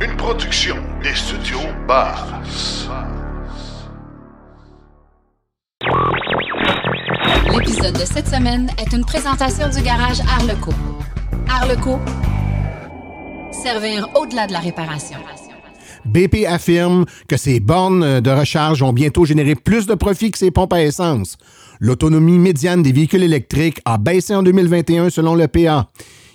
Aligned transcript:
Une 0.00 0.16
production 0.16 0.74
des 1.04 1.14
studios 1.14 1.58
Bass. 1.86 2.88
L'épisode 7.52 7.94
de 7.94 8.04
cette 8.04 8.26
semaine 8.26 8.70
est 8.78 8.92
une 8.92 9.04
présentation 9.04 9.68
du 9.68 9.80
garage 9.82 10.20
Arleco. 10.20 10.72
Arleco, 11.48 12.00
servir 13.52 14.08
au-delà 14.16 14.48
de 14.48 14.52
la 14.52 14.58
réparation. 14.58 15.18
BP 16.06 16.44
affirme 16.48 17.04
que 17.28 17.36
ses 17.36 17.60
bornes 17.60 18.20
de 18.20 18.30
recharge 18.30 18.80
vont 18.80 18.92
bientôt 18.92 19.24
générer 19.24 19.54
plus 19.54 19.86
de 19.86 19.94
profit 19.94 20.32
que 20.32 20.38
ses 20.38 20.50
pompes 20.50 20.72
à 20.72 20.82
essence. 20.82 21.38
L'autonomie 21.78 22.38
médiane 22.38 22.82
des 22.82 22.92
véhicules 22.92 23.22
électriques 23.22 23.80
a 23.84 23.96
baissé 23.98 24.34
en 24.34 24.42
2021 24.42 25.10
selon 25.10 25.36
le 25.36 25.46
PA. 25.46 25.88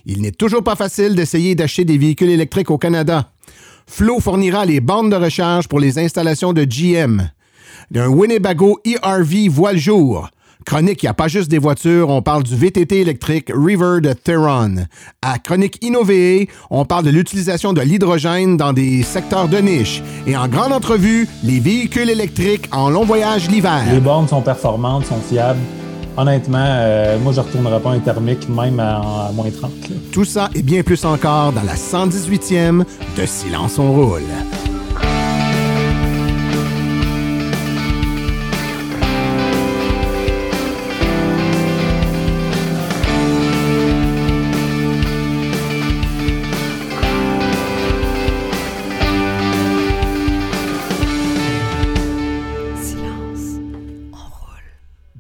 Il 0.06 0.22
n'est 0.22 0.32
toujours 0.32 0.64
pas 0.64 0.78
facile 0.78 1.14
d'essayer 1.14 1.56
d'acheter 1.56 1.84
des 1.84 1.98
véhicules 1.98 2.30
électriques 2.30 2.72
au 2.72 2.78
Canada. 2.78 3.30
Flow 3.90 4.20
fournira 4.20 4.66
les 4.66 4.80
bornes 4.80 5.10
de 5.10 5.16
recharge 5.16 5.68
pour 5.68 5.80
les 5.80 5.98
installations 5.98 6.54
de 6.54 6.64
GM. 6.64 7.30
Un 7.96 8.08
Winnebago 8.08 8.80
ERV 8.86 9.50
voit 9.50 9.74
le 9.74 9.80
jour. 9.80 10.30
Chronique, 10.66 11.02
il 11.02 11.08
n'y 11.08 11.10
a 11.10 11.16
pas 11.16 11.28
juste 11.28 11.50
des 11.50 11.58
voitures, 11.58 12.10
on 12.10 12.22
parle 12.22 12.44
du 12.44 12.56
VTT 12.56 13.02
électrique 13.02 13.52
River 13.54 14.00
de 14.02 14.14
Theron. 14.14 14.86
À 15.24 15.40
Chronique 15.40 15.84
Innovée, 15.84 16.48
on 16.70 16.86
parle 16.86 17.06
de 17.06 17.10
l'utilisation 17.10 17.74
de 17.74 17.82
l'hydrogène 17.82 18.58
dans 18.58 18.74
des 18.74 19.02
secteurs 19.02 19.48
de 19.48 19.58
niche. 19.58 20.04
Et 20.28 20.38
en 20.38 20.48
grande 20.48 20.72
entrevue, 20.72 21.28
les 21.44 21.60
véhicules 21.60 22.10
électriques 22.10 22.70
en 22.72 22.92
long 22.92 23.06
voyage 23.06 23.50
l'hiver. 23.50 23.84
Les 23.92 24.00
bornes 24.00 24.28
sont 24.28 24.42
performantes, 24.42 25.08
sont 25.08 25.20
fiables. 25.20 25.60
Honnêtement, 26.20 26.58
euh, 26.60 27.18
moi, 27.20 27.32
je 27.32 27.40
ne 27.40 27.46
retournerai 27.46 27.80
pas 27.80 27.92
un 27.92 28.00
thermique, 28.00 28.50
même 28.50 28.78
à, 28.82 29.32
moins 29.34 29.50
30. 29.50 29.72
là. 29.90 29.96
Tout 30.12 30.26
ça 30.26 30.50
et 30.54 30.62
bien 30.62 30.84
plus 30.84 31.06
encore 31.06 31.54
dans 31.54 31.64
la 31.64 31.76
118e 31.76 32.84
de 33.18 33.26
Silence 33.26 33.80
on 33.80 33.94
roule. 33.94 34.24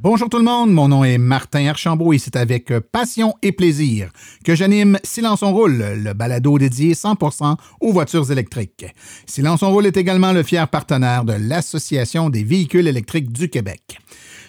Bonjour 0.01 0.29
tout 0.29 0.37
le 0.37 0.45
monde, 0.45 0.71
mon 0.71 0.87
nom 0.87 1.03
est 1.03 1.17
Martin 1.17 1.67
Archambault 1.67 2.13
et 2.13 2.19
c'est 2.19 2.37
avec 2.37 2.71
passion 2.79 3.33
et 3.41 3.51
plaisir 3.51 4.11
que 4.45 4.55
j'anime 4.55 4.97
Silence 5.03 5.43
on 5.43 5.51
roule, 5.51 5.83
le 5.97 6.13
balado 6.13 6.57
dédié 6.57 6.93
100% 6.93 7.57
aux 7.81 7.91
voitures 7.91 8.31
électriques. 8.31 8.85
Silence 9.25 9.61
on 9.61 9.73
roule 9.73 9.87
est 9.87 9.97
également 9.97 10.31
le 10.31 10.43
fier 10.43 10.65
partenaire 10.69 11.25
de 11.25 11.33
l'Association 11.33 12.29
des 12.29 12.45
véhicules 12.45 12.87
électriques 12.87 13.29
du 13.33 13.49
Québec. 13.49 13.99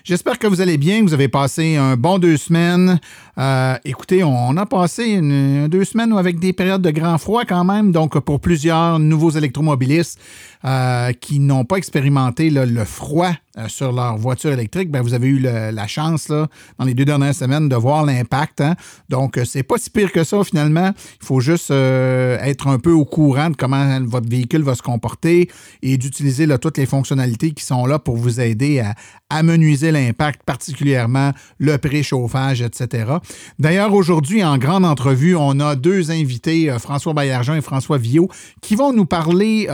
J'espère 0.05 0.39
que 0.39 0.47
vous 0.47 0.61
allez 0.61 0.79
bien, 0.79 1.01
que 1.01 1.07
vous 1.07 1.15
avez 1.15 1.29
passé 1.29 1.77
un 1.77 1.97
bon 1.97 2.19
deux 2.19 2.37
semaines. 2.37 3.01
Euh, 3.37 3.77
écoutez, 3.85 4.23
on 4.23 4.57
a 4.57 4.67
passé 4.67 5.07
une, 5.07 5.67
deux 5.67 5.85
semaines 5.85 6.13
avec 6.13 6.39
des 6.39 6.53
périodes 6.53 6.81
de 6.81 6.93
grand 6.93 7.19
froid 7.19 7.43
quand 7.45 7.65
même, 7.65 7.91
donc 7.91 8.17
pour 8.21 8.41
plusieurs 8.41 9.01
nouveaux 9.01 9.31
électromobilistes 9.31 10.19
euh, 10.65 11.13
qui 11.13 11.41
n'ont 11.41 11.65
pas 11.65 11.77
expérimenté 11.77 12.51
le 12.51 12.85
froid 12.85 13.33
euh, 13.59 13.67
sur 13.67 13.91
leur 13.91 14.17
voiture 14.17 14.53
électrique, 14.53 14.93
ben, 14.93 15.03
vous 15.03 15.13
avez 15.13 15.27
eu 15.27 15.41
la 15.41 15.87
chance 15.89 16.29
là, 16.29 16.47
dans 16.79 16.85
les 16.85 16.95
deux 16.95 17.05
dernières 17.05 17.35
semaines 17.35 17.69
de 17.69 17.75
voir 17.75 18.05
l'impact. 18.05 18.61
hein. 18.61 18.77
Donc, 19.09 19.39
euh, 19.39 19.45
c'est 19.45 19.65
pas 19.65 19.77
si 19.77 19.91
pire 19.91 20.13
que 20.13 20.23
ça 20.23 20.45
finalement. 20.45 20.93
Il 21.21 21.27
faut 21.27 21.41
juste 21.41 21.73
euh, 21.73 22.39
être 22.43 22.69
un 22.69 22.79
peu 22.79 22.93
au 22.93 23.05
courant 23.05 23.51
de 23.51 23.57
comment 23.57 24.01
votre 24.05 24.29
véhicule 24.29 24.63
va 24.63 24.77
se 24.77 24.83
comporter 24.83 25.51
et 25.83 25.99
d'utiliser 25.99 26.47
toutes 26.59 26.79
les 26.79 26.87
fonctionnalités 26.87 27.51
qui 27.51 27.65
sont 27.65 27.87
là 27.87 27.99
pour 27.99 28.17
vous 28.17 28.41
aider 28.41 28.79
à 28.79 28.95
amenuiser 29.31 29.91
l'impact, 29.91 30.45
particulièrement 30.45 31.33
le 31.59 31.77
préchauffage, 31.79 32.63
etc. 32.63 33.15
D'ailleurs, 33.59 33.95
aujourd'hui, 33.95 34.45
en 34.45 34.59
grande 34.59 34.85
entrevue, 34.85 35.35
on 35.35 35.59
a 35.59 35.75
deux 35.75 36.13
invités, 36.13 36.73
François 36.79 37.15
Baillargeon 37.15 37.55
et 37.55 37.61
François 37.61 37.99
Villot, 37.99 38.29
qui 38.61 38.77
vont 38.77 38.93
nous 38.93 39.07
parler 39.07 39.67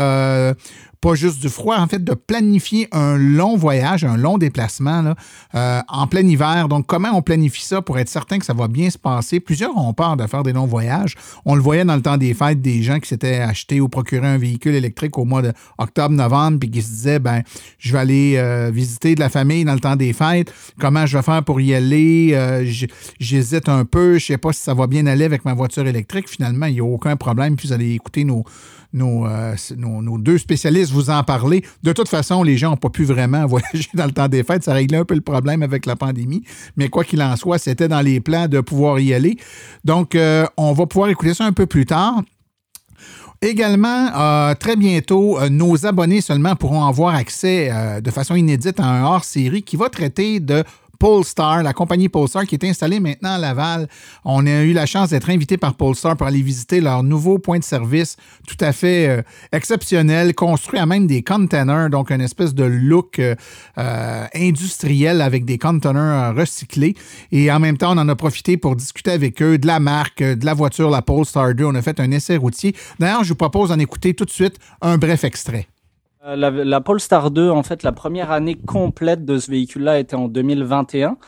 pas 1.00 1.14
juste 1.14 1.40
du 1.40 1.48
froid, 1.48 1.76
en 1.78 1.86
fait, 1.86 2.02
de 2.02 2.14
planifier 2.14 2.88
un 2.92 3.16
long 3.16 3.56
voyage, 3.56 4.04
un 4.04 4.16
long 4.16 4.38
déplacement 4.38 5.14
euh, 5.54 5.80
en 5.88 6.06
plein 6.06 6.26
hiver. 6.26 6.68
Donc, 6.68 6.86
comment 6.86 7.10
on 7.12 7.22
planifie 7.22 7.64
ça 7.64 7.82
pour 7.82 7.98
être 7.98 8.08
certain 8.08 8.38
que 8.38 8.44
ça 8.44 8.54
va 8.54 8.68
bien 8.68 8.90
se 8.90 8.98
passer? 8.98 9.40
Plusieurs 9.40 9.76
ont 9.76 9.92
peur 9.92 10.16
de 10.16 10.26
faire 10.26 10.42
des 10.42 10.52
longs 10.52 10.66
voyages. 10.66 11.14
On 11.44 11.54
le 11.54 11.60
voyait 11.60 11.84
dans 11.84 11.96
le 11.96 12.02
temps 12.02 12.16
des 12.16 12.34
fêtes, 12.34 12.60
des 12.60 12.82
gens 12.82 12.98
qui 12.98 13.08
s'étaient 13.08 13.40
achetés 13.40 13.80
ou 13.80 13.88
procuré 13.88 14.26
un 14.26 14.38
véhicule 14.38 14.74
électrique 14.74 15.16
au 15.18 15.24
mois 15.24 15.42
d'octobre-novembre, 15.42 16.58
puis 16.58 16.70
qui 16.70 16.82
se 16.82 16.90
disaient, 16.90 17.18
ben, 17.18 17.42
je 17.78 17.92
vais 17.92 17.98
aller 17.98 18.34
euh, 18.36 18.70
visiter 18.72 19.14
de 19.14 19.20
la 19.20 19.28
famille 19.28 19.64
dans 19.64 19.74
le 19.74 19.80
temps 19.80 19.96
des 19.96 20.12
fêtes. 20.12 20.52
Comment 20.80 21.06
je 21.06 21.16
vais 21.16 21.22
faire 21.22 21.42
pour 21.42 21.60
y 21.60 21.74
aller? 21.74 22.30
Euh, 22.32 22.64
J'hésite 23.20 23.68
un 23.68 23.84
peu. 23.84 24.18
Je 24.18 24.26
sais 24.26 24.38
pas 24.38 24.52
si 24.52 24.62
ça 24.62 24.74
va 24.74 24.86
bien 24.86 25.06
aller 25.06 25.24
avec 25.24 25.44
ma 25.44 25.54
voiture 25.54 25.86
électrique. 25.86 26.28
Finalement, 26.28 26.66
il 26.66 26.74
n'y 26.74 26.80
a 26.80 26.84
aucun 26.84 27.16
problème. 27.16 27.56
Puis 27.56 27.68
vous 27.68 27.74
allez 27.74 27.92
écouter 27.92 28.24
nos, 28.24 28.44
nos, 28.92 29.26
euh, 29.26 29.54
nos, 29.76 30.18
deux 30.18 30.38
spécialistes 30.38 30.92
vous 30.92 31.10
en 31.10 31.22
parler. 31.22 31.64
De 31.82 31.92
toute 31.92 32.08
façon, 32.08 32.42
les 32.42 32.56
gens 32.56 32.70
n'ont 32.70 32.76
pas 32.76 32.90
pu 32.90 33.04
vraiment 33.04 33.46
voyager 33.46 33.88
dans 33.94 34.06
le 34.06 34.12
temps 34.12 34.28
des 34.28 34.42
fêtes. 34.42 34.64
Ça 34.64 34.72
réglait 34.72 34.98
un 34.98 35.04
peu 35.04 35.14
le 35.14 35.20
problème 35.20 35.62
avec 35.62 35.86
la 35.86 35.96
pandémie. 35.96 36.42
Mais 36.76 36.88
quoi 36.88 37.04
qu'il 37.04 37.22
en 37.22 37.36
soit, 37.36 37.58
c'était 37.58 37.88
dans 37.88 38.00
les 38.00 38.20
plans 38.20 38.48
de 38.48 38.60
pouvoir 38.60 38.98
y 39.00 39.14
aller. 39.14 39.36
Donc, 39.84 40.14
euh, 40.14 40.46
on 40.56 40.72
va 40.72 40.86
pouvoir 40.86 41.10
écouter 41.10 41.34
ça 41.34 41.44
un 41.44 41.52
peu 41.52 41.66
plus 41.66 41.86
tard. 41.86 42.22
Également, 43.42 44.08
euh, 44.16 44.54
très 44.54 44.76
bientôt, 44.76 45.38
nos 45.50 45.84
abonnés 45.84 46.22
seulement 46.22 46.56
pourront 46.56 46.86
avoir 46.86 47.14
accès 47.14 47.70
de 48.00 48.10
façon 48.10 48.34
inédite 48.34 48.80
à 48.80 48.86
un 48.86 49.04
hors-série 49.04 49.62
qui 49.62 49.76
va 49.76 49.90
traiter 49.90 50.40
de 50.40 50.64
Polestar, 50.98 51.62
la 51.62 51.72
compagnie 51.72 52.08
Polestar 52.08 52.44
qui 52.44 52.54
est 52.54 52.64
installée 52.64 53.00
maintenant 53.00 53.34
à 53.34 53.38
Laval. 53.38 53.88
On 54.24 54.46
a 54.46 54.62
eu 54.62 54.72
la 54.72 54.86
chance 54.86 55.10
d'être 55.10 55.30
invité 55.30 55.56
par 55.56 55.74
Polestar 55.74 56.16
pour 56.16 56.26
aller 56.26 56.42
visiter 56.42 56.80
leur 56.80 57.02
nouveau 57.02 57.38
point 57.38 57.58
de 57.58 57.64
service 57.64 58.16
tout 58.46 58.56
à 58.60 58.72
fait 58.72 59.08
euh, 59.08 59.22
exceptionnel, 59.52 60.34
construit 60.34 60.78
à 60.78 60.86
même 60.86 61.06
des 61.06 61.22
containers, 61.22 61.90
donc 61.90 62.10
une 62.10 62.20
espèce 62.20 62.54
de 62.54 62.64
look 62.64 63.18
euh, 63.18 63.34
euh, 63.78 64.26
industriel 64.34 65.20
avec 65.20 65.44
des 65.44 65.58
containers 65.58 66.34
recyclés. 66.34 66.94
Et 67.32 67.50
en 67.50 67.60
même 67.60 67.76
temps, 67.76 67.94
on 67.94 67.98
en 67.98 68.08
a 68.08 68.16
profité 68.16 68.56
pour 68.56 68.76
discuter 68.76 69.12
avec 69.12 69.42
eux 69.42 69.58
de 69.58 69.66
la 69.66 69.80
marque, 69.80 70.22
de 70.22 70.44
la 70.44 70.54
voiture, 70.54 70.90
la 70.90 71.02
Polestar 71.02 71.54
2. 71.54 71.64
On 71.64 71.74
a 71.74 71.82
fait 71.82 72.00
un 72.00 72.10
essai 72.10 72.36
routier. 72.36 72.74
D'ailleurs, 72.98 73.24
je 73.24 73.30
vous 73.30 73.36
propose 73.36 73.70
d'en 73.70 73.78
écouter 73.78 74.14
tout 74.14 74.24
de 74.24 74.30
suite 74.30 74.58
un 74.80 74.98
bref 74.98 75.24
extrait. 75.24 75.66
Euh, 76.26 76.34
La, 76.36 76.80
Polestar 76.80 77.30
2, 77.30 77.50
en 77.50 77.62
fait, 77.62 77.82
la 77.82 77.92
première 77.92 78.30
année 78.32 78.56
complète 78.56 79.24
de 79.24 79.38
ce 79.38 79.50
véhicule-là 79.50 80.00
était 80.00 80.16
en 80.16 80.28
2021. 80.28 81.18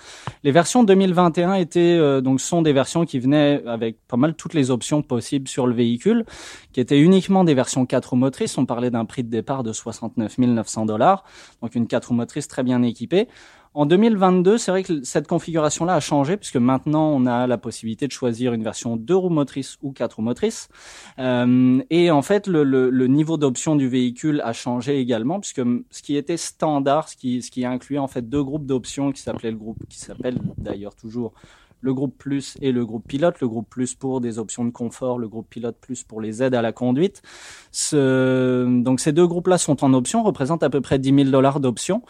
Les 0.43 0.51
versions 0.51 0.83
2021 0.83 1.55
étaient 1.55 1.81
euh, 1.81 2.21
donc 2.21 2.41
sont 2.41 2.63
des 2.63 2.73
versions 2.73 3.05
qui 3.05 3.21
venaient 3.21 3.63
avec 3.67 3.99
pas 4.09 4.17
mal 4.17 4.35
toutes 4.35 4.55
les 4.55 4.71
options 4.71 5.03
possibles 5.03 5.47
sur 5.47 5.67
le 5.67 5.75
véhicule, 5.75 6.25
qui 6.73 6.81
étaient 6.81 6.99
uniquement 6.99 7.45
des 7.45 7.55
versions 7.55 7.87
4 7.87 8.11
roues 8.11 8.17
motrices. 8.17 8.59
On 8.59 8.67
parlait 8.67 8.91
d'un 8.91 9.05
prix 9.05 9.23
de 9.23 9.31
départ 9.31 9.63
de 9.63 9.73
69 9.73 10.39
900 10.39 10.87
dollars, 10.87 11.25
donc 11.63 11.75
une 11.75 11.87
4 11.87 12.09
roues 12.09 12.15
motrices 12.15 12.49
très 12.49 12.65
bien 12.65 12.83
équipée. 12.83 13.29
En 13.79 13.87
2022, 13.87 14.59
c'est 14.59 14.73
vrai 14.73 14.83
que 14.83 15.05
cette 15.05 15.29
configuration-là 15.29 15.95
a 15.95 16.01
changé 16.01 16.37
puisque 16.37 16.57
maintenant 16.57 17.13
on 17.13 17.27
a 17.27 17.47
la 17.47 17.59
possibilité 17.59 18.09
de 18.09 18.13
choisir 18.13 18.53
une 18.53 18.65
version 18.65 18.97
2 18.97 19.15
roues 19.15 19.29
motrices 19.29 19.79
ou 19.83 19.93
4 19.93 20.15
roues 20.15 20.23
motrices. 20.23 20.69
Euh, 21.21 21.81
et 21.89 22.11
en 22.11 22.23
fait, 22.23 22.49
le, 22.49 22.65
le, 22.65 22.91
le 22.91 23.07
niveau 23.07 23.37
d'option 23.37 23.77
du 23.77 23.89
véhicule 23.89 24.41
a 24.45 24.53
changé 24.53 24.99
également 24.99 25.39
puisque 25.39 25.63
ce 25.91 26.03
qui 26.03 26.17
était 26.17 26.37
standard, 26.37 27.09
ce 27.09 27.15
qui, 27.15 27.41
ce 27.41 27.53
qui 27.53 27.65
incluait 27.65 28.01
en 28.01 28.09
fait 28.09 28.29
deux 28.29 28.43
groupes 28.43 28.67
d'options 28.67 29.13
qui 29.13 29.23
s'appelaient 29.23 29.53
le 29.53 29.59
groupe, 29.59 29.79
qui 29.89 30.01
s'appelle 30.01 30.39
d'ailleurs 30.57 30.97
toujours 30.97 31.33
le 31.81 31.95
groupe 31.95 32.19
plus 32.19 32.59
et 32.61 32.73
le 32.73 32.85
groupe 32.85 33.07
pilote. 33.07 33.41
Le 33.41 33.47
groupe 33.47 33.69
plus 33.71 33.95
pour 33.95 34.21
des 34.21 34.41
options 34.41 34.65
de 34.65 34.71
confort, 34.71 35.21
le 35.21 35.29
groupe 35.29 35.49
pilote 35.49 35.77
plus 35.81 36.03
pour 36.03 36.21
les 36.21 36.43
aides 36.43 36.57
à 36.57 36.63
la 36.63 36.73
conduite. 36.73 37.23
Ce, 37.71 38.67
donc 38.83 38.99
ces 38.99 39.13
deux 39.13 39.29
groupes-là 39.29 39.57
sont 39.57 39.85
en 39.85 39.95
option, 39.95 40.25
représentent 40.25 40.65
à 40.65 40.71
peu 40.71 40.81
près 40.81 40.99
10 40.99 41.15
000 41.15 41.31
dollars 41.31 41.61
d'options. 41.61 42.03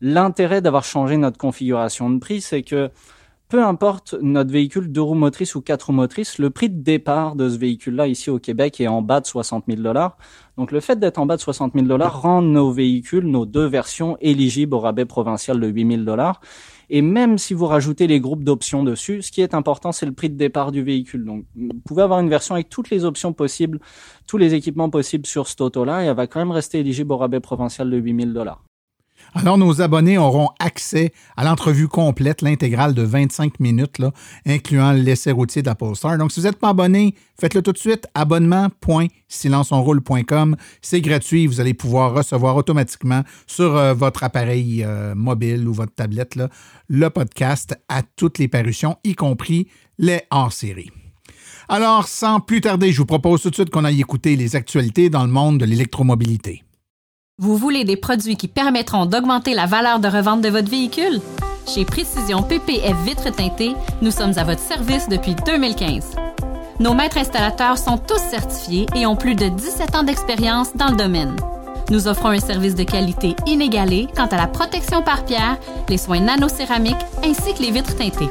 L'intérêt 0.00 0.60
d'avoir 0.60 0.84
changé 0.84 1.16
notre 1.16 1.38
configuration 1.38 2.10
de 2.10 2.18
prix, 2.18 2.40
c'est 2.40 2.62
que 2.62 2.90
peu 3.48 3.64
importe 3.64 4.14
notre 4.20 4.52
véhicule 4.52 4.92
deux 4.92 5.00
roues 5.00 5.14
motrices 5.14 5.54
ou 5.54 5.62
quatre 5.62 5.84
roues 5.84 5.94
motrices, 5.94 6.38
le 6.38 6.50
prix 6.50 6.68
de 6.68 6.82
départ 6.82 7.34
de 7.34 7.48
ce 7.48 7.56
véhicule-là 7.56 8.06
ici 8.06 8.28
au 8.28 8.38
Québec 8.38 8.78
est 8.78 8.88
en 8.88 9.00
bas 9.00 9.20
de 9.20 9.26
60 9.26 9.64
000 9.66 9.80
dollars. 9.80 10.18
Donc 10.58 10.70
le 10.70 10.80
fait 10.80 11.00
d'être 11.00 11.16
en 11.16 11.24
bas 11.24 11.36
de 11.36 11.40
60 11.40 11.72
000 11.72 11.86
dollars 11.86 12.20
rend 12.20 12.42
nos 12.42 12.70
véhicules, 12.70 13.24
nos 13.24 13.46
deux 13.46 13.64
versions 13.64 14.18
éligibles 14.20 14.74
au 14.74 14.80
rabais 14.80 15.06
provincial 15.06 15.58
de 15.58 15.66
8 15.66 15.90
000 15.92 16.02
dollars. 16.02 16.42
Et 16.90 17.00
même 17.00 17.38
si 17.38 17.54
vous 17.54 17.66
rajoutez 17.66 18.06
les 18.06 18.20
groupes 18.20 18.44
d'options 18.44 18.84
dessus, 18.84 19.22
ce 19.22 19.32
qui 19.32 19.40
est 19.40 19.54
important, 19.54 19.92
c'est 19.92 20.06
le 20.06 20.12
prix 20.12 20.28
de 20.28 20.36
départ 20.36 20.70
du 20.70 20.82
véhicule. 20.82 21.24
Donc, 21.24 21.44
vous 21.56 21.68
pouvez 21.86 22.02
avoir 22.02 22.20
une 22.20 22.30
version 22.30 22.54
avec 22.54 22.68
toutes 22.68 22.90
les 22.90 23.04
options 23.04 23.32
possibles, 23.32 23.78
tous 24.26 24.38
les 24.38 24.54
équipements 24.54 24.90
possibles 24.90 25.26
sur 25.26 25.48
cet 25.48 25.60
auto-là, 25.60 26.04
et 26.04 26.06
elle 26.06 26.16
va 26.16 26.26
quand 26.26 26.38
même 26.38 26.50
rester 26.50 26.80
éligible 26.80 27.12
au 27.12 27.18
rabais 27.18 27.40
provincial 27.40 27.90
de 27.90 27.96
8 27.96 28.22
000 28.22 28.32
dollars. 28.32 28.67
Alors, 29.34 29.58
nos 29.58 29.82
abonnés 29.82 30.16
auront 30.18 30.48
accès 30.58 31.12
à 31.36 31.44
l'entrevue 31.44 31.86
complète, 31.88 32.42
l'intégrale 32.42 32.94
de 32.94 33.02
25 33.02 33.60
minutes, 33.60 34.00
incluant 34.46 34.92
l'essai 34.92 35.30
routier 35.32 35.62
de 35.62 35.68
la 35.68 35.74
Polestar. 35.74 36.18
Donc, 36.18 36.30
si 36.32 36.40
vous 36.40 36.46
n'êtes 36.46 36.58
pas 36.58 36.70
abonné, 36.70 37.14
faites-le 37.38 37.60
tout 37.62 37.72
de 37.72 37.78
suite. 37.78 38.06
Abonnement.silenceonroule.com. 38.14 40.56
C'est 40.82 41.00
gratuit. 41.00 41.46
Vous 41.46 41.60
allez 41.60 41.74
pouvoir 41.74 42.14
recevoir 42.14 42.56
automatiquement 42.56 43.22
sur 43.46 43.76
euh, 43.76 43.94
votre 43.94 44.24
appareil 44.24 44.82
euh, 44.84 45.14
mobile 45.14 45.68
ou 45.68 45.72
votre 45.72 45.94
tablette 45.94 46.18
le 46.88 47.10
podcast 47.10 47.78
à 47.88 48.02
toutes 48.02 48.38
les 48.38 48.48
parutions, 48.48 48.96
y 49.04 49.14
compris 49.14 49.68
les 49.98 50.22
hors-série. 50.30 50.90
Alors, 51.68 52.08
sans 52.08 52.40
plus 52.40 52.62
tarder, 52.62 52.90
je 52.92 52.98
vous 52.98 53.06
propose 53.06 53.42
tout 53.42 53.50
de 53.50 53.54
suite 53.54 53.70
qu'on 53.70 53.84
aille 53.84 54.00
écouter 54.00 54.34
les 54.36 54.56
actualités 54.56 55.10
dans 55.10 55.24
le 55.24 55.30
monde 55.30 55.58
de 55.58 55.66
l'électromobilité. 55.66 56.64
Vous 57.40 57.56
voulez 57.56 57.84
des 57.84 57.94
produits 57.94 58.36
qui 58.36 58.48
permettront 58.48 59.06
d'augmenter 59.06 59.54
la 59.54 59.66
valeur 59.66 60.00
de 60.00 60.08
revente 60.08 60.40
de 60.40 60.48
votre 60.48 60.68
véhicule? 60.68 61.20
Chez 61.72 61.84
Précision 61.84 62.42
PPF 62.42 62.96
Vitres 63.04 63.30
teintées, 63.30 63.76
nous 64.02 64.10
sommes 64.10 64.36
à 64.38 64.42
votre 64.42 64.60
service 64.60 65.08
depuis 65.08 65.36
2015. 65.46 66.16
Nos 66.80 66.94
maîtres 66.94 67.18
installateurs 67.18 67.78
sont 67.78 67.96
tous 67.96 68.18
certifiés 68.18 68.86
et 68.96 69.06
ont 69.06 69.14
plus 69.14 69.36
de 69.36 69.46
17 69.46 69.94
ans 69.94 70.02
d'expérience 70.02 70.74
dans 70.74 70.88
le 70.88 70.96
domaine. 70.96 71.36
Nous 71.90 72.08
offrons 72.08 72.30
un 72.30 72.40
service 72.40 72.74
de 72.74 72.82
qualité 72.82 73.36
inégalé 73.46 74.08
quant 74.16 74.26
à 74.26 74.36
la 74.36 74.48
protection 74.48 75.04
par 75.04 75.24
pierre, 75.24 75.58
les 75.88 75.96
soins 75.96 76.18
nanocéramiques 76.18 76.96
ainsi 77.24 77.54
que 77.54 77.62
les 77.62 77.70
vitres 77.70 77.94
teintées. 77.94 78.30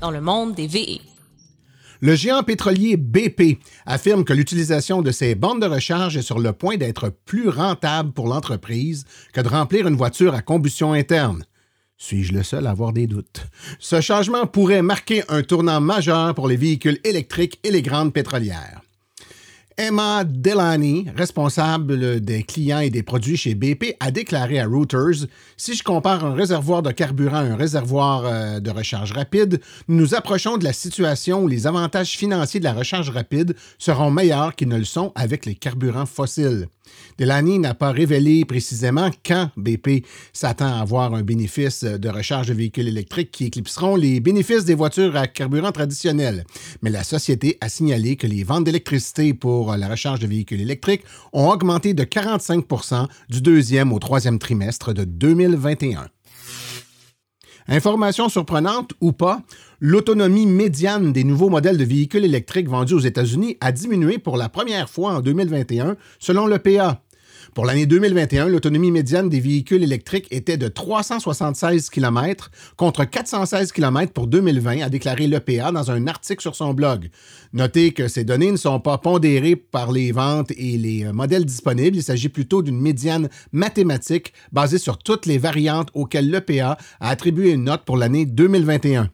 dans 0.00 0.10
le 0.10 0.20
monde 0.20 0.54
des 0.54 0.66
VE. 0.66 1.00
Le 2.02 2.14
géant 2.14 2.42
pétrolier 2.42 2.96
BP 2.96 3.58
affirme 3.84 4.24
que 4.24 4.32
l'utilisation 4.32 5.02
de 5.02 5.10
ses 5.10 5.34
bandes 5.34 5.60
de 5.60 5.66
recharge 5.66 6.16
est 6.16 6.22
sur 6.22 6.38
le 6.38 6.52
point 6.54 6.78
d'être 6.78 7.10
plus 7.26 7.50
rentable 7.50 8.12
pour 8.12 8.26
l'entreprise 8.26 9.04
que 9.34 9.42
de 9.42 9.48
remplir 9.48 9.86
une 9.86 9.96
voiture 9.96 10.34
à 10.34 10.40
combustion 10.40 10.94
interne. 10.94 11.44
Suis-je 11.98 12.32
le 12.32 12.42
seul 12.42 12.66
à 12.66 12.70
avoir 12.70 12.94
des 12.94 13.06
doutes? 13.06 13.46
Ce 13.78 14.00
changement 14.00 14.46
pourrait 14.46 14.80
marquer 14.80 15.22
un 15.28 15.42
tournant 15.42 15.82
majeur 15.82 16.34
pour 16.34 16.48
les 16.48 16.56
véhicules 16.56 16.98
électriques 17.04 17.60
et 17.62 17.70
les 17.70 17.82
grandes 17.82 18.14
pétrolières. 18.14 18.80
Emma 19.76 20.24
Delaney, 20.24 21.06
responsable 21.16 22.20
des 22.20 22.42
clients 22.42 22.80
et 22.80 22.90
des 22.90 23.02
produits 23.02 23.36
chez 23.36 23.54
BP, 23.54 23.96
a 24.00 24.10
déclaré 24.10 24.60
à 24.60 24.66
Reuters 24.66 25.26
Si 25.56 25.74
je 25.74 25.82
compare 25.82 26.24
un 26.24 26.34
réservoir 26.34 26.82
de 26.82 26.90
carburant 26.90 27.36
à 27.36 27.40
un 27.40 27.56
réservoir 27.56 28.24
euh, 28.24 28.60
de 28.60 28.70
recharge 28.70 29.12
rapide, 29.12 29.60
nous 29.88 29.96
nous 29.96 30.14
approchons 30.14 30.58
de 30.58 30.64
la 30.64 30.72
situation 30.72 31.44
où 31.44 31.48
les 31.48 31.66
avantages 31.66 32.16
financiers 32.16 32.60
de 32.60 32.64
la 32.64 32.72
recharge 32.72 33.10
rapide 33.10 33.54
seront 33.78 34.10
meilleurs 34.10 34.54
qu'ils 34.54 34.68
ne 34.68 34.78
le 34.78 34.84
sont 34.84 35.12
avec 35.14 35.46
les 35.46 35.54
carburants 35.54 36.06
fossiles. 36.06 36.68
Delaney 37.18 37.58
n'a 37.58 37.74
pas 37.74 37.92
révélé 37.92 38.44
précisément 38.44 39.10
quand 39.24 39.50
BP 39.56 40.06
s'attend 40.32 40.66
à 40.66 40.80
avoir 40.80 41.14
un 41.14 41.22
bénéfice 41.22 41.84
de 41.84 42.08
recharge 42.08 42.48
de 42.48 42.54
véhicules 42.54 42.88
électriques 42.88 43.30
qui 43.30 43.46
éclipseront 43.46 43.96
les 43.96 44.20
bénéfices 44.20 44.64
des 44.64 44.74
voitures 44.74 45.16
à 45.16 45.26
carburant 45.26 45.72
traditionnels. 45.72 46.44
Mais 46.82 46.90
la 46.90 47.04
société 47.04 47.58
a 47.60 47.68
signalé 47.68 48.16
que 48.16 48.26
les 48.26 48.44
ventes 48.44 48.64
d'électricité 48.64 49.34
pour 49.34 49.76
la 49.76 49.88
recharge 49.88 50.20
de 50.20 50.26
véhicules 50.26 50.60
électriques 50.60 51.04
ont 51.32 51.50
augmenté 51.50 51.94
de 51.94 52.04
45% 52.04 53.06
du 53.28 53.40
deuxième 53.40 53.92
au 53.92 53.98
troisième 53.98 54.38
trimestre 54.38 54.92
de 54.92 55.04
2021. 55.04 56.08
Information 57.72 58.28
surprenante 58.28 58.94
ou 59.00 59.12
pas, 59.12 59.42
l'autonomie 59.78 60.46
médiane 60.46 61.12
des 61.12 61.22
nouveaux 61.22 61.50
modèles 61.50 61.78
de 61.78 61.84
véhicules 61.84 62.24
électriques 62.24 62.68
vendus 62.68 62.94
aux 62.94 62.98
États-Unis 62.98 63.58
a 63.60 63.70
diminué 63.70 64.18
pour 64.18 64.36
la 64.36 64.48
première 64.48 64.90
fois 64.90 65.12
en 65.12 65.20
2021, 65.20 65.96
selon 66.18 66.48
l'EPA. 66.48 67.00
Pour 67.54 67.66
l'année 67.66 67.86
2021, 67.86 68.48
l'autonomie 68.48 68.92
médiane 68.92 69.28
des 69.28 69.40
véhicules 69.40 69.82
électriques 69.82 70.28
était 70.30 70.56
de 70.56 70.68
376 70.68 71.90
km 71.90 72.50
contre 72.76 73.04
416 73.04 73.72
km 73.72 74.12
pour 74.12 74.28
2020, 74.28 74.82
a 74.82 74.88
déclaré 74.88 75.26
l'EPA 75.26 75.72
dans 75.72 75.90
un 75.90 76.06
article 76.06 76.40
sur 76.40 76.54
son 76.54 76.74
blog. 76.74 77.10
Notez 77.52 77.92
que 77.92 78.06
ces 78.06 78.22
données 78.22 78.52
ne 78.52 78.56
sont 78.56 78.78
pas 78.78 78.98
pondérées 78.98 79.56
par 79.56 79.90
les 79.90 80.12
ventes 80.12 80.52
et 80.52 80.78
les 80.78 81.06
euh, 81.06 81.12
modèles 81.12 81.44
disponibles. 81.44 81.96
Il 81.96 82.04
s'agit 82.04 82.28
plutôt 82.28 82.62
d'une 82.62 82.80
médiane 82.80 83.28
mathématique 83.50 84.32
basée 84.52 84.78
sur 84.78 84.98
toutes 84.98 85.26
les 85.26 85.38
variantes 85.38 85.90
auxquelles 85.94 86.30
l'EPA 86.30 86.78
a 87.00 87.08
attribué 87.08 87.50
une 87.50 87.64
note 87.64 87.84
pour 87.84 87.96
l'année 87.96 88.26
2021. 88.26 89.10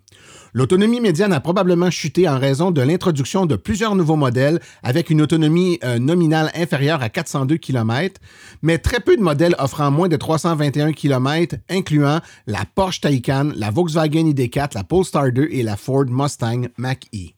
L'autonomie 0.56 1.02
médiane 1.02 1.34
a 1.34 1.40
probablement 1.40 1.90
chuté 1.90 2.26
en 2.26 2.38
raison 2.38 2.70
de 2.70 2.80
l'introduction 2.80 3.44
de 3.44 3.56
plusieurs 3.56 3.94
nouveaux 3.94 4.16
modèles 4.16 4.58
avec 4.82 5.10
une 5.10 5.20
autonomie 5.20 5.78
euh, 5.84 5.98
nominale 5.98 6.50
inférieure 6.54 7.02
à 7.02 7.10
402 7.10 7.58
km, 7.58 8.18
mais 8.62 8.78
très 8.78 9.00
peu 9.00 9.18
de 9.18 9.22
modèles 9.22 9.54
offrant 9.58 9.90
moins 9.90 10.08
de 10.08 10.16
321 10.16 10.94
km, 10.94 11.56
incluant 11.68 12.20
la 12.46 12.64
Porsche 12.74 13.02
Taycan, 13.02 13.50
la 13.54 13.70
Volkswagen 13.70 14.32
ID4, 14.32 14.70
la 14.76 14.84
Polestar 14.84 15.30
2 15.30 15.46
et 15.50 15.62
la 15.62 15.76
Ford 15.76 16.06
Mustang 16.08 16.68
Mach-E. 16.78 17.35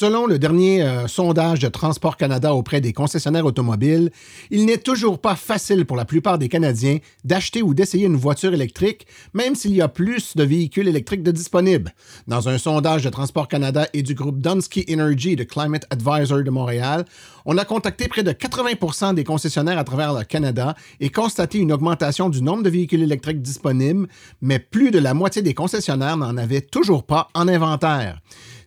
Selon 0.00 0.24
le 0.24 0.38
dernier 0.38 0.82
euh, 0.82 1.06
sondage 1.08 1.58
de 1.58 1.68
Transport 1.68 2.16
Canada 2.16 2.54
auprès 2.54 2.80
des 2.80 2.94
concessionnaires 2.94 3.44
automobiles, 3.44 4.10
il 4.50 4.64
n'est 4.64 4.78
toujours 4.78 5.18
pas 5.18 5.36
facile 5.36 5.84
pour 5.84 5.94
la 5.94 6.06
plupart 6.06 6.38
des 6.38 6.48
Canadiens 6.48 6.96
d'acheter 7.22 7.60
ou 7.60 7.74
d'essayer 7.74 8.06
une 8.06 8.16
voiture 8.16 8.54
électrique, 8.54 9.06
même 9.34 9.54
s'il 9.54 9.74
y 9.74 9.82
a 9.82 9.88
plus 9.88 10.38
de 10.38 10.42
véhicules 10.42 10.88
électriques 10.88 11.22
disponibles. 11.22 11.92
Dans 12.26 12.48
un 12.48 12.56
sondage 12.56 13.04
de 13.04 13.10
Transport 13.10 13.46
Canada 13.46 13.88
et 13.92 14.02
du 14.02 14.14
groupe 14.14 14.40
Dunsky 14.40 14.86
Energy 14.90 15.36
de 15.36 15.44
Climate 15.44 15.84
Advisor 15.90 16.44
de 16.44 16.50
Montréal, 16.50 17.04
on 17.44 17.58
a 17.58 17.66
contacté 17.66 18.08
près 18.08 18.22
de 18.22 18.32
80% 18.32 19.12
des 19.12 19.24
concessionnaires 19.24 19.76
à 19.76 19.84
travers 19.84 20.14
le 20.14 20.24
Canada 20.24 20.76
et 21.00 21.10
constaté 21.10 21.58
une 21.58 21.72
augmentation 21.72 22.30
du 22.30 22.40
nombre 22.40 22.62
de 22.62 22.70
véhicules 22.70 23.02
électriques 23.02 23.42
disponibles, 23.42 24.08
mais 24.40 24.60
plus 24.60 24.92
de 24.92 24.98
la 24.98 25.12
moitié 25.12 25.42
des 25.42 25.52
concessionnaires 25.52 26.16
n'en 26.16 26.38
avaient 26.38 26.62
toujours 26.62 27.04
pas 27.04 27.28
en 27.34 27.48
inventaire. 27.48 28.18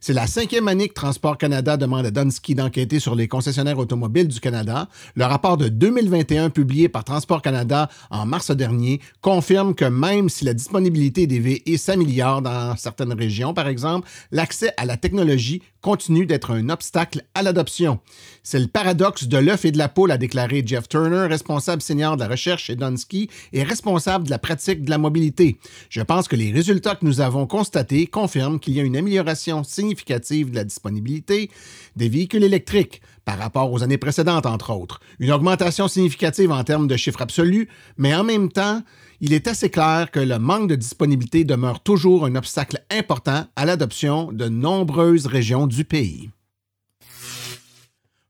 C'est 0.06 0.12
la 0.12 0.28
cinquième 0.28 0.68
année 0.68 0.90
que 0.90 0.94
Transport 0.94 1.38
Canada 1.38 1.78
demande 1.78 2.06
à 2.06 2.12
Dunsky 2.12 2.56
d'enquêter 2.56 3.00
sur 3.00 3.16
les 3.16 3.30
concessionnaires 3.30 3.78
automobiles 3.78 4.28
du 4.28 4.42
Canada. 4.42 4.90
Le 5.16 5.24
rapport 5.24 5.56
de 5.56 5.70
2021 5.70 6.50
publié 6.50 6.90
par 6.90 7.06
Transport 7.06 7.42
Canada 7.42 7.88
en 8.10 8.26
mars 8.26 8.52
dernier 8.52 9.00
confirme 9.22 9.74
que 9.74 9.86
même 9.86 10.28
si 10.28 10.44
la 10.44 10.54
disponibilité 10.54 11.26
des 11.26 11.40
VE 11.40 11.78
s'améliore 11.78 12.42
dans 12.42 12.76
certaines 12.76 13.14
régions, 13.14 13.54
par 13.54 13.70
exemple, 13.70 14.06
l'accès 14.34 14.74
à 14.76 14.86
la 14.86 14.98
technologie 14.98 15.62
continue 15.80 16.26
d'être 16.26 16.52
un 16.52 16.68
obstacle 16.68 17.24
à 17.34 17.42
l'adoption. 17.42 18.02
C'est 18.46 18.60
le 18.60 18.68
paradoxe 18.68 19.30
de 19.30 19.38
l'œuf 19.38 19.64
et 19.64 19.72
de 19.72 19.78
la 19.78 19.88
poule, 19.88 20.12
a 20.12 20.18
déclaré 20.18 20.64
Jeff 20.66 20.90
Turner, 20.90 21.28
responsable 21.28 21.82
senior 21.82 22.18
de 22.18 22.24
la 22.24 22.28
recherche 22.28 22.66
chez 22.66 22.76
Dunsky 22.76 23.30
et 23.54 23.64
responsable 23.64 24.26
de 24.26 24.30
la 24.30 24.38
pratique 24.38 24.84
de 24.84 24.90
la 24.90 24.98
mobilité. 24.98 25.58
Je 25.90 26.02
pense 26.02 26.28
que 26.28 26.36
les 26.36 26.52
résultats 26.52 26.96
que 26.96 27.06
nous 27.06 27.22
avons 27.22 27.48
constatés 27.48 28.06
confirment 28.06 28.60
qu'il 28.60 28.74
y 28.74 28.82
a 28.82 28.84
une 28.84 28.98
amélioration 28.98 29.64
significative 29.64 30.52
de 30.52 30.56
la 30.56 30.66
disponibilité 30.66 31.50
des 31.96 32.10
véhicules 32.10 32.44
électriques 32.44 33.02
par 33.24 33.38
rapport 33.38 33.72
aux 33.72 33.82
années 33.82 33.98
précédentes, 33.98 34.46
entre 34.46 34.72
autres. 34.72 35.00
Une 35.20 35.32
augmentation 35.32 35.88
significative 35.88 36.52
en 36.52 36.66
termes 36.66 36.88
de 36.88 36.98
chiffres 36.98 37.22
absolus, 37.22 37.70
mais 37.96 38.14
en 38.14 38.26
même 38.26 38.52
temps, 38.52 38.82
il 39.22 39.32
est 39.32 39.48
assez 39.48 39.70
clair 39.70 40.12
que 40.12 40.20
le 40.20 40.38
manque 40.38 40.68
de 40.68 40.76
disponibilité 40.76 41.46
demeure 41.46 41.80
toujours 41.80 42.26
un 42.26 42.36
obstacle 42.36 42.84
important 42.92 43.46
à 43.56 43.66
l'adoption 43.66 44.34
de 44.34 44.50
nombreuses 44.50 45.28
régions 45.28 45.66
du 45.66 45.86
pays. 45.86 46.30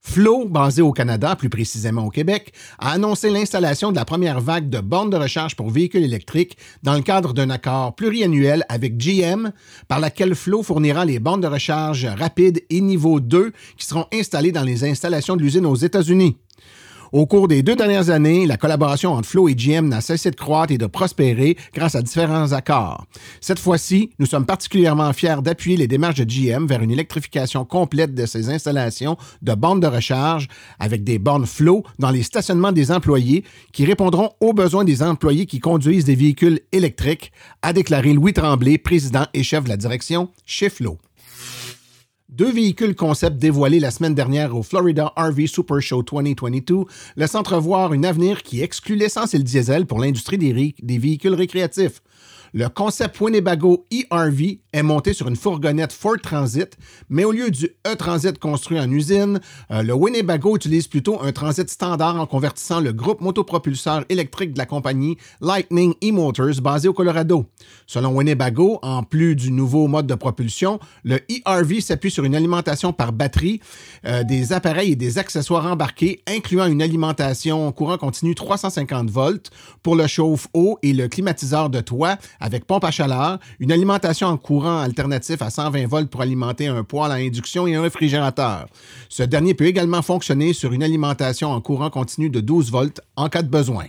Flow, 0.06 0.48
basé 0.48 0.82
au 0.82 0.92
Canada, 0.92 1.36
plus 1.36 1.50
précisément 1.50 2.06
au 2.06 2.10
Québec, 2.10 2.54
a 2.78 2.92
annoncé 2.92 3.30
l'installation 3.30 3.92
de 3.92 3.96
la 3.96 4.06
première 4.06 4.42
vague 4.42 4.70
de 4.70 4.80
bornes 4.80 5.10
de 5.10 5.16
recharge 5.16 5.56
pour 5.56 5.70
véhicules 5.70 6.04
électriques 6.04 6.58
dans 6.84 6.94
le 6.94 7.02
cadre 7.02 7.34
d'un 7.34 7.50
accord 7.50 7.96
pluriannuel 7.96 8.66
avec 8.68 8.98
GM, 8.98 9.52
par 9.88 10.00
laquelle 10.00 10.36
Flow 10.36 10.62
fournira 10.62 11.06
les 11.06 11.20
bornes 11.20 11.42
de 11.42 11.48
recharge 11.48 12.06
rapides 12.06 12.64
et 12.70 12.82
niveau 12.82 13.22
2 13.22 13.54
qui 13.78 13.88
seront 13.88 14.06
installées 14.14 14.52
dans 14.52 14.64
les 14.64 14.84
installations 14.84 15.38
de 15.38 15.42
l'usine 15.42 15.66
aux 15.66 15.76
États-Unis. 15.76 16.38
Au 17.13 17.27
cours 17.27 17.48
des 17.48 17.62
deux 17.62 17.75
dernières 17.75 18.10
années, 18.10 18.48
la 18.48 18.58
collaboration 18.58 19.12
entre 19.12 19.29
Flow 19.29 19.48
et 19.48 19.53
GM 19.53 19.88
n'a 19.88 20.01
cessé 20.01 20.32
de 20.32 20.36
croître 20.36 20.74
et 20.74 20.79
de 20.79 20.88
prospérer 20.88 21.55
grâce 21.72 21.93
à 21.93 22.01
différents 22.01 22.53
accords. 22.53 23.05
Cette 23.39 23.60
fois-ci, 23.60 24.10
nous 24.17 24.25
sommes 24.25 24.48
particulièrement 24.48 25.13
fiers 25.13 25.43
d'appuyer 25.43 25.77
les 25.77 25.88
démarches 25.88 26.15
de 26.15 26.24
GM 26.24 26.65
vers 26.65 26.82
une 26.82 26.89
électrification 26.89 27.65
complète 27.65 28.15
de 28.15 28.25
ses 28.25 28.50
installations 28.50 29.15
de 29.43 29.53
bornes 29.53 29.79
de 29.79 29.86
recharge 29.86 30.48
avec 30.79 31.03
des 31.03 31.20
bornes 31.20 31.46
Flow 31.46 31.84
dans 32.00 32.10
les 32.10 32.24
stationnements 32.24 32.72
des 32.72 32.91
employés 32.91 33.43
qui 33.74 33.86
répondront 33.86 34.32
aux 34.39 34.53
besoins 34.53 34.84
des 34.84 35.03
employés 35.03 35.46
qui 35.46 35.60
conduisent 35.60 36.05
des 36.05 36.15
véhicules 36.15 36.62
électriques, 36.72 37.32
a 37.62 37.74
déclaré 37.74 38.13
Louis 38.13 38.34
Tremblay, 38.34 38.79
président 38.79 39.27
et 39.36 39.43
chef 39.43 39.65
de 39.65 39.70
la 39.70 39.77
direction 39.77 40.29
chez 40.48 40.72
Flow. 40.72 40.98
Deux 42.36 42.52
véhicules 42.52 42.96
concept 42.96 43.38
dévoilés 43.38 43.80
la 43.80 43.92
semaine 43.92 44.16
dernière 44.16 44.58
au 44.58 44.63
Florida 44.63 45.13
RV 45.16 45.46
Super 45.46 45.80
Show 45.80 46.02
2022 46.02 46.78
laissent 47.16 47.36
entrevoir 47.36 47.92
un 47.92 48.04
avenir 48.04 48.42
qui 48.42 48.63
exclut 48.63 48.96
l'essence 48.96 49.36
et 49.36 49.38
le 49.38 49.44
diesel 49.44 49.86
pour 49.86 50.00
l'industrie 50.00 50.40
des, 50.40 50.74
des 50.82 50.98
véhicules 50.98 51.36
récréatifs. 51.36 52.02
Le 52.56 52.70
concept 52.70 53.20
Winnebago 53.20 53.84
e-RV 53.92 54.60
est 54.74 54.84
monté 54.84 55.14
sur 55.14 55.28
une 55.28 55.36
fourgonnette 55.36 55.92
Ford 55.92 56.18
Transit, 56.22 56.78
mais 57.10 57.24
au 57.24 57.32
lieu 57.32 57.50
du 57.50 57.68
E-Transit 57.88 58.38
construit 58.38 58.80
en 58.80 58.92
usine, 58.92 59.40
euh, 59.72 59.82
le 59.82 59.94
Winnebago 59.94 60.56
utilise 60.56 60.88
plutôt 60.88 61.20
un 61.20 61.32
transit 61.32 61.68
standard 61.68 62.20
en 62.20 62.28
convertissant 62.28 62.80
le 62.80 62.94
groupe 62.94 63.22
motopropulseur 63.22 64.06
électrique 64.08 64.54
de 64.54 64.60
la 64.60 64.68
compagnie 64.68 65.18
Lightning 65.42 65.96
E-Motors 66.04 66.62
basé 66.62 66.88
au 66.88 66.94
Colorado. 66.94 67.48
Selon 67.88 68.16
Winnebago, 68.16 68.78
en 68.84 69.02
plus 69.02 69.36
du 69.36 69.52
nouveau 69.52 69.88
mode 69.88 70.06
de 70.06 70.14
propulsion, 70.14 70.80
le 71.04 71.16
e-RV 71.32 71.82
s'appuie 71.82 72.12
sur 72.12 72.24
une 72.24 72.36
alimentation 72.36 72.94
par 72.94 73.14
batterie, 73.14 73.62
euh, 74.06 74.24
des 74.24 74.54
appareils 74.54 74.92
et 74.92 74.96
des 74.96 75.18
accessoires 75.18 75.66
embarqués, 75.66 76.22
incluant 76.28 76.68
une 76.68 76.84
alimentation 76.84 77.72
courant 77.72 77.98
continu 77.98 78.36
350 78.36 79.10
volts 79.10 79.50
pour 79.82 79.96
le 79.96 80.06
chauffe-eau 80.06 80.78
et 80.84 80.94
le 80.94 81.08
climatiseur 81.08 81.72
de 81.72 81.80
toit 81.80 82.20
avec 82.44 82.66
pompe 82.66 82.84
à 82.84 82.92
chaleur, 82.92 83.40
une 83.60 83.72
alimentation 83.72 84.28
en 84.28 84.36
courant 84.36 84.80
alternatif 84.80 85.42
à 85.42 85.50
120 85.50 85.88
volts 85.88 86.10
pour 86.10 86.22
alimenter 86.22 86.68
un 86.68 86.84
poêle 86.84 87.12
à 87.12 87.16
induction 87.16 87.66
et 87.68 87.76
un 87.76 87.82
réfrigérateur. 87.82 88.66
Ce 89.08 89.24
dernier 89.24 89.54
peut 89.54 89.66
également 89.66 90.02
fonctionner 90.02 90.52
sur 90.52 90.74
une 90.74 90.84
alimentation 90.84 91.52
en 91.52 91.62
courant 91.62 91.90
continu 91.90 92.30
de 92.30 92.42
12 92.42 92.70
volts 92.70 93.00
en 93.16 93.30
cas 93.30 93.44
de 93.44 93.48
besoin. 93.48 93.86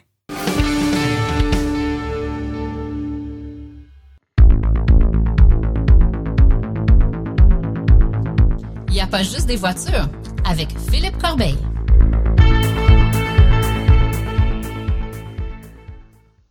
Il 8.88 8.94
n'y 8.94 9.00
a 9.00 9.08
pas 9.08 9.24
juste 9.24 9.46
des 9.46 9.56
voitures 9.56 10.08
avec 10.48 10.68
Philippe 10.78 11.18
Corbeil. 11.18 11.56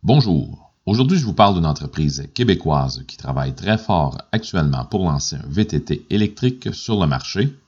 Bonjour. 0.02 0.63
Aujourd'hui, 0.86 1.16
je 1.16 1.24
vous 1.24 1.32
parle 1.32 1.54
d'une 1.54 1.64
entreprise 1.64 2.28
québécoise 2.34 3.04
qui 3.08 3.16
travaille 3.16 3.54
très 3.54 3.78
fort 3.78 4.18
actuellement 4.32 4.84
pour 4.84 5.04
lancer 5.04 5.36
un 5.36 5.48
VTT 5.48 6.04
électrique 6.10 6.74
sur 6.74 7.00
le 7.00 7.06
marché, 7.06 7.58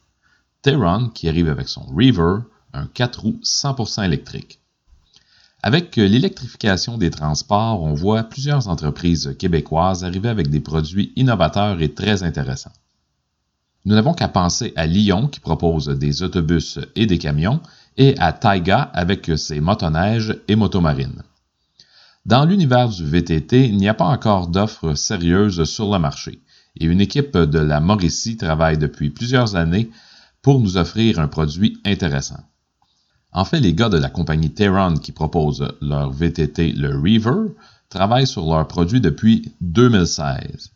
Teron 0.60 1.08
qui 1.08 1.26
arrive 1.26 1.48
avec 1.48 1.66
son 1.66 1.86
Reaver, 1.86 2.40
un 2.74 2.86
4 2.86 3.20
roues 3.20 3.40
100% 3.42 4.04
électrique. 4.04 4.60
Avec 5.62 5.96
l'électrification 5.96 6.98
des 6.98 7.08
transports, 7.08 7.82
on 7.82 7.94
voit 7.94 8.22
plusieurs 8.22 8.68
entreprises 8.68 9.34
québécoises 9.38 10.04
arriver 10.04 10.28
avec 10.28 10.50
des 10.50 10.60
produits 10.60 11.14
innovateurs 11.16 11.80
et 11.80 11.94
très 11.94 12.22
intéressants. 12.22 12.74
Nous 13.86 13.94
n'avons 13.94 14.12
qu'à 14.12 14.28
penser 14.28 14.74
à 14.76 14.86
Lyon 14.86 15.28
qui 15.28 15.40
propose 15.40 15.88
des 15.88 16.22
autobus 16.22 16.80
et 16.94 17.06
des 17.06 17.16
camions 17.16 17.62
et 17.96 18.14
à 18.18 18.34
Taiga 18.34 18.90
avec 18.92 19.30
ses 19.38 19.60
motoneiges 19.60 20.38
et 20.48 20.56
motomarines. 20.56 21.22
Dans 22.26 22.44
l'univers 22.44 22.88
du 22.88 23.04
VTT, 23.04 23.68
il 23.68 23.76
n'y 23.76 23.88
a 23.88 23.94
pas 23.94 24.08
encore 24.08 24.48
d'offres 24.48 24.94
sérieuses 24.94 25.62
sur 25.62 25.92
le 25.92 26.00
marché 26.00 26.42
et 26.76 26.84
une 26.86 27.00
équipe 27.00 27.36
de 27.36 27.60
la 27.60 27.78
Mauricie 27.78 28.36
travaille 28.36 28.78
depuis 28.78 29.10
plusieurs 29.10 29.54
années 29.54 29.90
pour 30.42 30.58
nous 30.58 30.76
offrir 30.76 31.20
un 31.20 31.28
produit 31.28 31.78
intéressant. 31.84 32.42
En 33.30 33.44
fait, 33.44 33.60
les 33.60 33.74
gars 33.74 33.90
de 33.90 33.96
la 33.96 34.10
compagnie 34.10 34.52
Teron 34.52 34.96
qui 34.96 35.12
proposent 35.12 35.68
leur 35.80 36.10
VTT, 36.10 36.72
le 36.72 36.98
Reaver, 36.98 37.54
travaillent 37.90 38.26
sur 38.26 38.44
leur 38.44 38.66
produit 38.66 39.00
depuis 39.00 39.52
2016. 39.60 40.72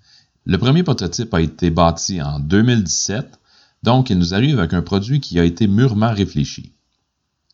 Le 0.47 0.57
premier 0.57 0.85
prototype 0.85 1.35
a 1.35 1.41
été 1.41 1.71
bâti 1.71 2.23
en 2.23 2.39
2017, 2.39 3.41
donc 3.83 4.09
il 4.09 4.19
nous 4.19 4.35
arrive 4.35 4.61
avec 4.61 4.73
un 4.73 4.83
produit 4.83 5.19
qui 5.19 5.41
a 5.41 5.45
été 5.45 5.67
mûrement 5.67 6.13
réfléchi. 6.13 6.75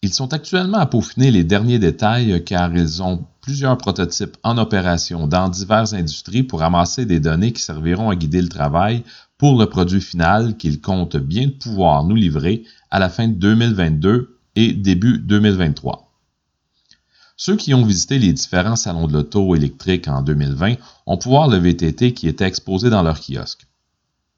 Ils 0.02 0.12
sont 0.12 0.32
actuellement 0.32 0.78
à 0.78 0.86
peaufiner 0.86 1.30
les 1.30 1.44
derniers 1.44 1.78
détails 1.78 2.44
car 2.44 2.74
ils 2.74 3.02
ont 3.02 3.24
plusieurs 3.40 3.78
prototypes 3.78 4.36
en 4.42 4.58
opération 4.58 5.26
dans 5.26 5.48
diverses 5.48 5.94
industries 5.94 6.42
pour 6.42 6.62
amasser 6.62 7.06
des 7.06 7.20
données 7.20 7.52
qui 7.52 7.62
serviront 7.62 8.10
à 8.10 8.16
guider 8.16 8.42
le 8.42 8.48
travail 8.48 9.04
pour 9.38 9.58
le 9.58 9.66
produit 9.66 10.00
final 10.00 10.56
qu'ils 10.56 10.80
comptent 10.80 11.16
bien 11.16 11.48
pouvoir 11.48 12.04
nous 12.04 12.14
livrer 12.14 12.64
à 12.90 12.98
la 12.98 13.08
fin 13.08 13.28
de 13.28 13.34
2022 13.34 14.38
et 14.56 14.72
début 14.72 15.18
2023. 15.18 16.10
Ceux 17.36 17.56
qui 17.56 17.74
ont 17.74 17.84
visité 17.84 18.18
les 18.18 18.32
différents 18.32 18.76
salons 18.76 19.06
de 19.06 19.12
l'auto 19.12 19.54
électrique 19.54 20.08
en 20.08 20.22
2020 20.22 20.76
ont 21.04 21.18
pu 21.18 21.28
voir 21.28 21.48
le 21.48 21.58
VTT 21.58 22.14
qui 22.14 22.28
était 22.28 22.46
exposé 22.46 22.88
dans 22.88 23.02
leur 23.02 23.20
kiosque. 23.20 23.66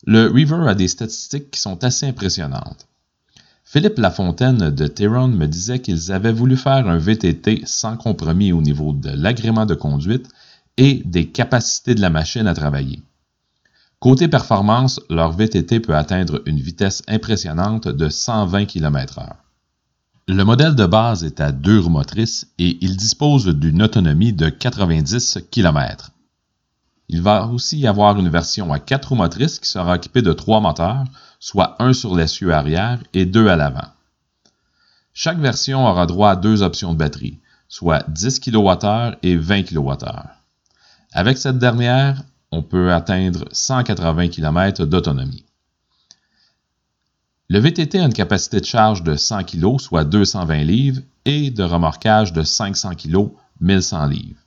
Le 0.05 0.27
Reaver 0.27 0.69
a 0.69 0.75
des 0.75 0.89
statistiques 0.89 1.53
qui 1.53 1.61
sont 1.61 1.85
assez 1.85 2.07
impressionnantes. 2.07 2.88
Philippe 3.71 3.99
Lafontaine 3.99 4.71
de 4.71 4.87
Teron 4.87 5.29
me 5.29 5.45
disait 5.45 5.81
qu'ils 5.81 6.11
avaient 6.11 6.33
voulu 6.33 6.57
faire 6.57 6.89
un 6.89 6.97
VTT 6.97 7.65
sans 7.67 7.99
compromis 7.99 8.51
au 8.51 8.63
niveau 8.63 8.95
de 8.95 9.11
l'agrément 9.11 9.67
de 9.67 9.75
conduite 9.75 10.27
et 10.79 11.03
des 11.05 11.29
capacités 11.29 11.95
de 11.95 12.01
la 12.01 12.09
machine 12.09 12.47
à 12.47 12.55
travailler. 12.55 13.03
Côté 14.01 14.27
performance, 14.27 15.03
leur 15.11 15.33
VTT 15.33 15.81
peut 15.81 15.95
atteindre 15.95 16.41
une 16.47 16.59
vitesse 16.59 17.03
impressionnante 17.09 17.89
de 17.89 18.09
120 18.09 18.65
km/h. 18.65 19.35
Le 20.29 20.45
modèle 20.45 20.75
de 20.75 20.87
base 20.87 21.23
est 21.23 21.43
à 21.43 21.53
deux 21.53 21.79
roues 21.79 21.91
motrices 21.91 22.47
et 22.59 22.79
il 22.81 22.97
dispose 22.97 23.49
d'une 23.49 23.83
autonomie 23.83 24.33
de 24.33 24.49
90 24.49 25.41
km. 25.51 26.13
Il 27.11 27.21
va 27.21 27.47
aussi 27.47 27.79
y 27.79 27.87
avoir 27.87 28.19
une 28.19 28.31
version 28.31 28.73
à 28.73 28.79
quatre 28.79 29.11
roues 29.11 29.17
motrices 29.17 29.59
qui 29.59 29.69
sera 29.69 29.97
équipée 29.97 30.23
de 30.23 30.33
trois 30.33 30.61
moteurs, 30.61 31.05
soit 31.39 31.77
un 31.83 31.93
sur 31.93 32.15
l'essieu 32.15 32.53
arrière 32.53 33.03
et 33.15 33.27
deux 33.27 33.49
à 33.49 33.57
l'avant. 33.57 33.89
Chaque 35.15 35.39
version 35.39 35.87
aura 35.87 36.07
droit 36.07 36.31
à 36.31 36.37
deux 36.37 36.63
options 36.63 36.93
de 36.93 36.99
batterie, 36.99 37.39
soit 37.69 38.05
10 38.09 38.41
kWh 38.41 39.17
et 39.23 39.37
20 39.37 39.65
kWh. 39.65 39.97
Avec 41.13 41.39
cette 41.39 41.59
dernière, 41.59 42.23
on 42.51 42.63
peut 42.63 42.93
atteindre 42.93 43.45
180 43.53 44.29
km 44.29 44.85
d'autonomie. 44.85 45.45
Le 47.49 47.61
VTT 47.61 47.99
a 47.99 48.05
une 48.05 48.13
capacité 48.13 48.61
de 48.61 48.67
charge 48.67 49.03
de 49.03 49.17
100 49.17 49.45
kg, 49.45 49.81
soit 49.81 50.05
220 50.05 50.65
livres, 50.65 51.01
et 51.25 51.51
de 51.51 51.63
remorquage 51.63 52.33
de 52.33 52.43
500 52.43 52.95
kg, 52.95 53.31
1100 53.61 54.07
livres. 54.07 54.41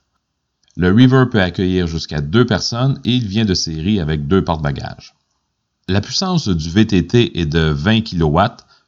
Le 0.76 0.92
Reaver 0.92 1.26
peut 1.30 1.42
accueillir 1.42 1.86
jusqu'à 1.86 2.20
deux 2.20 2.46
personnes 2.46 3.00
et 3.04 3.10
il 3.10 3.26
vient 3.26 3.44
de 3.44 3.54
série 3.54 4.00
avec 4.00 4.26
deux 4.26 4.42
porte-bagages. 4.42 5.14
La 5.88 6.00
puissance 6.00 6.46
du 6.46 6.70
VTT 6.70 7.40
est 7.40 7.46
de 7.46 7.70
20 7.70 8.02
kW, 8.02 8.40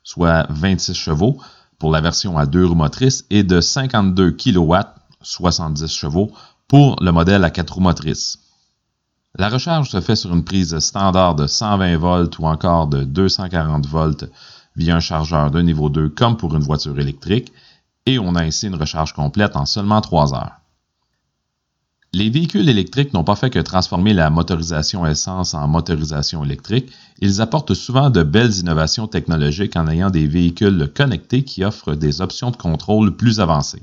soit 0.05 0.47
26 0.49 0.95
chevaux, 0.95 1.41
pour 1.81 1.91
la 1.91 2.01
version 2.01 2.39
à 2.39 2.47
deux 2.47 2.65
roues 2.65 2.77
motrices, 2.77 3.25
et 3.31 3.43
de 3.43 3.61
52 3.61 4.31
kW, 4.31 4.75
70 5.21 5.89
chevaux, 5.89 6.31
pour 6.69 6.97
le 7.03 7.11
modèle 7.11 7.43
à 7.43 7.51
quatre 7.51 7.75
roues 7.75 7.81
motrices. 7.81 8.39
La 9.37 9.49
recharge 9.49 9.91
se 9.91 10.01
fait 10.01 10.15
sur 10.15 10.33
une 10.33 10.45
prise 10.45 10.79
standard 10.79 11.35
de 11.35 11.49
120 11.49 11.97
volts 11.97 12.39
ou 12.39 12.47
encore 12.47 12.87
de 12.87 13.03
240 13.03 13.87
volts 13.89 14.27
via 14.77 14.95
un 14.95 15.01
chargeur 15.01 15.51
de 15.51 15.61
niveau 15.63 15.89
2 15.89 16.11
comme 16.11 16.37
pour 16.37 16.55
une 16.55 16.63
voiture 16.63 17.01
électrique, 17.01 17.53
et 18.07 18.21
on 18.21 18.37
a 18.37 18.43
ainsi 18.43 18.69
une 18.69 18.77
recharge 18.77 19.15
complète 19.15 19.57
en 19.57 19.67
seulement 19.67 20.01
3 20.01 20.35
heures. 20.35 20.61
Les 22.15 22.31
véhicules 22.31 22.69
électriques 22.69 23.13
n'ont 23.13 23.25
pas 23.25 23.35
fait 23.35 23.51
que 23.51 23.59
transformer 23.59 24.15
la 24.15 24.31
motorisation 24.31 25.05
essence 25.05 25.53
en 25.53 25.67
motorisation 25.67 26.45
électrique. 26.45 26.93
Ils 27.19 27.41
apportent 27.41 27.75
souvent 27.75 28.09
de 28.09 28.23
belles 28.23 28.55
innovations 28.55 29.09
technologiques 29.09 29.75
en 29.75 29.89
ayant 29.89 30.11
des 30.11 30.29
véhicules 30.29 30.93
connectés 30.95 31.43
qui 31.43 31.65
offrent 31.65 31.97
des 31.97 32.21
options 32.21 32.53
de 32.53 32.57
contrôle 32.57 33.17
plus 33.17 33.41
avancées. 33.41 33.83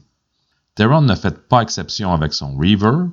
Teron 0.76 1.02
ne 1.02 1.16
fait 1.16 1.46
pas 1.50 1.62
exception 1.62 2.14
avec 2.14 2.34
son 2.34 2.56
Reaver. 2.56 3.08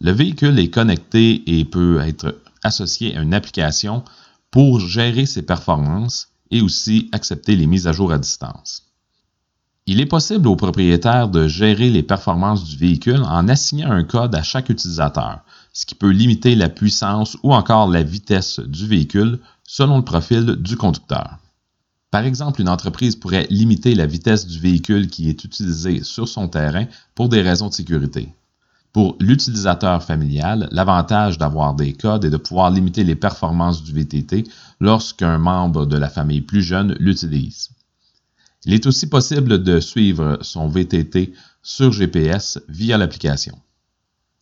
Le 0.00 0.10
véhicule 0.10 0.58
est 0.58 0.70
connecté 0.70 1.44
et 1.46 1.64
peut 1.64 2.00
être 2.00 2.36
associé 2.64 3.16
à 3.16 3.22
une 3.22 3.34
application 3.34 4.02
pour 4.50 4.80
gérer 4.80 5.26
ses 5.26 5.42
performances 5.42 6.30
et 6.50 6.60
aussi 6.60 7.08
accepter 7.12 7.54
les 7.54 7.68
mises 7.68 7.86
à 7.86 7.92
jour 7.92 8.10
à 8.10 8.18
distance. 8.18 8.85
Il 9.88 10.00
est 10.00 10.06
possible 10.06 10.48
au 10.48 10.56
propriétaire 10.56 11.28
de 11.28 11.46
gérer 11.46 11.90
les 11.90 12.02
performances 12.02 12.64
du 12.64 12.76
véhicule 12.76 13.22
en 13.22 13.46
assignant 13.46 13.92
un 13.92 14.02
code 14.02 14.34
à 14.34 14.42
chaque 14.42 14.68
utilisateur, 14.68 15.44
ce 15.72 15.86
qui 15.86 15.94
peut 15.94 16.10
limiter 16.10 16.56
la 16.56 16.68
puissance 16.68 17.36
ou 17.44 17.54
encore 17.54 17.88
la 17.88 18.02
vitesse 18.02 18.58
du 18.58 18.88
véhicule 18.88 19.38
selon 19.62 19.98
le 19.98 20.04
profil 20.04 20.56
du 20.56 20.76
conducteur. 20.76 21.38
Par 22.10 22.24
exemple, 22.24 22.60
une 22.60 22.68
entreprise 22.68 23.14
pourrait 23.14 23.46
limiter 23.48 23.94
la 23.94 24.06
vitesse 24.06 24.48
du 24.48 24.58
véhicule 24.58 25.06
qui 25.08 25.28
est 25.28 25.44
utilisé 25.44 26.02
sur 26.02 26.26
son 26.26 26.48
terrain 26.48 26.86
pour 27.14 27.28
des 27.28 27.42
raisons 27.42 27.68
de 27.68 27.74
sécurité. 27.74 28.34
Pour 28.92 29.14
l'utilisateur 29.20 30.02
familial, 30.02 30.68
l'avantage 30.72 31.38
d'avoir 31.38 31.74
des 31.74 31.92
codes 31.92 32.24
est 32.24 32.30
de 32.30 32.36
pouvoir 32.38 32.72
limiter 32.72 33.04
les 33.04 33.14
performances 33.14 33.84
du 33.84 33.92
VTT 33.92 34.48
lorsqu'un 34.80 35.38
membre 35.38 35.86
de 35.86 35.96
la 35.96 36.08
famille 36.08 36.40
plus 36.40 36.62
jeune 36.62 36.96
l'utilise. 36.98 37.75
Il 38.66 38.74
est 38.74 38.86
aussi 38.86 39.08
possible 39.08 39.62
de 39.62 39.78
suivre 39.78 40.38
son 40.42 40.66
VTT 40.66 41.32
sur 41.62 41.92
GPS 41.92 42.58
via 42.68 42.98
l'application. 42.98 43.56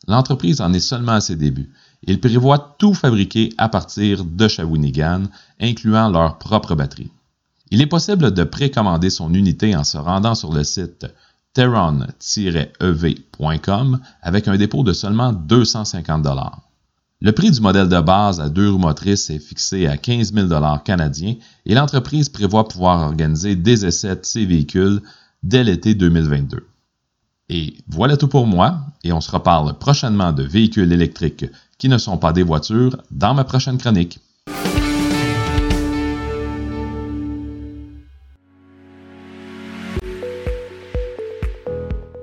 L'entreprise 0.09 0.62
en 0.62 0.73
est 0.73 0.81
seulement 0.81 1.12
à 1.12 1.21
ses 1.21 1.37
débuts. 1.37 1.71
Il 2.02 2.21
prévoit 2.21 2.75
tout 2.78 2.95
fabriquer 2.95 3.52
à 3.59 3.69
partir 3.69 4.25
de 4.25 4.49
Shawinigan, 4.49 5.25
incluant 5.61 6.09
leur 6.09 6.38
propre 6.38 6.75
batterie. 6.75 7.11
Il 7.71 7.83
est 7.83 7.87
possible 7.87 8.33
de 8.33 8.45
précommander 8.45 9.11
son 9.11 9.33
unité 9.35 9.76
en 9.76 9.85
se 9.85 9.99
rendant 9.99 10.35
sur 10.35 10.52
le 10.52 10.64
site 10.64 11.07
teron-ev.com 11.52 12.11
avec 14.23 14.49
un 14.49 14.57
dépôt 14.57 14.83
de 14.85 14.93
seulement 14.93 15.33
250 15.33 16.26
le 17.25 17.33
prix 17.33 17.50
du 17.50 17.61
modèle 17.62 17.88
de 17.88 18.00
base 18.02 18.38
à 18.38 18.50
deux 18.50 18.71
roues 18.71 18.76
motrices 18.76 19.31
est 19.31 19.38
fixé 19.38 19.87
à 19.87 19.97
15 19.97 20.35
000 20.35 20.47
canadiens 20.85 21.37
et 21.64 21.75
l'entreprise 21.75 22.28
prévoit 22.28 22.69
pouvoir 22.69 23.00
organiser 23.00 23.57
des 23.57 23.87
essais 23.87 24.14
de 24.14 24.21
ces 24.25 24.45
véhicules 24.45 25.00
dès 25.43 25.64
l'été 25.64 25.95
2022. 25.95 26.66
Et 27.49 27.78
voilà 27.88 28.19
tout 28.19 28.28
pour 28.28 28.47
moi, 28.47 28.81
et 29.04 29.12
on 29.14 29.23
se 29.23 29.31
reparle 29.31 29.78
prochainement 29.78 30.33
de 30.33 30.43
véhicules 30.43 30.93
électriques 30.93 31.47
qui 31.78 31.88
ne 31.88 31.97
sont 31.97 32.19
pas 32.19 32.35
des 32.35 32.43
voitures 32.43 32.99
dans 33.11 33.33
ma 33.33 33.45
prochaine 33.45 33.78
chronique. 33.78 34.21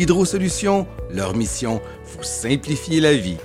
Hydro 0.00 0.24
Solutions, 0.24 0.86
leur 1.10 1.34
mission, 1.34 1.82
vous 2.04 2.22
simplifier 2.22 3.00
la 3.00 3.14
vie. 3.14 3.36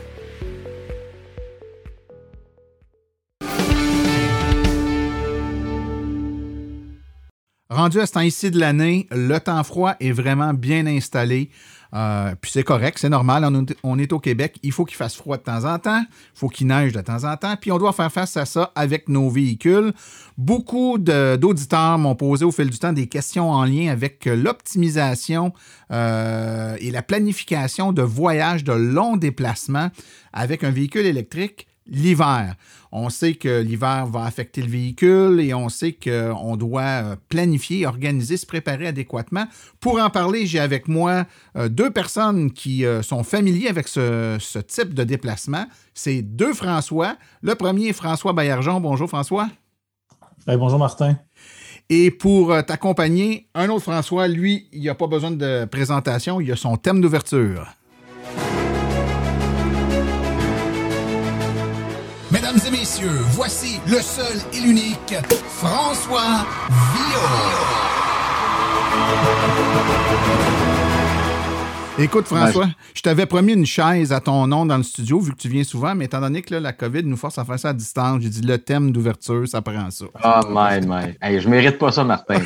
Rendu 7.72 8.00
à 8.00 8.06
ce 8.06 8.12
temps-ci 8.12 8.52
de 8.52 8.60
l'année, 8.60 9.08
le 9.10 9.40
temps 9.40 9.64
froid 9.64 9.96
est 10.00 10.12
vraiment 10.12 10.54
bien 10.54 10.86
installé. 10.86 11.50
Euh, 11.94 12.34
puis 12.42 12.50
c'est 12.50 12.64
correct, 12.64 12.98
c'est 13.00 13.10
normal, 13.10 13.48
on, 13.84 14.00
est 14.00 14.14
au 14.14 14.20
Québec, 14.20 14.58
il 14.64 14.72
faut 14.72 14.84
qu'il 14.84 14.98
fasse 14.98 15.16
froid 15.16 15.38
de 15.38 15.44
temps 15.44 15.64
en 15.66 15.78
temps, 15.78 16.02
il 16.02 16.40
faut 16.40 16.50
qu'il 16.50 16.66
neige 16.66 16.92
de 16.92 17.02
temps 17.02 17.24
en 17.24 17.38
temps, 17.38 17.56
puis 17.60 17.72
on 17.72 17.78
doit 17.78 17.94
faire 17.94 18.12
face 18.12 18.36
à 18.36 18.46
ça 18.46 18.72
avec 18.74 19.10
nos 19.10 19.30
véhicules. 19.30 19.94
Beaucoup 20.36 20.98
d'auditeurs 20.98 22.00
m'ont 22.00 22.16
posé 22.16 22.46
au 22.46 22.52
fil 22.52 22.72
du 22.72 22.80
temps 22.80 22.94
des 22.94 23.06
questions 23.06 23.52
en 23.52 23.64
lien 23.64 23.92
avec 23.92 24.26
l'optimisation 24.26 25.54
euh, 25.92 26.76
et 26.80 26.90
la 26.90 27.04
planification 27.04 27.94
de 27.94 28.02
voyages 28.02 28.64
de 28.64 28.74
longs 28.74 29.18
déplacements 29.18 29.90
avec 30.32 30.64
un 30.64 30.72
véhicule 30.72 31.06
électrique 31.06 31.68
l'hiver. 31.88 32.56
On 32.92 33.10
sait 33.10 33.34
que 33.34 33.62
l'hiver 33.62 34.06
va 34.06 34.26
affecter 34.26 34.62
le 34.62 34.70
véhicule 34.70 35.40
et 35.42 35.54
on 35.54 35.70
sait 35.70 35.94
qu'on 35.94 36.56
doit 36.56 36.82
euh, 36.82 37.16
planifier, 37.30 37.86
organiser, 37.86 38.38
se 38.38 38.46
préparer 38.46 38.88
adéquatement. 38.88 39.46
Pour 39.80 40.00
en 40.00 40.10
parler, 40.10 40.46
j'ai 40.46 40.60
avec 40.60 40.88
moi 40.88 41.26
euh, 41.58 41.70
deux 41.70 41.90
personnes 41.92 42.52
qui 42.52 42.86
euh, 42.86 43.02
sont 43.02 43.24
familiers 43.24 43.68
avec 43.68 43.88
ce, 43.88 44.60
type 44.60 44.94
de 44.94 45.04
déplacement. 45.04 45.66
C'est 45.94 46.22
deux 46.22 46.54
François. 46.54 47.16
Le 47.42 47.56
premier 47.56 47.88
est 47.88 47.94
François 47.94 48.34
Baillargeon. 48.34 48.80
Bonjour 48.80 49.08
François. 49.08 49.50
bonjour 50.48 50.80
Martin. 50.80 51.18
Et 51.90 52.12
pour 52.12 52.56
t'accompagner, 52.66 53.50
un 53.54 53.70
autre 53.70 53.84
François, 53.84 54.28
lui, 54.28 54.68
il 54.72 54.84
n'a 54.84 54.96
pas 54.96 55.08
besoin 55.08 55.32
de 55.32 55.66
présentation, 55.66 56.40
il 56.40 56.50
a 56.52 56.56
son 56.56 56.78
thème 56.78 57.02
d'ouverture. 57.02 57.68
Mesdames 62.54 62.74
et 62.74 62.78
messieurs, 62.78 63.20
voici 63.32 63.80
le 63.88 64.00
seul 64.00 64.38
et 64.54 64.60
l'unique 64.60 65.16
François 65.48 66.46
Villot. 66.94 67.94
Écoute, 71.98 72.26
François, 72.26 72.68
je 72.94 73.02
t'avais 73.02 73.26
promis 73.26 73.54
une 73.54 73.66
chaise 73.66 74.12
à 74.12 74.20
ton 74.20 74.46
nom 74.48 74.66
dans 74.66 74.78
le 74.78 74.84
studio, 74.84 75.20
vu 75.20 75.32
que 75.32 75.38
tu 75.38 75.48
viens 75.48 75.64
souvent, 75.64 75.96
mais 75.96 76.06
étant 76.06 76.22
donné 76.22 76.42
que 76.42 76.54
la 76.56 76.74
COVID 76.74 77.04
nous 77.04 77.18
force 77.18 77.38
à 77.38 77.46
faire 77.46 77.60
ça 77.60 77.70
à 77.70 77.74
distance, 77.74 78.22
j'ai 78.22 78.30
dit 78.30 78.42
le 78.42 78.58
thème 78.58 78.92
d'ouverture, 78.92 79.48
ça 79.48 79.62
prend 79.62 79.90
ça. 79.90 80.06
Oh 80.24 80.42
my, 80.50 80.86
my. 80.86 81.16
Hey, 81.22 81.40
je 81.40 81.48
mérite 81.48 81.78
pas 81.78 81.92
ça, 81.92 82.04
Martin. 82.04 82.40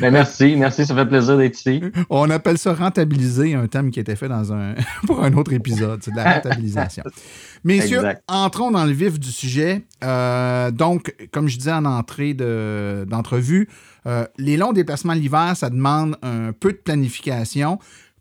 Mais 0.00 0.10
merci, 0.10 0.56
merci, 0.56 0.84
ça 0.84 0.94
fait 0.94 1.06
plaisir 1.06 1.36
d'être 1.36 1.56
ici. 1.56 1.80
On 2.10 2.28
appelle 2.30 2.58
ça 2.58 2.74
rentabiliser 2.74 3.54
un 3.54 3.66
thème 3.68 3.90
qui 3.90 4.00
était 4.00 4.16
fait 4.16 4.28
dans 4.28 4.52
un 4.52 4.74
pour 5.06 5.22
un 5.22 5.32
autre 5.34 5.52
épisode, 5.52 6.00
c'est 6.02 6.10
de 6.10 6.16
la 6.16 6.34
rentabilisation. 6.34 7.04
Messieurs, 7.64 8.02
entrons 8.26 8.70
dans 8.70 8.84
le 8.84 8.92
vif 8.92 9.20
du 9.20 9.30
sujet. 9.30 9.84
Euh, 10.02 10.70
donc, 10.70 11.14
comme 11.32 11.48
je 11.48 11.56
disais 11.56 11.72
en 11.72 11.84
entrée 11.84 12.34
d'entrevue, 12.34 13.68
euh, 14.06 14.26
les 14.38 14.56
longs 14.56 14.72
déplacements 14.72 15.12
l'hiver, 15.12 15.52
ça 15.56 15.70
demande 15.70 16.16
un 16.22 16.52
peu 16.52 16.72
de 16.72 16.78
planification. 16.78 17.78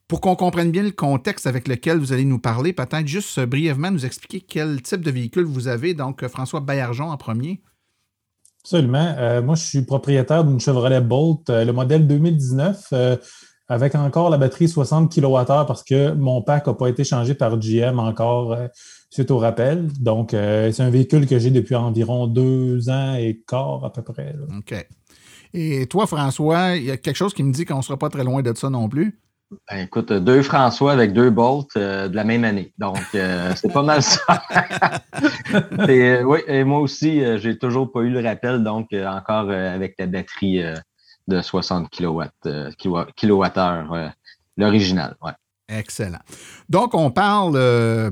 Pour 0.08 0.20
qu'on 0.20 0.36
comprenne 0.36 0.72
bien 0.72 0.84
le 0.84 0.92
contexte 0.92 1.48
avec 1.48 1.68
lequel 1.68 1.98
vous 1.98 2.12
allez 2.12 2.26
nous 2.26 2.38
parler, 2.38 2.74
peut-être 2.74 3.08
juste 3.08 3.40
brièvement 3.40 3.92
nous 3.92 4.06
expliquer 4.06 4.42
quel 4.42 4.82
type 4.82 5.02
de 5.02 5.10
véhicule 5.10 5.46
vous 5.46 5.68
avez. 5.68 5.94
Donc, 5.94 6.28
François 6.28 6.60
Baillargeon 6.60 7.10
en 7.10 7.18
premier. 7.18 7.62
Absolument. 8.64 9.16
Euh, 9.18 9.42
moi, 9.42 9.56
je 9.56 9.64
suis 9.64 9.82
propriétaire 9.82 10.44
d'une 10.44 10.60
Chevrolet 10.60 11.02
Bolt, 11.02 11.50
euh, 11.50 11.66
le 11.66 11.74
modèle 11.74 12.06
2019, 12.06 12.94
avec 13.70 13.96
encore 13.96 14.30
la 14.30 14.38
batterie 14.38 14.68
60 14.68 15.12
kWh 15.16 15.46
parce 15.66 15.82
que 15.82 16.12
mon 16.12 16.42
pack 16.42 16.68
n'a 16.68 16.74
pas 16.74 16.90
été 16.90 17.06
changé 17.06 17.34
par 17.34 17.58
GM 17.58 17.98
encore 18.00 18.58
suite 19.12 19.30
au 19.30 19.38
rappel. 19.38 19.88
Donc, 20.00 20.30
c'est 20.32 20.82
un 20.82 20.90
véhicule 20.90 21.28
que 21.28 21.38
j'ai 21.38 21.52
depuis 21.52 21.76
environ 21.76 22.26
deux 22.26 22.90
ans 22.90 23.14
et 23.14 23.44
quart 23.46 23.86
à 23.86 23.94
peu 23.94 24.02
près. 24.02 24.34
OK. 24.58 24.74
Et 25.54 25.86
toi, 25.88 26.08
François, 26.08 26.76
il 26.76 26.86
y 26.86 26.92
a 26.92 26.98
quelque 26.98 27.16
chose 27.16 27.34
qui 27.34 27.44
me 27.44 27.52
dit 27.52 27.66
qu'on 27.66 27.78
ne 27.78 27.82
sera 27.82 27.98
pas 27.98 28.10
très 28.10 28.24
loin 28.24 28.42
de 28.42 28.56
ça 28.56 28.70
non 28.70 28.88
plus? 28.88 29.20
Ben, 29.70 29.80
écoute, 29.80 30.14
deux 30.14 30.44
François 30.44 30.94
avec 30.94 31.12
deux 31.12 31.30
Bolts 31.30 31.76
euh, 31.76 32.08
de 32.08 32.16
la 32.16 32.24
même 32.24 32.46
année. 32.46 32.74
Donc, 32.78 33.02
euh, 33.16 33.52
c'est 33.56 33.72
pas 33.72 33.84
mal 33.84 34.02
ça. 34.02 34.22
et, 35.90 36.12
euh, 36.12 36.24
oui, 36.24 36.40
et 36.48 36.64
moi 36.64 36.80
aussi, 36.80 37.22
j'ai 37.40 37.58
toujours 37.58 37.92
pas 37.92 38.02
eu 38.02 38.10
le 38.10 38.22
rappel, 38.22 38.64
donc 38.64 38.94
encore 38.94 39.50
avec 39.50 39.96
la 40.00 40.08
batterie 40.08 40.64
de 41.28 41.42
60 41.42 41.90
kW, 41.90 42.22
kWh, 42.78 44.10
l'original. 44.56 45.18
Ouais. 45.22 45.34
Excellent. 45.68 46.20
Donc, 46.70 46.96
on 46.96 47.12
parle, 47.12 48.12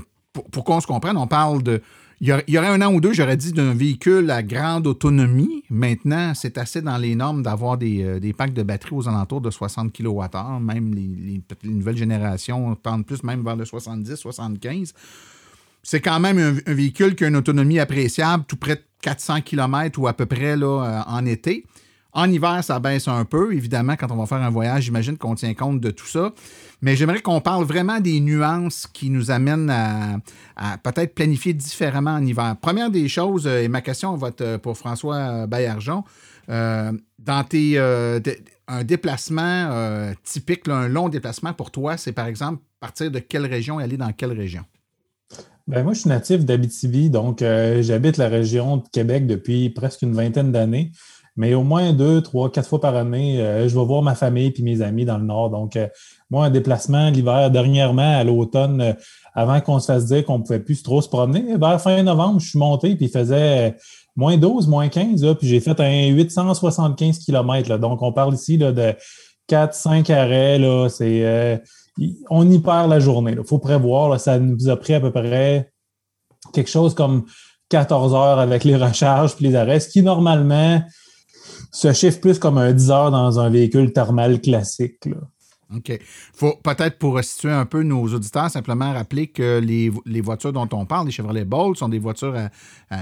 pour 0.51 0.63
qu'on 0.63 0.79
se 0.81 0.87
comprenne, 0.87 1.17
on 1.17 1.27
parle 1.27 1.63
de 1.63 1.81
Il 2.21 2.27
y, 2.27 2.57
aurait, 2.57 2.67
un 2.67 2.81
an 2.81 2.93
ou 2.93 2.99
deux, 2.99 3.13
j'aurais 3.13 3.37
dit 3.37 3.53
d'un 3.53 3.73
véhicule 3.73 4.29
à 4.29 4.43
grande 4.43 4.87
autonomie. 4.87 5.63
Maintenant, 5.69 6.33
c'est 6.35 6.57
assez 6.57 6.81
dans 6.81 6.97
les 6.97 7.15
normes 7.15 7.43
d'avoir 7.43 7.77
des, 7.77 8.03
euh, 8.03 8.33
packs 8.37 8.53
de 8.53 8.61
batterie 8.63 8.93
aux 8.93 9.07
alentours 9.07 9.39
de 9.39 9.49
60 9.49 9.93
kWh. 9.93 10.59
Même 10.59 10.93
les, 10.93 11.01
les- 11.01 11.41
les 11.63 11.69
nouvelles 11.73 11.95
générations 11.95 12.75
tendent 12.75 13.05
plus 13.05 13.23
même 13.23 13.41
vers 13.41 13.55
le 13.55 13.63
70, 13.63 14.15
75. 14.17 14.93
C'est 15.81 16.01
quand 16.01 16.19
même 16.19 16.37
un, 16.39 16.57
un 16.69 16.73
véhicule 16.73 17.15
qui 17.15 17.23
a 17.23 17.27
une 17.29 17.37
autonomie 17.37 17.79
appréciable, 17.79 18.43
tout 18.47 18.57
près 18.57 18.75
de 18.75 18.81
400 19.01 19.39
km 19.41 19.97
ou 19.99 20.07
à 20.07 20.13
peu 20.13 20.25
près 20.25 20.57
là, 20.57 20.65
euh, 20.83 21.01
en 21.07 21.25
été. 21.25 21.65
En 22.19 22.29
hiver, 22.29 22.61
ça 22.65 22.81
baisse 22.81 23.07
un 23.07 23.23
peu. 23.23 23.53
Évidemment, 23.53 23.95
quand 23.95 24.11
on 24.11 24.17
va 24.17 24.25
faire 24.25 24.41
un 24.41 24.49
voyage, 24.49 24.83
j'imagine 24.83 25.17
qu'on 25.17 25.35
tient 25.35 25.53
compte 25.53 25.79
de 25.79 25.89
tout 25.89 26.05
ça. 26.05 26.33
Mais 26.81 26.97
j'aimerais 26.97 27.21
qu'on 27.21 27.39
parle 27.39 27.63
vraiment 27.63 28.01
des 28.01 28.19
nuances 28.19 28.87
qui 28.87 29.09
nous 29.09 29.31
amènent 29.31 29.69
à, 29.69 30.77
peut-être 30.79 31.15
planifier 31.15 31.53
différemment 31.53 32.11
en 32.11 32.25
hiver. 32.25 32.57
Première 32.59 32.91
des 32.91 33.07
choses, 33.07 33.47
euh, 33.47 33.61
et 33.61 33.69
ma 33.69 33.79
question 33.79 34.17
va 34.17 34.27
être 34.27 34.41
euh, 34.41 34.57
pour 34.57 34.77
François 34.77 35.15
euh, 35.15 35.47
Baillargeon, 35.47 36.03
dans 36.49 37.43
tes, 37.47 37.77
un 37.79 38.83
déplacement 38.83 40.11
typique, 40.23 40.67
un 40.67 40.87
long 40.87 41.07
déplacement 41.07 41.53
pour 41.53 41.69
toi, 41.69 41.95
c'est 41.95 42.11
par 42.11 42.25
exemple 42.25 42.63
partir 42.81 43.11
de 43.11 43.19
quelle 43.19 43.45
région 43.45 43.79
et 43.79 43.83
aller 43.83 43.97
dans 43.97 44.11
quelle 44.11 44.31
région? 44.31 44.63
Ben, 45.67 45.83
moi, 45.83 45.93
je 45.93 45.99
suis 45.99 46.09
natif 46.09 46.43
d'Abitibi, 46.43 47.11
donc 47.11 47.41
j'habite 47.41 48.17
la 48.17 48.29
région 48.29 48.77
de 48.77 48.83
Québec 48.91 49.27
depuis 49.27 49.69
presque 49.69 50.01
une 50.01 50.13
vingtaine 50.13 50.51
d'années. 50.51 50.91
Mais 51.39 51.53
au 51.53 51.63
moins 51.63 51.93
deux, 51.93 52.21
trois, 52.21 52.51
quatre 52.51 52.67
fois 52.67 52.81
par 52.81 52.97
année, 52.97 53.39
euh, 53.39 53.69
je 53.69 53.79
vais 53.79 53.85
voir 53.85 54.01
ma 54.01 54.13
famille 54.13 54.51
puis 54.51 54.61
mes 54.61 54.81
amis 54.81 55.05
dans 55.05 55.17
le 55.17 55.23
Nord. 55.23 55.49
Donc, 55.49 55.77
euh, 55.77 55.87
moi, 56.29 56.47
un 56.47 56.49
déplacement 56.49 57.09
l'hiver, 57.09 57.49
dernièrement, 57.49 58.17
à 58.17 58.25
l'automne, 58.25 58.81
euh, 58.81 58.93
avant 59.33 59.61
qu'on 59.61 59.79
se 59.79 59.85
fasse 59.85 60.07
dire 60.07 60.25
qu'on 60.25 60.39
ne 60.39 60.43
pouvait 60.43 60.59
plus 60.59 60.83
trop 60.83 61.01
se 61.01 61.07
promener, 61.07 61.55
vers 61.55 61.81
fin 61.81 62.03
novembre, 62.03 62.41
je 62.41 62.49
suis 62.49 62.59
monté 62.59 62.93
puis 62.97 63.05
il 63.05 63.09
faisait 63.11 63.69
euh, 63.69 63.71
moins 64.17 64.35
12, 64.35 64.67
moins 64.67 64.89
15, 64.89 65.23
là, 65.23 65.33
puis 65.33 65.47
j'ai 65.47 65.61
fait 65.61 65.79
un 65.79 66.07
875 66.07 67.19
km. 67.19 67.69
Là. 67.69 67.77
Donc, 67.77 68.01
on 68.01 68.11
parle 68.11 68.33
ici 68.33 68.57
là, 68.57 68.73
de 68.73 68.93
4, 69.47 69.73
5 69.73 70.09
arrêts. 70.09 70.59
Là, 70.59 70.89
c'est, 70.89 71.25
euh, 71.25 71.57
on 72.29 72.51
y 72.51 72.59
perd 72.59 72.89
la 72.89 72.99
journée. 72.99 73.35
Il 73.37 73.47
faut 73.47 73.59
prévoir. 73.59 74.09
Là, 74.09 74.19
ça 74.19 74.39
nous 74.39 74.67
a 74.67 74.75
pris 74.75 74.93
à 74.93 74.99
peu 74.99 75.11
près 75.13 75.71
quelque 76.51 76.69
chose 76.69 76.93
comme 76.93 77.23
14 77.69 78.13
heures 78.13 78.39
avec 78.39 78.65
les 78.65 78.75
recharges 78.75 79.37
puis 79.37 79.47
les 79.47 79.55
arrêts, 79.55 79.79
ce 79.79 79.87
qui 79.87 80.01
normalement 80.01 80.81
se 81.71 81.93
chiffre 81.93 82.19
plus 82.19 82.39
comme 82.39 82.57
un 82.57 82.71
10 82.71 82.91
heures 82.91 83.11
dans 83.11 83.39
un 83.39 83.49
véhicule 83.49 83.91
thermal 83.93 84.41
classique. 84.41 85.05
là. 85.05 85.17
OK. 85.75 85.99
faut 86.33 86.55
peut-être 86.63 86.97
pour 86.97 87.23
situer 87.23 87.51
un 87.51 87.65
peu 87.65 87.83
nos 87.83 88.07
auditeurs, 88.07 88.49
simplement 88.49 88.91
rappeler 88.91 89.27
que 89.27 89.59
les, 89.59 90.19
voitures 90.19 90.51
dont 90.51 90.67
on 90.71 90.85
parle, 90.85 91.05
les 91.05 91.11
Chevrolet 91.11 91.45
Bolt, 91.45 91.77
sont 91.77 91.89
des 91.89 91.99
voitures 91.99 92.35